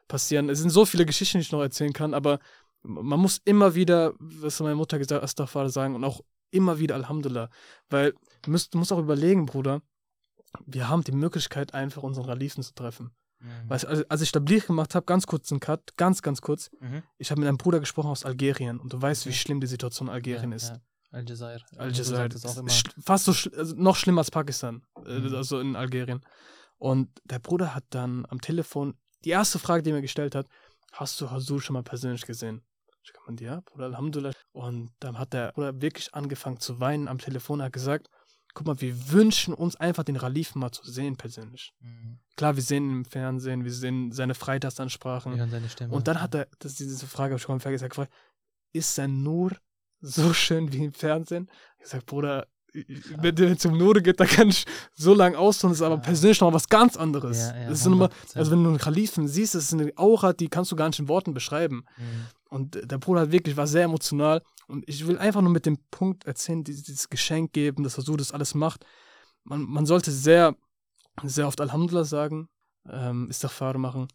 passieren. 0.07 0.49
Es 0.49 0.59
sind 0.59 0.69
so 0.69 0.85
viele 0.85 1.05
Geschichten, 1.05 1.37
die 1.37 1.43
ich 1.43 1.51
noch 1.51 1.61
erzählen 1.61 1.93
kann, 1.93 2.13
aber 2.13 2.39
man 2.83 3.19
muss 3.19 3.39
immer 3.45 3.75
wieder, 3.75 4.13
was 4.19 4.59
meine 4.59 4.75
Mutter 4.75 4.97
gesagt 4.97 5.21
hat, 5.21 5.23
Astaghfar 5.23 5.69
sagen 5.69 5.95
und 5.95 6.03
auch 6.03 6.21
immer 6.49 6.79
wieder 6.79 6.95
Alhamdulillah. 6.95 7.49
Weil 7.89 8.13
du 8.41 8.51
musst, 8.51 8.73
du 8.73 8.77
musst 8.79 8.91
auch 8.91 8.97
überlegen, 8.99 9.45
Bruder, 9.45 9.81
wir 10.65 10.89
haben 10.89 11.03
die 11.03 11.11
Möglichkeit, 11.11 11.73
einfach 11.73 12.03
unseren 12.03 12.25
Ralifen 12.25 12.63
zu 12.63 12.73
treffen. 12.73 13.11
Mhm. 13.39 13.69
Weißt, 13.69 13.85
als, 13.85 14.09
als 14.09 14.21
ich 14.21 14.31
Tablir 14.31 14.59
gemacht 14.61 14.93
habe, 14.95 15.05
ganz 15.05 15.25
kurz 15.27 15.51
einen 15.51 15.59
Cut, 15.59 15.95
ganz, 15.97 16.21
ganz 16.21 16.41
kurz, 16.41 16.69
Mhm. 16.79 17.03
ich 17.17 17.31
habe 17.31 17.39
mit 17.41 17.47
einem 17.47 17.57
Bruder 17.57 17.79
gesprochen 17.79 18.09
aus 18.09 18.25
Algerien 18.25 18.79
und 18.79 18.91
du 18.93 19.01
weißt, 19.01 19.25
wie 19.25 19.29
Okay. 19.29 19.37
schlimm 19.37 19.61
die 19.61 19.67
Situation 19.67 20.07
in 20.09 20.13
Algerien 20.13 20.49
Ja, 20.51 20.55
ist. 20.57 20.69
ja. 20.69 20.77
Al-Jazair. 21.11 21.61
Al-Jazair. 21.77 22.29
Das 22.29 22.45
auch 22.45 22.57
immer. 22.57 22.71
Fast 23.03 23.25
so 23.25 23.33
schl 23.33 23.53
also 23.55 23.75
noch 23.75 23.95
schlimmer 23.95 24.19
als 24.21 24.31
Pakistan, 24.31 24.81
äh, 25.05 25.19
Mhm. 25.19 25.35
also 25.35 25.59
in 25.59 25.75
Algerien. 25.75 26.21
Und 26.77 27.09
der 27.25 27.39
Bruder 27.39 27.75
hat 27.75 27.83
dann 27.91 28.25
am 28.29 28.41
Telefon, 28.41 28.95
die 29.23 29.29
erste 29.29 29.59
Frage, 29.59 29.83
die 29.83 29.91
er 29.91 29.95
mir 29.95 30.01
gestellt 30.01 30.33
hat, 30.35 30.47
hast 30.93 31.19
du 31.21 31.29
Hasur 31.29 31.61
schon 31.61 31.73
mal 31.75 31.83
persönlich 31.83 32.25
gesehen? 32.25 32.61
Ich 33.03 33.11
meinte, 33.25 33.43
ja, 33.43 33.61
Bruder, 33.61 33.85
Alhamdulillah. 33.85 34.33
Und 34.51 34.91
dann 34.99 35.17
hat 35.17 35.33
der 35.33 35.51
Bruder 35.53 35.81
wirklich 35.81 36.13
angefangen 36.13 36.59
zu 36.59 36.79
weinen 36.79 37.07
am 37.07 37.17
Telefon, 37.17 37.59
er 37.59 37.65
hat 37.67 37.73
gesagt, 37.73 38.09
guck 38.53 38.67
mal, 38.67 38.79
wir 38.81 39.11
wünschen 39.11 39.53
uns 39.53 39.75
einfach 39.75 40.03
den 40.03 40.17
Ralifen 40.17 40.59
mal 40.59 40.71
zu 40.71 40.83
sehen 40.89 41.15
persönlich. 41.17 41.73
Mhm. 41.79 42.19
Klar, 42.35 42.55
wir 42.55 42.63
sehen 42.63 42.85
ihn 42.85 42.91
im 42.97 43.05
Fernsehen, 43.05 43.63
wir 43.63 43.73
sehen 43.73 44.11
seine 44.11 44.33
Freitagsansprachen. 44.35 45.33
Wir 45.33 45.39
hören 45.39 45.51
seine 45.51 45.69
Stimme. 45.69 45.93
Und 45.93 46.07
dann 46.07 46.21
hat 46.21 46.35
er, 46.35 46.47
das 46.59 46.73
ist 46.73 46.79
diese 46.79 47.07
Frage, 47.07 47.31
habe 47.33 47.37
ich 47.37 47.43
schon 47.43 47.55
mal 47.55 47.59
vergessen, 47.59 47.85
er 47.85 47.89
gefragt, 47.89 48.13
ist 48.73 48.93
sein 48.95 49.21
Nur 49.23 49.51
so 50.01 50.33
schön 50.33 50.71
wie 50.73 50.85
im 50.85 50.93
Fernsehen? 50.93 51.49
Ich 51.79 51.87
sag, 51.87 52.05
Bruder, 52.05 52.47
wenn 52.73 53.35
du 53.35 53.57
zum 53.57 53.77
Nur 53.77 53.95
geht, 53.95 54.19
da 54.19 54.25
kann 54.25 54.49
ich 54.49 54.65
so 54.93 55.13
lange 55.13 55.37
ausholen, 55.37 55.73
das 55.73 55.79
ist 55.79 55.85
aber 55.85 55.97
persönlich 55.97 56.39
noch 56.39 56.53
was 56.53 56.69
ganz 56.69 56.95
anderes. 56.95 57.37
Ja, 57.37 57.57
ja, 57.57 57.69
das 57.69 57.81
ist 57.81 57.87
100%. 57.87 58.11
also 58.35 58.51
wenn 58.51 58.63
du 58.63 58.69
einen 58.69 58.77
Kalifen 58.77 59.27
siehst, 59.27 59.55
das 59.55 59.65
ist 59.65 59.73
eine 59.73 59.91
Aura, 59.97 60.33
die 60.33 60.47
kannst 60.47 60.71
du 60.71 60.75
gar 60.75 60.87
nicht 60.87 60.99
in 60.99 61.07
Worten 61.07 61.33
beschreiben. 61.33 61.85
Mhm. 61.97 62.27
Und 62.49 62.91
der 62.91 62.97
Bruder 62.97 63.21
hat 63.21 63.31
wirklich, 63.31 63.57
war 63.57 63.67
sehr 63.67 63.83
emotional. 63.83 64.41
Und 64.67 64.87
ich 64.87 65.05
will 65.05 65.17
einfach 65.17 65.41
nur 65.41 65.51
mit 65.51 65.65
dem 65.65 65.77
Punkt 65.89 66.25
erzählen, 66.25 66.63
dieses, 66.63 66.83
dieses 66.83 67.09
Geschenk 67.09 67.53
geben, 67.53 67.83
dass 67.83 67.97
er 67.97 68.03
so 68.03 68.15
das 68.15 68.31
alles 68.31 68.55
macht. 68.55 68.85
Man, 69.43 69.61
man 69.63 69.85
sollte 69.85 70.11
sehr, 70.11 70.55
sehr 71.23 71.47
oft 71.47 71.59
Alhamdulillah 71.59 72.05
sagen, 72.05 72.47
ähm, 72.89 73.29
Istighfar 73.29 73.77
machen 73.77 74.07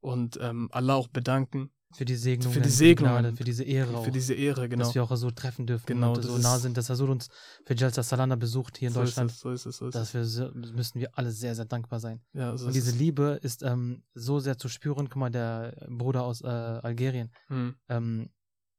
und 0.00 0.38
ähm, 0.40 0.68
Allah 0.72 0.94
auch 0.94 1.08
bedanken 1.08 1.70
Für 1.92 2.04
die 2.04 2.16
Segnungen. 2.16 2.52
Für 2.52 2.60
die 2.60 2.68
Gnade, 2.68 2.76
Segnungen. 2.76 3.36
für 3.36 3.44
diese 3.44 3.64
Ehre 3.64 3.96
auch. 3.96 4.04
für 4.04 4.10
diese 4.10 4.34
Ehre, 4.34 4.68
genau. 4.68 4.84
Dass 4.84 4.94
wir 4.94 5.02
auch 5.04 5.16
so 5.16 5.30
treffen 5.30 5.66
dürfen. 5.66 5.86
Genau, 5.86 6.08
Und 6.14 6.18
das 6.18 6.26
so 6.26 6.38
nah 6.38 6.58
sind, 6.58 6.76
dass 6.76 6.90
Hasud 6.90 7.08
uns 7.08 7.28
für 7.64 7.74
Jalsa 7.74 8.02
Salana 8.02 8.34
besucht 8.36 8.76
hier 8.78 8.88
in 8.88 8.94
so 8.94 9.00
Deutschland. 9.00 9.30
Ist 9.30 9.36
es, 9.36 9.40
so 9.42 9.50
ist 9.50 9.66
es, 9.66 9.76
so 9.78 9.86
ist 9.88 9.94
es. 9.94 10.00
Dafür 10.02 10.24
so- 10.24 10.50
müssen 10.52 11.00
wir 11.00 11.16
alle 11.16 11.30
sehr, 11.30 11.54
sehr 11.54 11.64
dankbar 11.64 12.00
sein. 12.00 12.20
Ja, 12.32 12.56
so 12.56 12.66
Und 12.66 12.74
diese 12.74 12.90
es. 12.90 12.96
Liebe 12.98 13.38
ist 13.42 13.62
ähm, 13.62 14.02
so 14.14 14.40
sehr 14.40 14.58
zu 14.58 14.68
spüren. 14.68 15.08
Guck 15.08 15.16
mal, 15.16 15.30
der 15.30 15.86
Bruder 15.88 16.24
aus 16.24 16.42
äh, 16.42 16.46
Algerien 16.46 17.30
Hm. 17.48 17.76
ähm, 17.88 18.30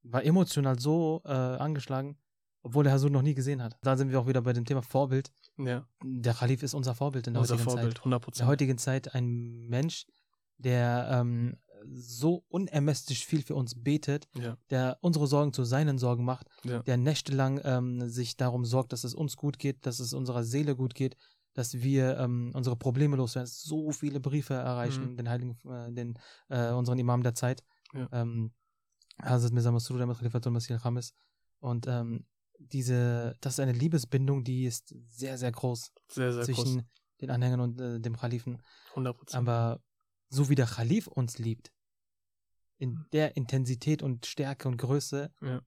war 0.04 0.24
emotional 0.24 0.78
so 0.80 1.22
äh, 1.26 1.30
angeschlagen, 1.32 2.18
obwohl 2.62 2.86
er 2.86 2.92
Hasud 2.94 3.12
noch 3.12 3.22
nie 3.24 3.34
gesehen 3.34 3.64
hat. 3.64 3.78
Da 3.82 3.96
sind 3.98 4.12
wir 4.12 4.20
auch 4.20 4.28
wieder 4.28 4.42
bei 4.42 4.54
dem 4.54 4.66
Thema 4.66 4.82
Vorbild. 4.82 5.32
Ja, 5.58 5.88
Der 6.04 6.34
Khalif 6.34 6.62
ist 6.62 6.74
unser 6.74 6.94
Vorbild 6.94 7.26
in 7.28 7.34
der 7.34 7.42
unser 7.42 7.56
heutigen 7.56 7.70
Vorbild, 7.72 7.94
Zeit. 7.94 8.00
100 8.06 8.28
In 8.28 8.34
der 8.38 8.48
heutigen 8.48 8.78
Zeit 8.78 9.16
ein 9.16 9.66
Mensch, 9.68 10.06
der 10.60 11.08
ähm, 11.12 11.58
so 11.86 12.44
unermesslich 12.50 13.26
viel 13.26 13.42
für 13.42 13.56
uns 13.56 13.76
betet, 13.82 14.28
Ja, 14.36 14.58
der 14.70 14.98
unsere 15.02 15.28
Sorgen 15.28 15.54
zu 15.54 15.64
seinen 15.64 15.98
Sorgen 15.98 16.24
macht, 16.26 16.48
Ja. 16.64 16.82
der 16.84 16.98
nächtelang 16.98 17.60
ähm, 17.64 18.10
sich 18.10 18.38
darum 18.38 18.66
sorgt, 18.66 18.94
dass 18.94 19.04
es 19.04 19.14
uns 19.14 19.36
gut 19.38 19.60
geht, 19.60 19.86
dass 19.86 20.00
es 20.00 20.14
unserer 20.14 20.44
Seele 20.44 20.76
gut 20.76 20.94
geht, 20.96 21.16
dass 21.54 21.74
wir 21.82 22.18
ähm, 22.20 22.52
unsere 22.54 22.76
Probleme 22.76 23.16
loswerden. 23.16 23.48
So 23.52 23.92
viele 23.92 24.20
Briefe 24.20 24.54
erreichen, 24.54 25.14
Mhm. 25.14 25.18
den 25.18 25.30
Heiligen, 25.30 25.58
äh, 25.70 25.92
den, 25.92 26.20
äh, 26.50 26.72
unseren 26.72 27.00
Imam 27.00 27.24
der 27.24 27.34
Zeit. 27.34 27.64
Ja. 27.94 28.08
Ähm, 28.12 28.52
Hazrat 29.22 29.52
Mirza 29.54 29.72
Masrur 29.72 30.00
Ahmad 30.02 30.18
Khalifatul 30.20 30.52
Masih 30.52 30.74
al-Khamis. 30.76 31.14
Und 31.60 31.88
ähm, 31.88 32.26
diese, 32.60 33.36
das 33.42 33.54
ist 33.54 33.60
eine 33.60 33.72
Liebesbindung, 33.72 34.44
die 34.44 34.66
ist 34.66 34.94
sehr, 35.08 35.38
sehr 35.38 35.52
groß 35.52 35.92
sehr, 36.10 36.34
sehr 36.34 36.44
zwischen 36.44 36.78
groß. 36.80 36.84
den 37.22 37.30
Anhängern 37.32 37.60
und 37.62 37.82
äh, 37.82 38.00
dem 38.00 38.16
Khalifen. 38.16 38.62
100 38.92 39.18
Prozent. 39.18 39.40
Aber 39.48 39.82
so 40.30 40.50
wie 40.50 40.56
der 40.56 40.66
Khalif 40.68 41.08
uns 41.08 41.38
liebt, 41.40 41.72
in 42.78 42.92
Mhm. 42.92 43.06
der 43.14 43.36
Intensität 43.38 44.02
und 44.04 44.26
Stärke 44.26 44.68
und 44.68 44.78
Größe, 44.78 45.32
Ja. 45.42 45.62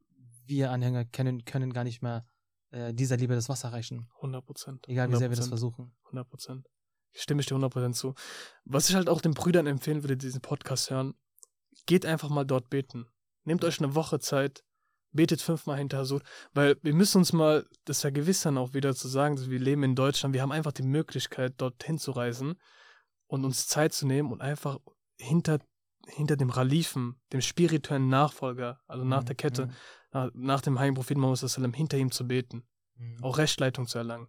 wir 0.47 0.71
Anhänger 0.71 1.05
können, 1.05 1.45
können 1.45 1.73
gar 1.73 1.85
nicht 1.85 2.03
mehr 2.03 2.25
äh, 2.73 2.95
dieser 2.95 3.17
Liebe 3.17 3.35
das 3.35 3.49
Wasser 3.49 3.73
reichen. 3.73 4.09
100 4.21 4.47
Prozent. 4.47 4.87
Egal 4.89 5.11
wie 5.11 5.17
sehr 5.17 5.29
wir 5.29 5.37
das 5.37 5.49
versuchen. 5.49 5.93
100 6.05 6.29
Prozent. 6.29 6.69
Stimme 7.13 7.41
ich 7.41 7.47
dir 7.47 7.55
100 7.57 7.73
Prozent 7.73 7.97
zu. 7.97 8.15
Was 8.65 8.89
ich 8.89 8.95
halt 8.95 9.09
auch 9.09 9.21
den 9.21 9.35
Brüdern 9.35 9.67
empfehlen 9.67 10.05
würde, 10.05 10.17
die 10.17 10.27
diesen 10.27 10.41
Podcast 10.41 10.89
hören, 10.89 11.15
geht 11.87 12.07
einfach 12.07 12.29
mal 12.29 12.45
dort 12.45 12.71
beten. 12.71 13.07
Nehmt 13.43 13.65
euch 13.65 13.81
eine 13.81 13.97
Woche 13.97 14.21
Zeit, 14.21 14.63
betet 15.11 15.43
fünfmal 15.43 15.79
hinter 15.79 15.99
Hasud, 15.99 16.23
weil 16.53 16.77
wir 16.83 16.95
müssen 16.95 17.19
uns 17.19 17.33
mal 17.33 17.67
das 17.87 18.03
vergewissern, 18.03 18.57
auch 18.57 18.73
wieder 18.73 18.95
zu 18.95 19.09
sagen, 19.09 19.35
dass 19.35 19.51
wir 19.51 19.59
leben 19.59 19.83
in 19.83 19.97
Deutschland, 19.97 20.33
wir 20.33 20.43
haben 20.43 20.53
einfach 20.53 20.71
die 20.71 20.85
Möglichkeit, 20.85 21.61
dorthin 21.61 21.99
zu 21.99 22.13
reisen 22.13 22.55
und 23.31 23.45
uns 23.45 23.69
Zeit 23.69 23.93
zu 23.93 24.07
nehmen 24.07 24.33
und 24.33 24.41
einfach 24.41 24.79
hinter, 25.19 25.61
hinter 26.07 26.37
dem 26.37 26.51
Ralifen, 26.51 27.21
dem 27.33 27.41
spirituellen 27.41 28.09
Nachfolger, 28.09 28.81
also 28.87 29.05
nach 29.05 29.21
Mhm, 29.21 29.27
der 29.27 29.37
Kette, 29.37 29.67
mhm, 29.67 29.73
nach, 30.11 30.31
nach 30.35 30.61
dem 30.61 30.79
Heiligen 30.79 30.97
Propheten 30.97 31.23
wasallam, 31.23 31.73
hinter 31.73 31.97
ihm 31.97 32.11
zu 32.11 32.27
beten 32.27 32.65
mhm. 32.97 33.23
auch 33.23 33.39
Rechtleitung 33.39 33.87
zu 33.87 33.99
erlangen. 33.99 34.29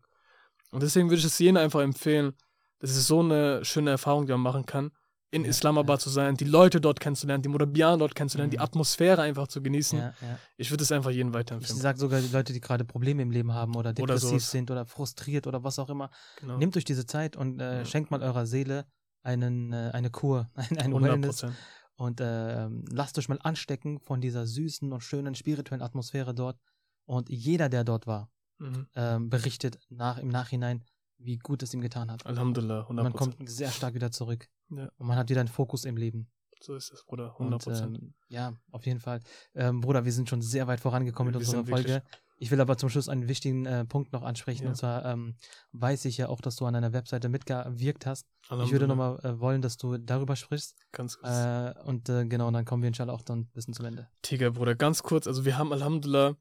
Und 0.72 0.84
deswegen 0.84 1.10
würde 1.10 1.20
ich 1.20 1.26
es 1.26 1.40
jenen 1.40 1.58
einfach 1.58 1.82
empfehlen, 1.82 2.34
das 2.80 2.92
ist 2.92 3.08
so 3.08 3.20
eine 3.20 3.66
schöne 3.66 3.92
Erfahrung, 3.92 4.26
die 4.26 4.32
man 4.32 4.42
machen 4.42 4.66
kann, 4.66 4.92
in 5.34 5.46
Islamabad 5.46 6.00
ja. 6.00 6.04
zu 6.04 6.10
sein, 6.10 6.36
die 6.36 6.44
Leute 6.44 6.82
dort 6.82 7.00
kennenzulernen, 7.00 7.42
die 7.42 7.48
Murabian 7.50 7.98
dort 8.00 8.14
kennenzulernen, 8.16 8.52
die 8.52 8.58
Mhm. 8.58 8.64
Atmosphäre 8.64 9.22
einfach 9.22 9.48
zu 9.48 9.62
genießen. 9.64 9.98
Ja, 9.98 10.14
ja. 10.22 10.38
Ich 10.58 10.70
würde 10.72 10.84
es 10.84 10.92
einfach 10.92 11.10
jedem 11.10 11.30
Ich 11.30 11.36
weiterempfehlen. 11.36 11.80
sage 11.82 11.98
sogar 11.98 12.20
die 12.20 12.28
Leute, 12.28 12.52
die 12.54 12.60
gerade 12.60 12.84
Probleme 12.84 13.22
im 13.22 13.32
Leben 13.32 13.54
haben 13.54 13.72
oder 13.76 13.92
Oder 13.92 13.94
depressiv 13.94 14.30
sowas. 14.30 14.52
sind 14.52 14.70
oder 14.72 14.86
frustriert 14.86 15.48
oder 15.48 15.64
was 15.64 15.80
auch 15.80 15.90
immer, 15.90 16.10
Genau. 16.42 16.58
nehmt 16.58 16.76
euch 16.76 16.84
diese 16.84 17.06
Zeit 17.06 17.36
und 17.38 17.62
äh, 17.62 17.86
schenkt 17.86 18.12
mal 18.12 18.22
eurer 18.22 18.46
Seele 18.46 18.86
einen, 19.24 19.72
äh, 19.72 19.92
eine 19.94 20.10
Kur, 20.10 20.50
ein, 20.56 20.78
ein 20.78 20.86
100 20.88 21.12
Wellness 21.12 21.28
Prozent. 21.42 21.56
und 21.96 22.20
äh, 22.20 22.68
lasst 22.92 23.18
euch 23.18 23.30
mal 23.30 23.40
anstecken 23.42 24.00
von 24.00 24.20
dieser 24.20 24.46
süßen 24.46 24.92
und 24.92 25.02
schönen 25.02 25.36
spirituellen 25.36 25.82
Atmosphäre 25.82 26.34
dort. 26.36 26.58
Und 27.06 27.30
jeder, 27.30 27.70
der 27.70 27.84
dort 27.86 28.06
war, 28.06 28.30
Mhm. 28.60 28.88
ähm, 28.96 29.30
berichtet 29.30 29.80
nach, 29.90 30.18
im 30.20 30.28
Nachhinein, 30.28 30.84
wie 31.24 31.38
gut 31.38 31.64
es 31.64 31.74
ihm 31.74 31.82
getan 31.82 32.12
hat. 32.12 32.26
Alhamdulillah, 32.26 32.88
100% 32.88 32.94
Man 32.94 33.14
kommt 33.14 33.50
sehr 33.50 33.72
stark 33.72 33.94
wieder 33.94 34.12
zurück. 34.12 34.48
Ja. 34.70 34.90
Und 34.98 35.08
man 35.08 35.18
hat 35.18 35.30
wieder 35.30 35.42
einen 35.42 35.50
Fokus 35.50 35.86
im 35.86 35.98
Leben. 35.98 36.30
So 36.62 36.76
ist 36.76 36.92
es, 36.92 37.04
Bruder, 37.06 37.32
100 37.34 37.54
Und, 37.54 37.64
Prozent. 37.64 37.98
ähm, 37.98 38.14
ja, 38.30 38.54
auf 38.72 38.86
jeden 38.86 39.00
Fall. 39.00 39.20
Ähm, 39.56 39.82
Bruder, 39.82 40.06
wir 40.06 40.12
sind 40.12 40.30
schon 40.30 40.42
sehr 40.42 40.68
weit 40.68 40.80
vorangekommen 40.80 41.34
Wir 41.34 41.40
mit 41.40 41.48
unserer 41.48 41.66
Folge. 41.66 42.04
Ich 42.38 42.50
will 42.50 42.60
aber 42.60 42.76
zum 42.76 42.90
Schluss 42.90 43.08
einen 43.08 43.28
wichtigen 43.28 43.68
äh, 43.68 43.86
Punkt 43.86 44.14
noch 44.14 44.24
ansprechen. 44.24 44.64
Ja. 44.64 44.70
Und 44.70 44.76
zwar 44.76 45.06
ähm, 45.06 45.36
weiß 45.74 46.06
ich 46.06 46.18
ja 46.18 46.28
auch, 46.28 46.42
dass 46.42 46.56
du 46.56 46.66
an 46.66 46.76
einer 46.76 46.92
Webseite 46.92 47.30
mitgewirkt 47.30 48.08
hast. 48.08 48.28
Ich 48.64 48.72
würde 48.72 48.88
nochmal 48.88 49.20
äh, 49.24 49.40
wollen, 49.40 49.62
dass 49.62 49.78
du 49.78 49.98
darüber 50.00 50.36
sprichst. 50.36 50.76
Ganz 50.92 51.20
kurz. 51.20 51.32
Äh, 51.32 51.74
und 51.86 52.10
äh, 52.10 52.26
genau, 52.26 52.50
dann 52.50 52.66
kommen 52.66 52.82
wir 52.82 52.88
inshallah 52.88 53.14
auch 53.14 53.22
dann 53.22 53.42
ein 53.42 53.52
bisschen 53.54 53.76
zum 53.76 53.86
Ende. 53.86 54.10
Tiger, 54.24 54.52
Bruder, 54.52 54.74
ganz 54.74 55.04
kurz. 55.04 55.28
Also, 55.28 55.46
wir 55.46 55.60
haben 55.60 55.72
Alhamdulillah 55.72 56.36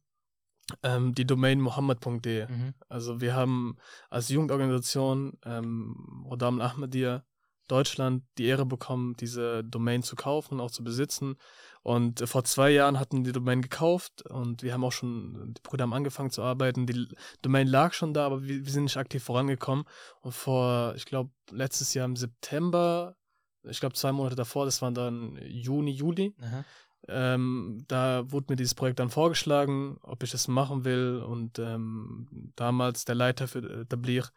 ähm, 0.83 1.15
die 1.15 1.27
Domain 1.27 1.61
muhammad.de. 1.61 2.49
Mhm. 2.49 2.75
Also 2.89 3.21
wir 3.21 3.35
haben 3.35 3.77
als 4.09 4.29
Jugendorganisation 4.29 5.39
ähm, 5.45 6.25
Rodam 6.29 6.61
Ahmadiyya 6.61 7.25
Deutschland 7.71 8.25
die 8.37 8.47
Ehre 8.47 8.67
bekommen, 8.67 9.15
diese 9.17 9.63
Domain 9.63 10.03
zu 10.03 10.17
kaufen, 10.17 10.61
auch 10.61 10.73
zu 10.73 10.83
besitzen. 10.83 11.37
Und 11.83 12.21
äh, 12.21 12.27
vor 12.27 12.45
zwei 12.45 12.71
Jahren 12.71 12.99
hatten 12.99 13.23
die 13.23 13.33
Domain 13.33 13.63
gekauft 13.63 14.23
und 14.29 14.63
wir 14.63 14.73
haben 14.73 14.85
auch 14.85 14.93
schon, 14.93 15.55
die 15.55 15.63
Brüder 15.63 15.85
haben 15.85 15.95
angefangen 15.95 16.31
zu 16.31 16.43
arbeiten. 16.43 16.87
Die 16.87 17.09
Domain 17.43 17.69
lag 17.69 17.93
schon 17.93 18.13
da, 18.13 18.27
aber 18.27 18.43
wir, 18.43 18.65
wir 18.65 18.73
sind 18.73 18.85
nicht 18.85 18.97
aktiv 18.97 19.23
vorangekommen. 19.23 19.85
Und 20.21 20.33
vor, 20.33 20.95
ich 20.97 21.07
glaube, 21.07 21.31
letztes 21.51 21.95
Jahr 21.95 22.07
im 22.07 22.17
September, 22.17 23.17
ich 23.63 23.79
glaube 23.79 23.95
zwei 23.95 24.11
Monate 24.13 24.37
davor, 24.37 24.65
das 24.65 24.83
waren 24.83 24.95
dann 24.95 25.39
Juni, 25.43 25.93
Juli, 25.93 26.35
Aha. 26.41 26.65
Ähm, 27.09 27.85
da 27.89 28.31
wurde 28.31 28.47
mir 28.51 28.57
dieses 28.57 28.75
Projekt 28.75 28.99
dann 28.99 29.11
vorgeschlagen, 29.11 29.99
ob 30.03 30.23
ich 30.23 30.31
das 30.31 30.49
machen 30.49 30.85
will. 30.85 31.23
Und 31.27 31.59
ähm, 31.59 32.53
damals 32.57 33.05
der 33.05 33.15
Leiter 33.15 33.49
für 33.49 33.59
äh, 33.59 33.85
Tablir, 33.87 34.29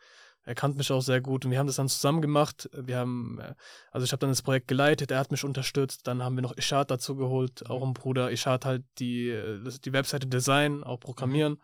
er 0.46 0.56
kannte 0.56 0.78
mich 0.78 0.92
auch 0.92 1.02
sehr 1.02 1.22
gut 1.22 1.46
und 1.46 1.52
wir 1.52 1.60
haben 1.60 1.68
das 1.68 1.78
dann 1.78 1.88
zusammen 1.88 2.22
gemacht. 2.22 2.70
Wir 2.74 2.98
haben, 2.98 3.40
äh, 3.40 3.54
also 3.92 4.06
ich 4.06 4.12
habe 4.12 4.20
dann 4.20 4.30
das 4.30 4.42
Projekt 4.42 4.68
geleitet, 4.68 5.12
er 5.12 5.20
hat 5.20 5.32
mich 5.32 5.44
unterstützt. 5.44 6.08
Dann 6.08 6.24
haben 6.24 6.36
wir 6.36 6.42
noch 6.42 6.58
Ishad 6.58 6.92
dazu 6.92 7.16
geholt, 7.16 7.70
auch 7.70 7.84
ein 7.84 7.94
Bruder. 7.94 8.32
Ishad 8.32 8.66
halt 8.66 8.84
die, 9.00 9.30
äh, 9.30 9.60
die 9.84 9.94
Webseite 9.94 10.28
Design, 10.28 10.84
auch 10.84 11.00
Programmieren. 11.00 11.62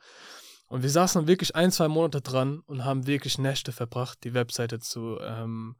Und 0.68 0.84
wir 0.84 0.90
saßen 0.90 1.22
dann 1.22 1.28
wirklich 1.28 1.56
ein, 1.56 1.72
zwei 1.72 1.88
Monate 1.88 2.22
dran 2.22 2.60
und 2.68 2.86
haben 2.86 3.08
wirklich 3.08 3.38
Nächte 3.38 3.72
verbracht, 3.72 4.24
die 4.24 4.34
Webseite 4.34 4.80
zu, 4.80 5.18
ähm, 5.20 5.76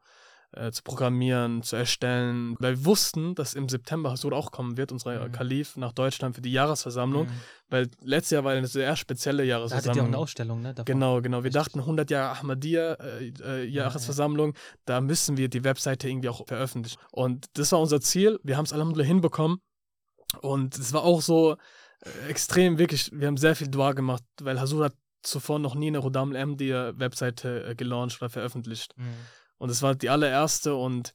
äh, 0.52 0.72
zu 0.72 0.82
programmieren, 0.84 1.62
zu 1.62 1.76
erstellen. 1.76 2.56
Weil 2.60 2.78
wir 2.80 2.86
wussten, 2.86 3.36
dass 3.36 3.54
im 3.54 3.70
September 3.70 4.12
Hasur 4.12 4.34
auch 4.34 4.52
kommen 4.52 4.78
wird, 4.78 4.92
unser 4.92 5.28
Mhm. 5.28 5.32
Kalif 5.32 5.78
nach 5.78 5.92
Deutschland 5.94 6.36
für 6.36 6.42
die 6.42 6.52
Jahresversammlung. 6.52 7.28
Mhm. 7.28 7.32
Weil 7.70 7.88
letztes 8.02 8.32
Jahr 8.32 8.44
war 8.44 8.54
eine 8.54 8.68
sehr 8.68 8.96
spezielle 8.96 9.46
Da 9.46 9.54
hattet 9.54 9.56
ihr 9.56 9.56
auch 9.56 9.70
Jahresversammlung. 9.72 10.08
eine 10.08 10.18
Ausstellung, 10.18 10.62
ne? 10.62 10.74
davon. 10.74 10.86
Genau, 10.86 11.22
genau. 11.22 11.44
Wir 11.44 11.52
dachten 11.52 11.80
100 11.80 12.10
Jahre 12.10 12.40
Ahmadiyya 12.40 12.94
äh, 12.94 13.28
äh, 13.44 13.64
Jahresversammlung, 13.66 14.54
da 14.86 15.02
müssen 15.02 15.38
wir 15.38 15.50
die 15.50 15.64
Webseite 15.64 16.10
irgendwie 16.10 16.30
auch 16.30 16.46
veröffentlichen. 16.48 16.98
Und 17.12 17.46
das 17.54 17.72
war 17.72 17.80
unser 17.80 18.02
Ziel. 18.02 18.40
Wir 18.44 18.58
haben 18.58 18.66
es 18.66 18.74
Alhamdulillah 18.74 19.08
hinbekommen. 19.08 19.60
Und 20.42 20.78
es 20.78 20.94
war 20.94 21.04
auch 21.04 21.22
so 21.22 21.54
äh, 22.02 22.30
extrem, 22.30 22.78
wirklich, 22.78 23.12
wir 23.14 23.28
haben 23.28 23.38
sehr 23.38 23.56
viel 23.56 23.68
Dua 23.68 23.94
gemacht, 23.94 24.24
weil 24.42 24.60
Hasur 24.60 24.86
hat 24.86 24.94
zuvor 25.22 25.60
noch 25.60 25.76
nie 25.76 25.88
eine 25.88 25.98
Rodam 25.98 26.36
Ahmadiyya 26.36 26.94
Webseite 26.98 27.66
äh, 27.66 27.76
gelauncht 27.76 28.22
oder 28.22 28.30
veröffentlicht. 28.30 28.96
Mhm. 28.98 29.04
Und 29.60 29.70
es 29.70 29.84
war 29.84 29.94
die 29.94 30.10
allererste 30.10 30.74
und 30.74 31.14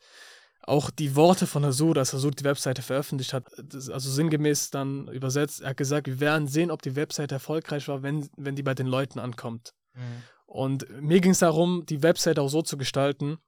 auch 0.62 0.90
die 0.90 1.16
Worte 1.16 1.46
von 1.46 1.64
Hasur, 1.64 1.94
dass 1.94 2.12
Hasur 2.12 2.30
die 2.30 2.44
Webseite 2.44 2.82
veröffentlicht 2.82 3.32
hat, 3.32 3.46
also 3.74 4.10
sinngemäß 4.10 4.70
dann 4.70 5.08
übersetzt, 5.08 5.60
er 5.60 5.70
hat 5.70 5.76
gesagt, 5.76 6.06
wir 6.06 6.20
werden 6.20 6.48
sehen, 6.48 6.70
ob 6.70 6.80
die 6.80 6.96
Webseite 6.96 7.34
erfolgreich 7.34 7.88
war, 7.88 8.02
wenn, 8.02 8.28
wenn 8.36 8.56
die 8.56 8.62
bei 8.62 8.74
den 8.74 8.86
Leuten 8.86 9.18
ankommt. 9.18 9.74
Mhm. 9.94 10.22
Und 10.46 10.88
mir 11.02 11.20
ging 11.20 11.32
es 11.32 11.40
darum, 11.40 11.84
die 11.86 12.02
Webseite 12.02 12.40
auch 12.40 12.48
so 12.48 12.62
zu 12.62 12.78
gestalten, 12.78 13.38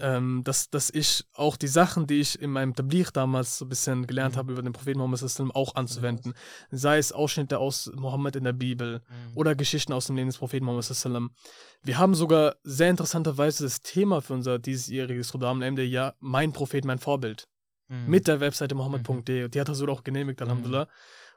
ähm, 0.00 0.42
dass, 0.44 0.70
dass 0.70 0.90
ich 0.90 1.24
auch 1.34 1.56
die 1.56 1.68
Sachen, 1.68 2.06
die 2.06 2.20
ich 2.20 2.40
in 2.40 2.50
meinem 2.50 2.74
Tablir 2.74 3.08
damals 3.12 3.58
so 3.58 3.64
ein 3.64 3.68
bisschen 3.68 4.06
gelernt 4.06 4.34
Mhm. 4.34 4.38
habe 4.38 4.52
über 4.52 4.62
den 4.62 4.72
Propheten 4.72 5.00
wasallam, 5.00 5.50
auch 5.52 5.74
anzuwenden. 5.74 6.34
Sei 6.70 6.98
es 6.98 7.12
Ausschnitte 7.12 7.58
aus 7.58 7.90
Mohammed 7.94 8.36
in 8.36 8.44
der 8.44 8.52
Bibel 8.52 9.00
Mhm. 9.00 9.36
oder 9.36 9.54
Geschichten 9.54 9.92
aus 9.92 10.06
dem 10.06 10.16
Leben 10.16 10.28
des 10.28 10.38
Propheten 10.38 10.66
wasallam. 10.66 11.30
Wir 11.82 11.98
haben 11.98 12.14
sogar 12.14 12.56
sehr 12.62 12.90
interessanterweise 12.90 13.64
das 13.64 13.82
Thema 13.82 14.20
für 14.22 14.34
unser 14.34 14.58
diesjähriges 14.58 15.34
Rodam 15.34 15.62
der 15.76 15.88
Jahr 15.88 16.14
Mein 16.20 16.52
Prophet, 16.52 16.84
mein 16.84 16.98
Vorbild 16.98 17.48
Mhm. 17.88 18.06
mit 18.08 18.28
der 18.28 18.40
Webseite 18.40 18.74
mohammed.de. 18.74 19.48
Die 19.48 19.60
hat 19.60 19.68
er 19.68 19.74
so 19.74 19.86
auch 19.88 20.04
genehmigt, 20.04 20.40
Mhm. 20.40 20.46
Alhamdulillah. 20.46 20.88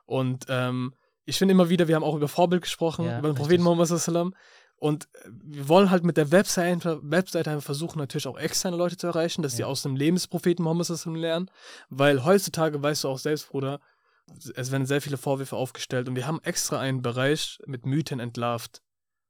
Und 0.06 0.46
ähm, 0.50 0.94
ich 1.28 1.38
finde 1.40 1.54
immer 1.54 1.70
wieder, 1.70 1.88
wir 1.88 1.96
haben 1.96 2.04
auch 2.04 2.16
über 2.16 2.28
Vorbild 2.28 2.62
gesprochen, 2.62 3.06
Ja, 3.06 3.18
über 3.20 3.30
den. 3.30 3.36
Propheten 3.36 3.64
wasallam. 3.66 4.34
Und 4.78 5.06
äh, 5.14 5.30
wir 5.44 5.70
wollen 5.70 5.90
halt 5.90 6.04
mit 6.04 6.18
der 6.18 6.32
Webseite 6.32 7.00
Webseite 7.04 7.62
versuchen, 7.62 8.00
natürlich 8.00 8.28
auch 8.28 8.38
externe 8.38 8.78
Leute 8.78 8.98
zu 8.98 9.08
erreichen, 9.08 9.42
dass 9.42 9.56
die 9.56 9.62
Ja. 9.62 9.68
aus 9.68 9.84
dem 9.84 9.96
Leben 9.96 10.16
des 10.16 10.28
Propheten 10.28 10.66
wasallam 10.66 11.16
lernen. 11.16 11.52
Weil 11.90 12.26
heutzutage, 12.26 12.82
weißt 12.82 13.04
du 13.04 13.10
auch 13.10 13.20
selbst, 13.20 13.50
Bruder, 13.50 13.80
es 14.56 14.72
werden 14.72 14.88
sehr 14.88 15.02
viele 15.02 15.18
Vorwürfe 15.18 15.56
aufgestellt 15.56 16.08
und 16.10 16.16
wir 16.16 16.26
haben 16.28 16.42
extra 16.44 16.80
einen 16.80 17.02
Bereich 17.02 17.60
mit 17.68 17.86
Mythen 17.86 18.20
entlarvt. 18.20 18.82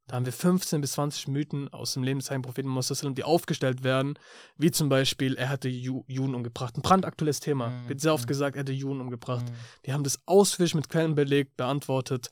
Da 0.07 0.17
haben 0.17 0.25
wir 0.25 0.33
15 0.33 0.81
bis 0.81 0.91
20 0.93 1.27
Mythen 1.29 1.67
aus 1.73 1.93
dem 1.93 2.03
Leben 2.03 2.19
des 2.19 2.29
heiligen 2.29 2.43
Propheten 2.43 2.73
wasallam, 2.75 3.15
die 3.15 3.23
aufgestellt 3.23 3.83
werden, 3.83 4.19
wie 4.55 4.69
zum 4.69 4.87
Beispiel, 4.87 5.35
er 5.35 5.49
hatte 5.49 5.67
Ju 5.67 6.03
Juden 6.07 6.35
umgebracht. 6.35 6.77
Ein 6.77 6.83
brandaktuelles 6.83 7.39
Thema. 7.39 7.69
Mhm, 7.69 7.89
Wird 7.89 8.01
sehr 8.01 8.13
oft 8.13 8.25
mhm. 8.25 8.27
gesagt, 8.27 8.55
er 8.55 8.59
hätte 8.59 8.71
Juden 8.71 9.01
umgebracht. 9.01 9.45
Mhm. 9.45 9.55
Die 9.85 9.93
haben 9.93 10.03
das 10.03 10.19
ausführlich 10.27 10.75
mit 10.75 10.89
Quellen 10.89 11.15
belegt, 11.15 11.57
beantwortet. 11.57 12.29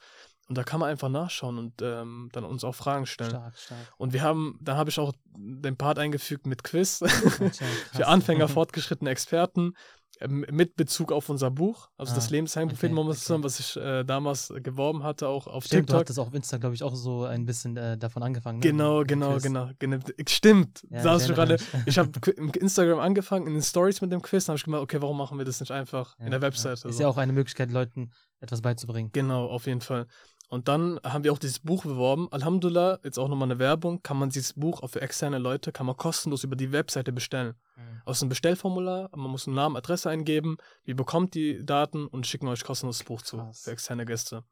Und 0.49 0.57
da 0.57 0.63
kann 0.63 0.79
man 0.79 0.89
einfach 0.89 1.09
nachschauen 1.09 1.57
und 1.57 1.81
ähm, 1.81 2.29
dann 2.33 2.43
uns 2.43 2.63
auch 2.63 2.75
Fragen 2.75 3.05
stellen. 3.05 3.29
Stark, 3.29 3.57
stark. 3.57 3.93
Und 3.97 4.11
wir 4.13 4.21
haben, 4.21 4.59
da 4.61 4.75
habe 4.75 4.89
ich 4.89 4.99
auch 4.99 5.13
den 5.37 5.77
Part 5.77 5.99
eingefügt 5.99 6.45
mit 6.45 6.63
Quiz 6.63 7.01
Alter, 7.01 7.51
für. 7.93 8.07
Anfänger, 8.07 8.47
fortgeschrittene 8.49 9.09
Experten 9.09 9.73
ähm, 10.19 10.45
mit 10.51 10.75
Bezug 10.75 11.11
auf 11.11 11.29
unser 11.29 11.49
Buch, 11.49 11.89
also 11.97 12.11
Ah, 12.11 12.15
das 12.15 12.29
Leben 12.29 12.45
des 12.45 12.55
Heiligen 12.55 12.75
okay, 12.75 12.93
okay. 12.93 13.43
was 13.43 13.59
ich 13.59 13.75
äh, 13.77 14.03
damals 14.03 14.53
geworben 14.57 15.03
hatte, 15.03 15.27
auch 15.27 15.47
auf 15.47 15.65
Stimmt, 15.65 15.81
du 15.81 15.85
TikTok. 15.85 15.99
hattest 16.01 16.19
auch 16.19 16.27
auf 16.27 16.33
Insta, 16.33 16.57
glaube 16.57 16.75
ich, 16.75 16.83
auch 16.83 16.95
so 16.95 17.23
ein 17.25 17.45
bisschen 17.45 17.77
äh, 17.77 17.97
davon 17.97 18.21
angefangen. 18.21 18.59
Ne? 18.59 18.67
Genau, 18.67 19.03
genau, 19.03 19.37
genau, 19.39 19.69
genau. 19.79 19.99
Stimmt. 20.27 20.85
Ja, 20.89 21.03
hast 21.03 21.29
du 21.29 21.33
gerade. 21.33 21.57
Ich 21.85 21.97
habe 21.97 22.11
Instagram 22.59 22.99
angefangen, 22.99 23.47
in 23.47 23.53
den 23.53 23.63
Stories 23.63 24.01
mit 24.01 24.11
dem 24.11 24.21
Quiz, 24.21 24.47
habe 24.47 24.57
ich 24.57 24.63
gemeint, 24.63 24.83
okay, 24.83 25.01
warum 25.01 25.17
machen 25.17 25.37
wir 25.37 25.45
das 25.45 25.59
nicht 25.59 25.71
einfach 25.71 26.15
Ja, 26.19 26.25
in 26.25 26.31
der 26.31 26.39
ja. 26.39 26.45
Webseite? 26.45 26.87
Ist 26.87 26.97
so. 26.97 27.01
ja 27.03 27.07
auch 27.07 27.17
eine 27.17 27.33
Möglichkeit, 27.33 27.71
Leuten 27.71 28.11
etwas 28.39 28.61
beizubringen. 28.61 29.09
Genau, 29.13 29.45
auf 29.47 29.65
jeden 29.65 29.81
Fall. 29.81 30.05
Und 30.53 30.67
dann 30.67 30.99
haben 31.03 31.23
wir 31.23 31.33
auch 31.33 31.39
dieses 31.39 31.59
Buch 31.59 31.83
beworben. 31.83 32.27
Alhamdulillah, 32.31 32.99
jetzt 33.03 33.17
auch 33.17 33.27
nochmal 33.27 33.47
eine 33.49 33.57
Werbung, 33.59 34.03
kann 34.03 34.17
man 34.17 34.29
dieses 34.29 34.53
Buch 34.53 34.83
auch 34.83 34.89
für 34.89 35.01
externe 35.01 35.39
Leute, 35.39 35.71
kann 35.71 35.87
man 35.87 35.97
kostenlos 35.97 36.43
über 36.43 36.55
die 36.55 36.71
Webseite 36.71 37.11
bestellen. 37.11 37.55
Mhm. 37.75 38.01
Aus 38.05 38.21
einem 38.21 38.29
Bestellformular, 38.29 39.09
man 39.15 39.31
muss 39.31 39.47
einen 39.47 39.55
Namen, 39.55 39.75
Adresse 39.75 40.09
eingeben, 40.11 40.57
ihr 40.83 40.95
bekommt 40.95 41.33
die 41.33 41.65
Daten 41.65 42.05
und 42.05 42.27
schicken 42.27 42.47
euch 42.47 42.63
kostenlos 42.63 42.99
das 42.99 43.07
Buch 43.07 43.21
zu 43.23 43.37
Krass. 43.37 43.61
für 43.63 43.71
externe 43.71 44.05
Gäste. 44.05 44.43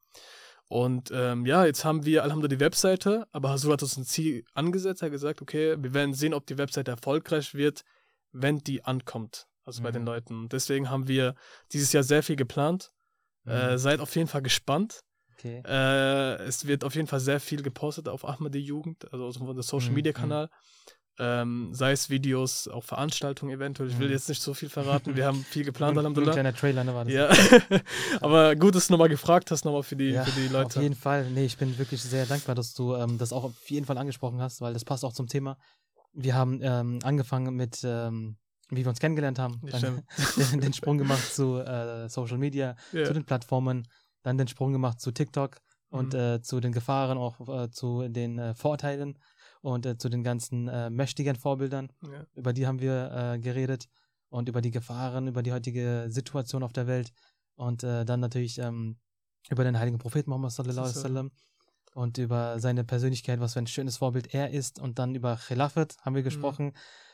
Und 0.68 1.12
ähm, 1.14 1.46
ja, 1.46 1.66
jetzt 1.66 1.86
haben 1.86 2.04
wir 2.06 2.24
Alhamdulillah 2.24 2.56
die 2.58 2.66
Webseite, 2.66 3.28
aber 3.32 3.50
Hasur 3.52 3.74
hat 3.74 3.84
uns 3.84 3.96
ein 3.98 4.06
Ziel 4.06 4.44
angesetzt, 4.56 5.02
er 5.04 5.08
hat 5.08 5.12
gesagt, 5.12 5.42
okay, 5.42 5.76
wir 5.80 5.94
werden 5.94 6.14
sehen, 6.16 6.34
ob 6.34 6.48
die 6.48 6.58
Webseite 6.58 6.92
erfolgreich 6.92 7.54
wird, 7.54 7.84
wenn 8.32 8.58
die 8.60 8.84
ankommt, 8.86 9.46
also 9.66 9.84
bei 9.84 9.90
Mhm. 9.90 9.94
den 9.94 10.06
Leuten. 10.06 10.40
Und 10.44 10.54
deswegen 10.54 10.90
haben 10.90 11.08
wir 11.08 11.36
dieses 11.74 11.92
Jahr 11.94 12.04
sehr 12.04 12.24
viel 12.24 12.38
geplant. 12.38 12.92
Äh, 13.46 13.74
Mhm. 13.74 13.78
seid 13.78 14.00
auf 14.00 14.16
jeden 14.16 14.28
Fall 14.30 14.42
gespannt. 14.42 15.02
Okay. 15.42 15.64
Äh, 15.66 16.44
es 16.44 16.68
wird 16.68 16.84
auf 16.84 16.96
jeden 16.96 17.08
Fall 17.08 17.20
sehr 17.20 17.40
viel 17.40 17.62
gepostet 17.64 18.08
auf 18.08 18.28
Ahmadi 18.28 18.60
Jugend, 18.60 19.12
also 19.12 19.26
aus 19.26 19.38
dem 19.38 19.62
Social 19.64 19.90
Mhm, 19.90 19.96
Media 19.96 20.14
Kanal. 20.14 20.50
Ähm, 21.20 21.70
sei 21.74 21.92
es 21.92 22.10
Videos, 22.10 22.68
auch 22.68 22.84
Veranstaltungen 22.84 23.54
eventuell. 23.54 23.90
Ich 23.90 24.00
will 24.00 24.08
Mhm. 24.08 24.14
jetzt 24.14 24.30
nicht 24.30 24.42
so 24.42 24.54
viel 24.54 24.70
verraten. 24.70 25.16
Wir 25.16 25.26
haben 25.26 25.44
viel 25.50 25.64
geplant, 25.66 25.94
nur 25.96 26.00
ein 26.02 26.06
Alhamdulillah. 26.06 26.32
kleiner 26.34 26.54
Trailer, 26.54 26.84
ne, 26.84 26.96
war 26.96 27.06
das? 27.06 27.14
Ja, 27.14 27.30
aber 28.22 28.56
gut, 28.56 28.76
dass 28.76 28.88
du 28.88 28.94
nochmal 28.94 29.10
gefragt 29.10 29.52
hast, 29.52 29.66
nochmal 29.66 29.84
für 29.84 29.96
die, 29.96 30.12
Ja, 30.12 30.24
für 30.24 30.32
die 30.32 30.48
Auf 30.48 30.52
Leute. 30.54 30.82
jeden 30.82 30.96
Fall. 30.96 31.30
Nee, 31.30 31.46
ich 31.46 31.58
bin 31.58 31.78
wirklich 31.78 32.02
sehr 32.02 32.26
dankbar, 32.26 32.56
dass 32.56 32.74
du 32.74 32.96
ähm, 32.96 33.18
das 33.18 33.34
auch 33.34 33.44
auf 33.44 33.70
jeden 33.70 33.86
Fall 33.86 33.98
angesprochen 33.98 34.42
hast, 34.42 34.62
weil 34.62 34.74
das 34.74 34.86
passt 34.86 35.04
auch 35.04 35.14
zum 35.14 35.28
Thema. 35.28 35.58
Wir 36.14 36.34
haben 36.36 36.60
ähm, 36.64 37.00
angefangen 37.04 37.56
mit, 37.56 37.82
ähm, 37.84 38.38
wie 38.70 38.84
wir 38.86 38.90
uns 38.90 39.00
kennengelernt 39.00 39.38
haben, 39.38 39.60
den, 40.38 40.62
den 40.62 40.74
Sprung 40.74 40.98
gemacht 40.98 41.32
zu 41.32 41.58
äh, 41.60 42.08
Social 42.10 42.38
Media, 42.38 42.76
Ja. 42.94 43.06
zu 43.06 43.14
den 43.14 43.26
Plattformen, 43.26 43.88
dann 44.24 44.38
den 44.38 44.48
Sprung 44.48 44.72
gemacht 44.72 45.00
zu 45.00 45.12
TikTok 45.12 45.58
und 45.90 46.14
Mhm. 46.14 46.20
äh, 46.20 46.42
zu 46.42 46.60
den 46.60 46.72
Gefahren, 46.72 47.18
auch 47.18 47.40
äh, 47.48 47.70
zu 47.70 48.08
den 48.08 48.40
äh, 48.40 48.54
Vorteilen 48.56 49.20
und 49.62 49.86
äh, 49.86 49.98
zu 49.98 50.10
den 50.10 50.24
ganzen 50.24 50.68
äh, 50.68 50.90
mächtigen 50.90 51.36
Vorbildern. 51.36 51.92
Ja. 52.04 52.26
Über 52.34 52.54
die 52.54 52.66
haben 52.66 52.80
wir 52.80 53.12
äh, 53.12 53.40
geredet 53.40 53.88
und 54.30 54.48
über 54.50 54.62
die 54.62 54.72
Gefahren, 54.72 55.28
über 55.28 55.44
die 55.44 55.52
heutige 55.52 56.06
Situation 56.10 56.64
auf 56.64 56.74
der 56.74 56.88
Welt 56.88 57.12
und 57.56 57.84
dann 57.84 58.20
natürlich 58.22 58.58
ähm, 58.60 58.98
über 59.50 59.64
den 59.64 59.78
heiligen 59.78 60.00
Propheten 60.00 60.30
Muhammad 60.30 60.52
sallallahu 60.52 60.86
alaihi 60.86 60.96
wasallam 60.96 61.32
und 61.94 62.18
über 62.18 62.60
seine 62.60 62.84
Persönlichkeit, 62.86 63.40
was 63.40 63.54
für 63.54 63.60
ein 63.60 63.68
schönes 63.68 63.98
Vorbild 63.98 64.34
er 64.34 64.52
ist 64.52 64.80
und 64.80 64.98
dann 64.98 65.14
über 65.14 65.36
Khilafat 65.36 65.98
haben 66.02 66.16
wir 66.16 66.24
gesprochen, 66.24 66.72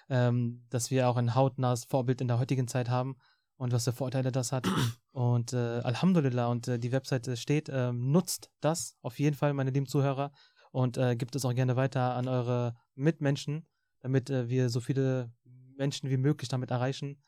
ähm, 0.10 0.64
dass 0.70 0.92
wir 0.92 1.10
auch 1.10 1.18
ein 1.18 1.34
hautnahes 1.36 1.86
Vorbild 1.86 2.22
in 2.22 2.28
der 2.28 2.40
heutigen 2.40 2.68
Zeit 2.68 2.88
haben 2.90 3.18
und 3.58 3.74
was 3.74 3.84
für 3.84 3.92
Vorteile 3.92 4.32
das 4.32 4.52
hat 4.52 4.68
und 5.12 5.54
äh, 5.54 5.82
Alhamdulillah 5.84 6.48
und 6.48 6.68
äh, 6.68 6.80
die 6.80 6.92
Webseite 6.92 7.36
steht, 7.38 7.70
ähm, 7.72 8.12
nutzt 8.12 8.50
das 8.62 8.96
auf 9.02 9.20
jeden 9.20 9.36
Fall, 9.36 9.54
meine 9.54 9.72
lieben 9.72 9.88
Zuhörer 9.88 10.32
und 10.72 10.98
äh, 10.98 11.16
gibt 11.16 11.36
es 11.36 11.46
auch 11.46 11.54
gerne 11.54 11.76
weiter 11.76 12.16
an 12.16 12.28
eure 12.28 12.76
Mitmenschen, 12.96 13.68
damit 14.00 14.30
äh, 14.30 14.50
wir 14.50 14.70
so 14.70 14.80
viele 14.80 15.32
Menschen 15.76 16.10
wie 16.10 16.18
möglich 16.18 16.50
damit 16.50 16.72
erreichen. 16.72 17.22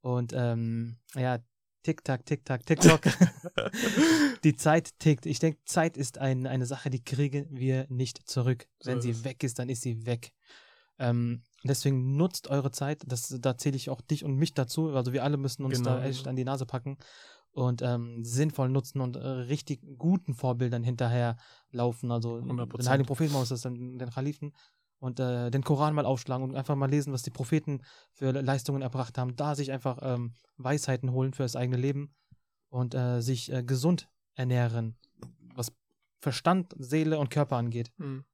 Und 0.00 0.32
ähm, 0.34 0.98
ja, 1.14 1.38
Tick-Tack, 1.82 2.26
Tick-Tack, 2.26 2.66
TikTok. 2.66 3.00
die 4.44 4.56
Zeit 4.56 4.98
tickt. 4.98 5.26
Ich 5.26 5.38
denke, 5.38 5.60
Zeit 5.64 5.96
ist 5.96 6.18
ein, 6.18 6.46
eine 6.46 6.66
Sache, 6.66 6.90
die 6.90 7.02
kriegen 7.02 7.46
wir 7.50 7.86
nicht 7.88 8.28
zurück. 8.28 8.68
So 8.80 8.90
Wenn 8.90 9.00
sie 9.00 9.24
weg 9.24 9.42
ist, 9.42 9.58
dann 9.58 9.68
ist 9.68 9.82
sie 9.82 10.06
weg. 10.06 10.32
Ähm, 10.98 11.42
deswegen 11.64 12.16
nutzt 12.16 12.48
eure 12.48 12.70
Zeit. 12.70 13.02
Das, 13.06 13.34
da 13.40 13.56
zähle 13.56 13.76
ich 13.76 13.90
auch 13.90 14.00
dich 14.00 14.24
und 14.24 14.36
mich 14.36 14.54
dazu. 14.54 14.90
Also 14.90 15.12
wir 15.12 15.24
alle 15.24 15.36
müssen 15.36 15.64
uns 15.64 15.78
Genau, 15.78 15.96
da 15.96 16.04
echt 16.04 16.26
an 16.26 16.36
die 16.36 16.44
Nase 16.44 16.66
packen 16.66 16.98
und 17.52 17.82
ähm, 17.82 18.24
sinnvoll 18.24 18.68
nutzen 18.68 19.00
und 19.00 19.16
äh, 19.16 19.26
richtig 19.26 19.80
guten 19.98 20.34
Vorbildern 20.34 20.82
hinterher 20.82 21.36
laufen. 21.70 22.10
Also 22.10 22.36
100%. 22.36 22.76
den 22.76 22.88
heiligen 22.88 23.06
Propheten, 23.06 23.32
Mohammed, 23.32 23.64
den, 23.64 23.98
den 23.98 24.10
Khalifen 24.10 24.52
und 24.98 25.20
äh, 25.20 25.50
den 25.50 25.62
Koran 25.62 25.94
mal 25.94 26.06
aufschlagen 26.06 26.48
und 26.48 26.56
einfach 26.56 26.76
mal 26.76 26.90
lesen, 26.90 27.12
was 27.12 27.22
die 27.22 27.30
Propheten 27.30 27.82
für 28.12 28.30
Leistungen 28.32 28.82
erbracht 28.82 29.18
haben. 29.18 29.36
Da 29.36 29.54
sich 29.54 29.72
einfach 29.72 29.98
ähm, 30.02 30.34
Weisheiten 30.56 31.12
holen 31.12 31.34
für 31.34 31.42
das 31.42 31.56
eigene 31.56 31.76
Leben 31.76 32.14
und 32.68 32.94
äh, 32.94 33.20
sich 33.20 33.52
äh, 33.52 33.62
gesund 33.62 34.08
ernähren, 34.34 34.96
was 35.54 35.72
Verstand, 36.20 36.74
Seele 36.78 37.18
und 37.18 37.30
Körper 37.30 37.56
angeht. 37.56 37.92
Mhm. 37.98 38.24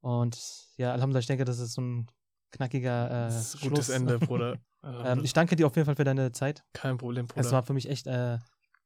Und 0.00 0.40
ja, 0.76 0.92
Alhamdulillah, 0.92 1.20
ich 1.20 1.26
denke, 1.26 1.44
das 1.44 1.58
ist 1.58 1.74
so 1.74 1.82
ein 1.82 2.06
knackiger 2.52 3.10
äh, 3.10 3.14
ein 3.14 3.30
gutes 3.32 3.60
Schluss. 3.60 3.88
Ende, 3.88 4.18
Bruder. 4.18 4.58
ähm, 5.04 5.24
ich 5.24 5.32
danke 5.32 5.56
dir 5.56 5.66
auf 5.66 5.74
jeden 5.76 5.86
Fall 5.86 5.96
für 5.96 6.04
deine 6.04 6.32
Zeit. 6.32 6.62
Kein 6.72 6.98
Problem, 6.98 7.26
Bruder. 7.26 7.40
Es 7.40 7.52
war 7.52 7.62
für 7.62 7.72
mich 7.72 7.88
echt 7.88 8.06
äh, 8.06 8.38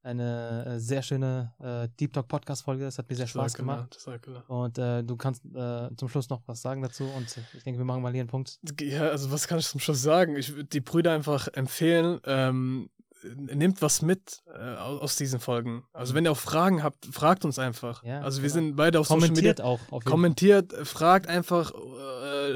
eine 0.06 0.64
äh, 0.66 0.78
sehr 0.78 1.02
schöne 1.02 1.52
äh, 1.58 1.88
Deep 1.98 2.12
Talk 2.12 2.28
Podcast 2.28 2.62
Folge. 2.62 2.86
Es 2.86 2.96
hat 2.96 3.10
mir 3.10 3.16
sehr 3.16 3.26
Spaß 3.26 3.54
Jazakallah, 3.58 3.88
gemacht. 3.88 4.48
Und 4.48 4.78
äh, 4.78 5.02
du 5.02 5.16
kannst 5.16 5.44
äh, 5.44 5.88
zum 5.96 6.08
Schluss 6.08 6.30
noch 6.30 6.42
was 6.46 6.62
sagen 6.62 6.80
dazu. 6.80 7.04
Und 7.04 7.26
ich 7.54 7.64
denke, 7.64 7.78
wir 7.78 7.84
machen 7.84 8.02
mal 8.02 8.12
hier 8.12 8.20
einen 8.20 8.30
Punkt. 8.30 8.58
Ja, 8.80 9.08
also 9.08 9.30
was 9.32 9.48
kann 9.48 9.58
ich 9.58 9.66
zum 9.66 9.80
Schluss 9.80 10.00
sagen? 10.00 10.36
Ich 10.36 10.54
würde 10.54 10.64
die 10.64 10.80
Brüder 10.80 11.12
einfach 11.12 11.48
empfehlen, 11.48 12.20
ähm, 12.24 12.88
nehmt 13.34 13.82
was 13.82 14.02
mit 14.02 14.42
äh, 14.54 14.76
aus 14.76 15.16
diesen 15.16 15.40
Folgen. 15.40 15.84
Also 15.92 16.14
wenn 16.14 16.24
ihr 16.24 16.30
auch 16.30 16.38
Fragen 16.38 16.84
habt, 16.84 17.06
fragt 17.06 17.44
uns 17.44 17.58
einfach. 17.58 18.04
Ja, 18.04 18.20
also 18.20 18.42
wir 18.42 18.48
genau. 18.48 18.54
sind 18.54 18.76
beide 18.76 19.00
auf 19.00 19.08
Social 19.08 19.30
Media. 19.30 19.54
Kommentiert 19.54 19.60
auch. 19.60 20.04
Kommentiert, 20.04 20.72
äh, 20.72 20.84
fragt 20.84 21.26
einfach, 21.26 21.72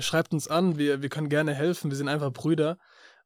schreibt 0.01 0.33
uns 0.33 0.49
an, 0.49 0.79
wir, 0.79 1.03
wir 1.03 1.09
können 1.09 1.29
gerne 1.29 1.55
helfen, 1.55 1.91
wir 1.91 1.97
sind 1.97 2.09
einfach 2.09 2.33
Brüder. 2.33 2.79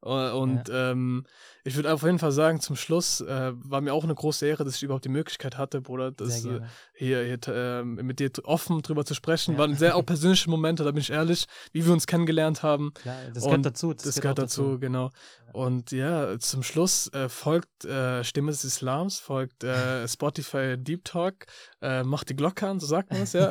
Äh, 0.04 0.30
Und 0.32 0.70
ähm, 0.70 1.24
ich 1.66 1.76
würde 1.76 1.92
auf 1.92 2.02
jeden 2.02 2.18
Fall 2.18 2.32
sagen, 2.32 2.60
zum 2.60 2.76
Schluss 2.76 3.22
äh, 3.22 3.52
war 3.54 3.80
mir 3.80 3.94
auch 3.94 4.04
eine 4.04 4.14
große 4.14 4.46
Ehre, 4.46 4.64
dass 4.64 4.76
ich 4.76 4.82
überhaupt 4.82 5.06
die 5.06 5.10
Möglichkeit 5.10 5.56
hatte, 5.56 5.80
Bruder, 5.80 6.10
das, 6.10 6.44
äh, 6.44 6.60
hier, 6.94 7.22
hier 7.24 7.38
äh, 7.48 7.82
mit 7.82 8.20
dir 8.20 8.30
offen 8.44 8.82
drüber 8.82 9.06
zu 9.06 9.14
sprechen. 9.14 9.52
Ja. 9.54 9.60
Waren 9.60 9.74
sehr 9.74 9.96
auch 9.96 10.04
persönliche 10.06 10.50
Momente, 10.50 10.84
da 10.84 10.90
bin 10.90 11.00
ich 11.00 11.10
ehrlich, 11.10 11.46
wie 11.72 11.84
wir 11.86 11.92
uns 11.92 12.06
kennengelernt 12.06 12.62
haben. 12.62 12.92
Klar, 12.92 13.16
das 13.32 13.44
und 13.44 13.50
gehört 13.50 13.66
dazu. 13.66 13.94
Das, 13.94 14.20
gehört 14.20 14.38
dazu, 14.38 14.78
genau. 14.78 15.10
Und 15.54 15.90
ja, 15.92 16.38
zum 16.38 16.62
Schluss 16.62 17.10
äh, 17.14 17.30
folgt 17.30 17.84
äh, 17.86 18.24
Stimme 18.24 18.50
des 18.50 18.64
Islams, 18.64 19.18
folgt 19.18 19.64
Spotify 20.06 20.76
Deep 20.76 21.04
Talk, 21.04 21.46
macht 21.80 22.28
die 22.28 22.36
Glocke 22.36 22.66
an, 22.68 22.78
so 22.80 22.86
sagt 22.86 23.10
man 23.10 23.22
es, 23.22 23.32
ja. 23.32 23.48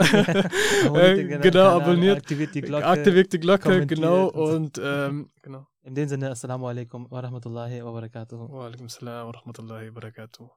Abonniert 0.85 0.95
äh, 0.95 1.15
den 1.15 1.41
genau, 1.41 1.41
Kanal, 1.41 1.81
abonniert, 1.81 2.17
Aktiviert 2.17 2.53
die 2.53 2.61
Glocke. 2.61 2.85
aktiviert 2.85 3.33
die 3.33 3.39
Glocke, 3.39 3.87
genau. 3.87 4.27
und. 4.27 4.77
Und 4.77 4.81
ähm, 4.83 5.29
genau. 5.41 5.67
In 5.85 5.95
dem 5.95 6.07
Sinne, 6.07 6.29
Assalamu 6.31 6.65
alaikum 6.69 7.07
wa 7.11 7.19
rahmatullahi 7.21 7.81
wa 7.83 7.91
barakatuh. 7.91 8.49
Wa 8.49 8.67
alaikum 8.67 8.89
salam 8.89 9.27
wa 9.27 9.33
rahmatullahi 9.33 9.91
wa 9.91 9.99
barakatuh. 9.99 10.49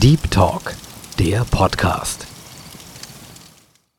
Deep 0.00 0.30
Talk, 0.30 0.74
der 1.18 1.44
Podcast. 1.44 2.33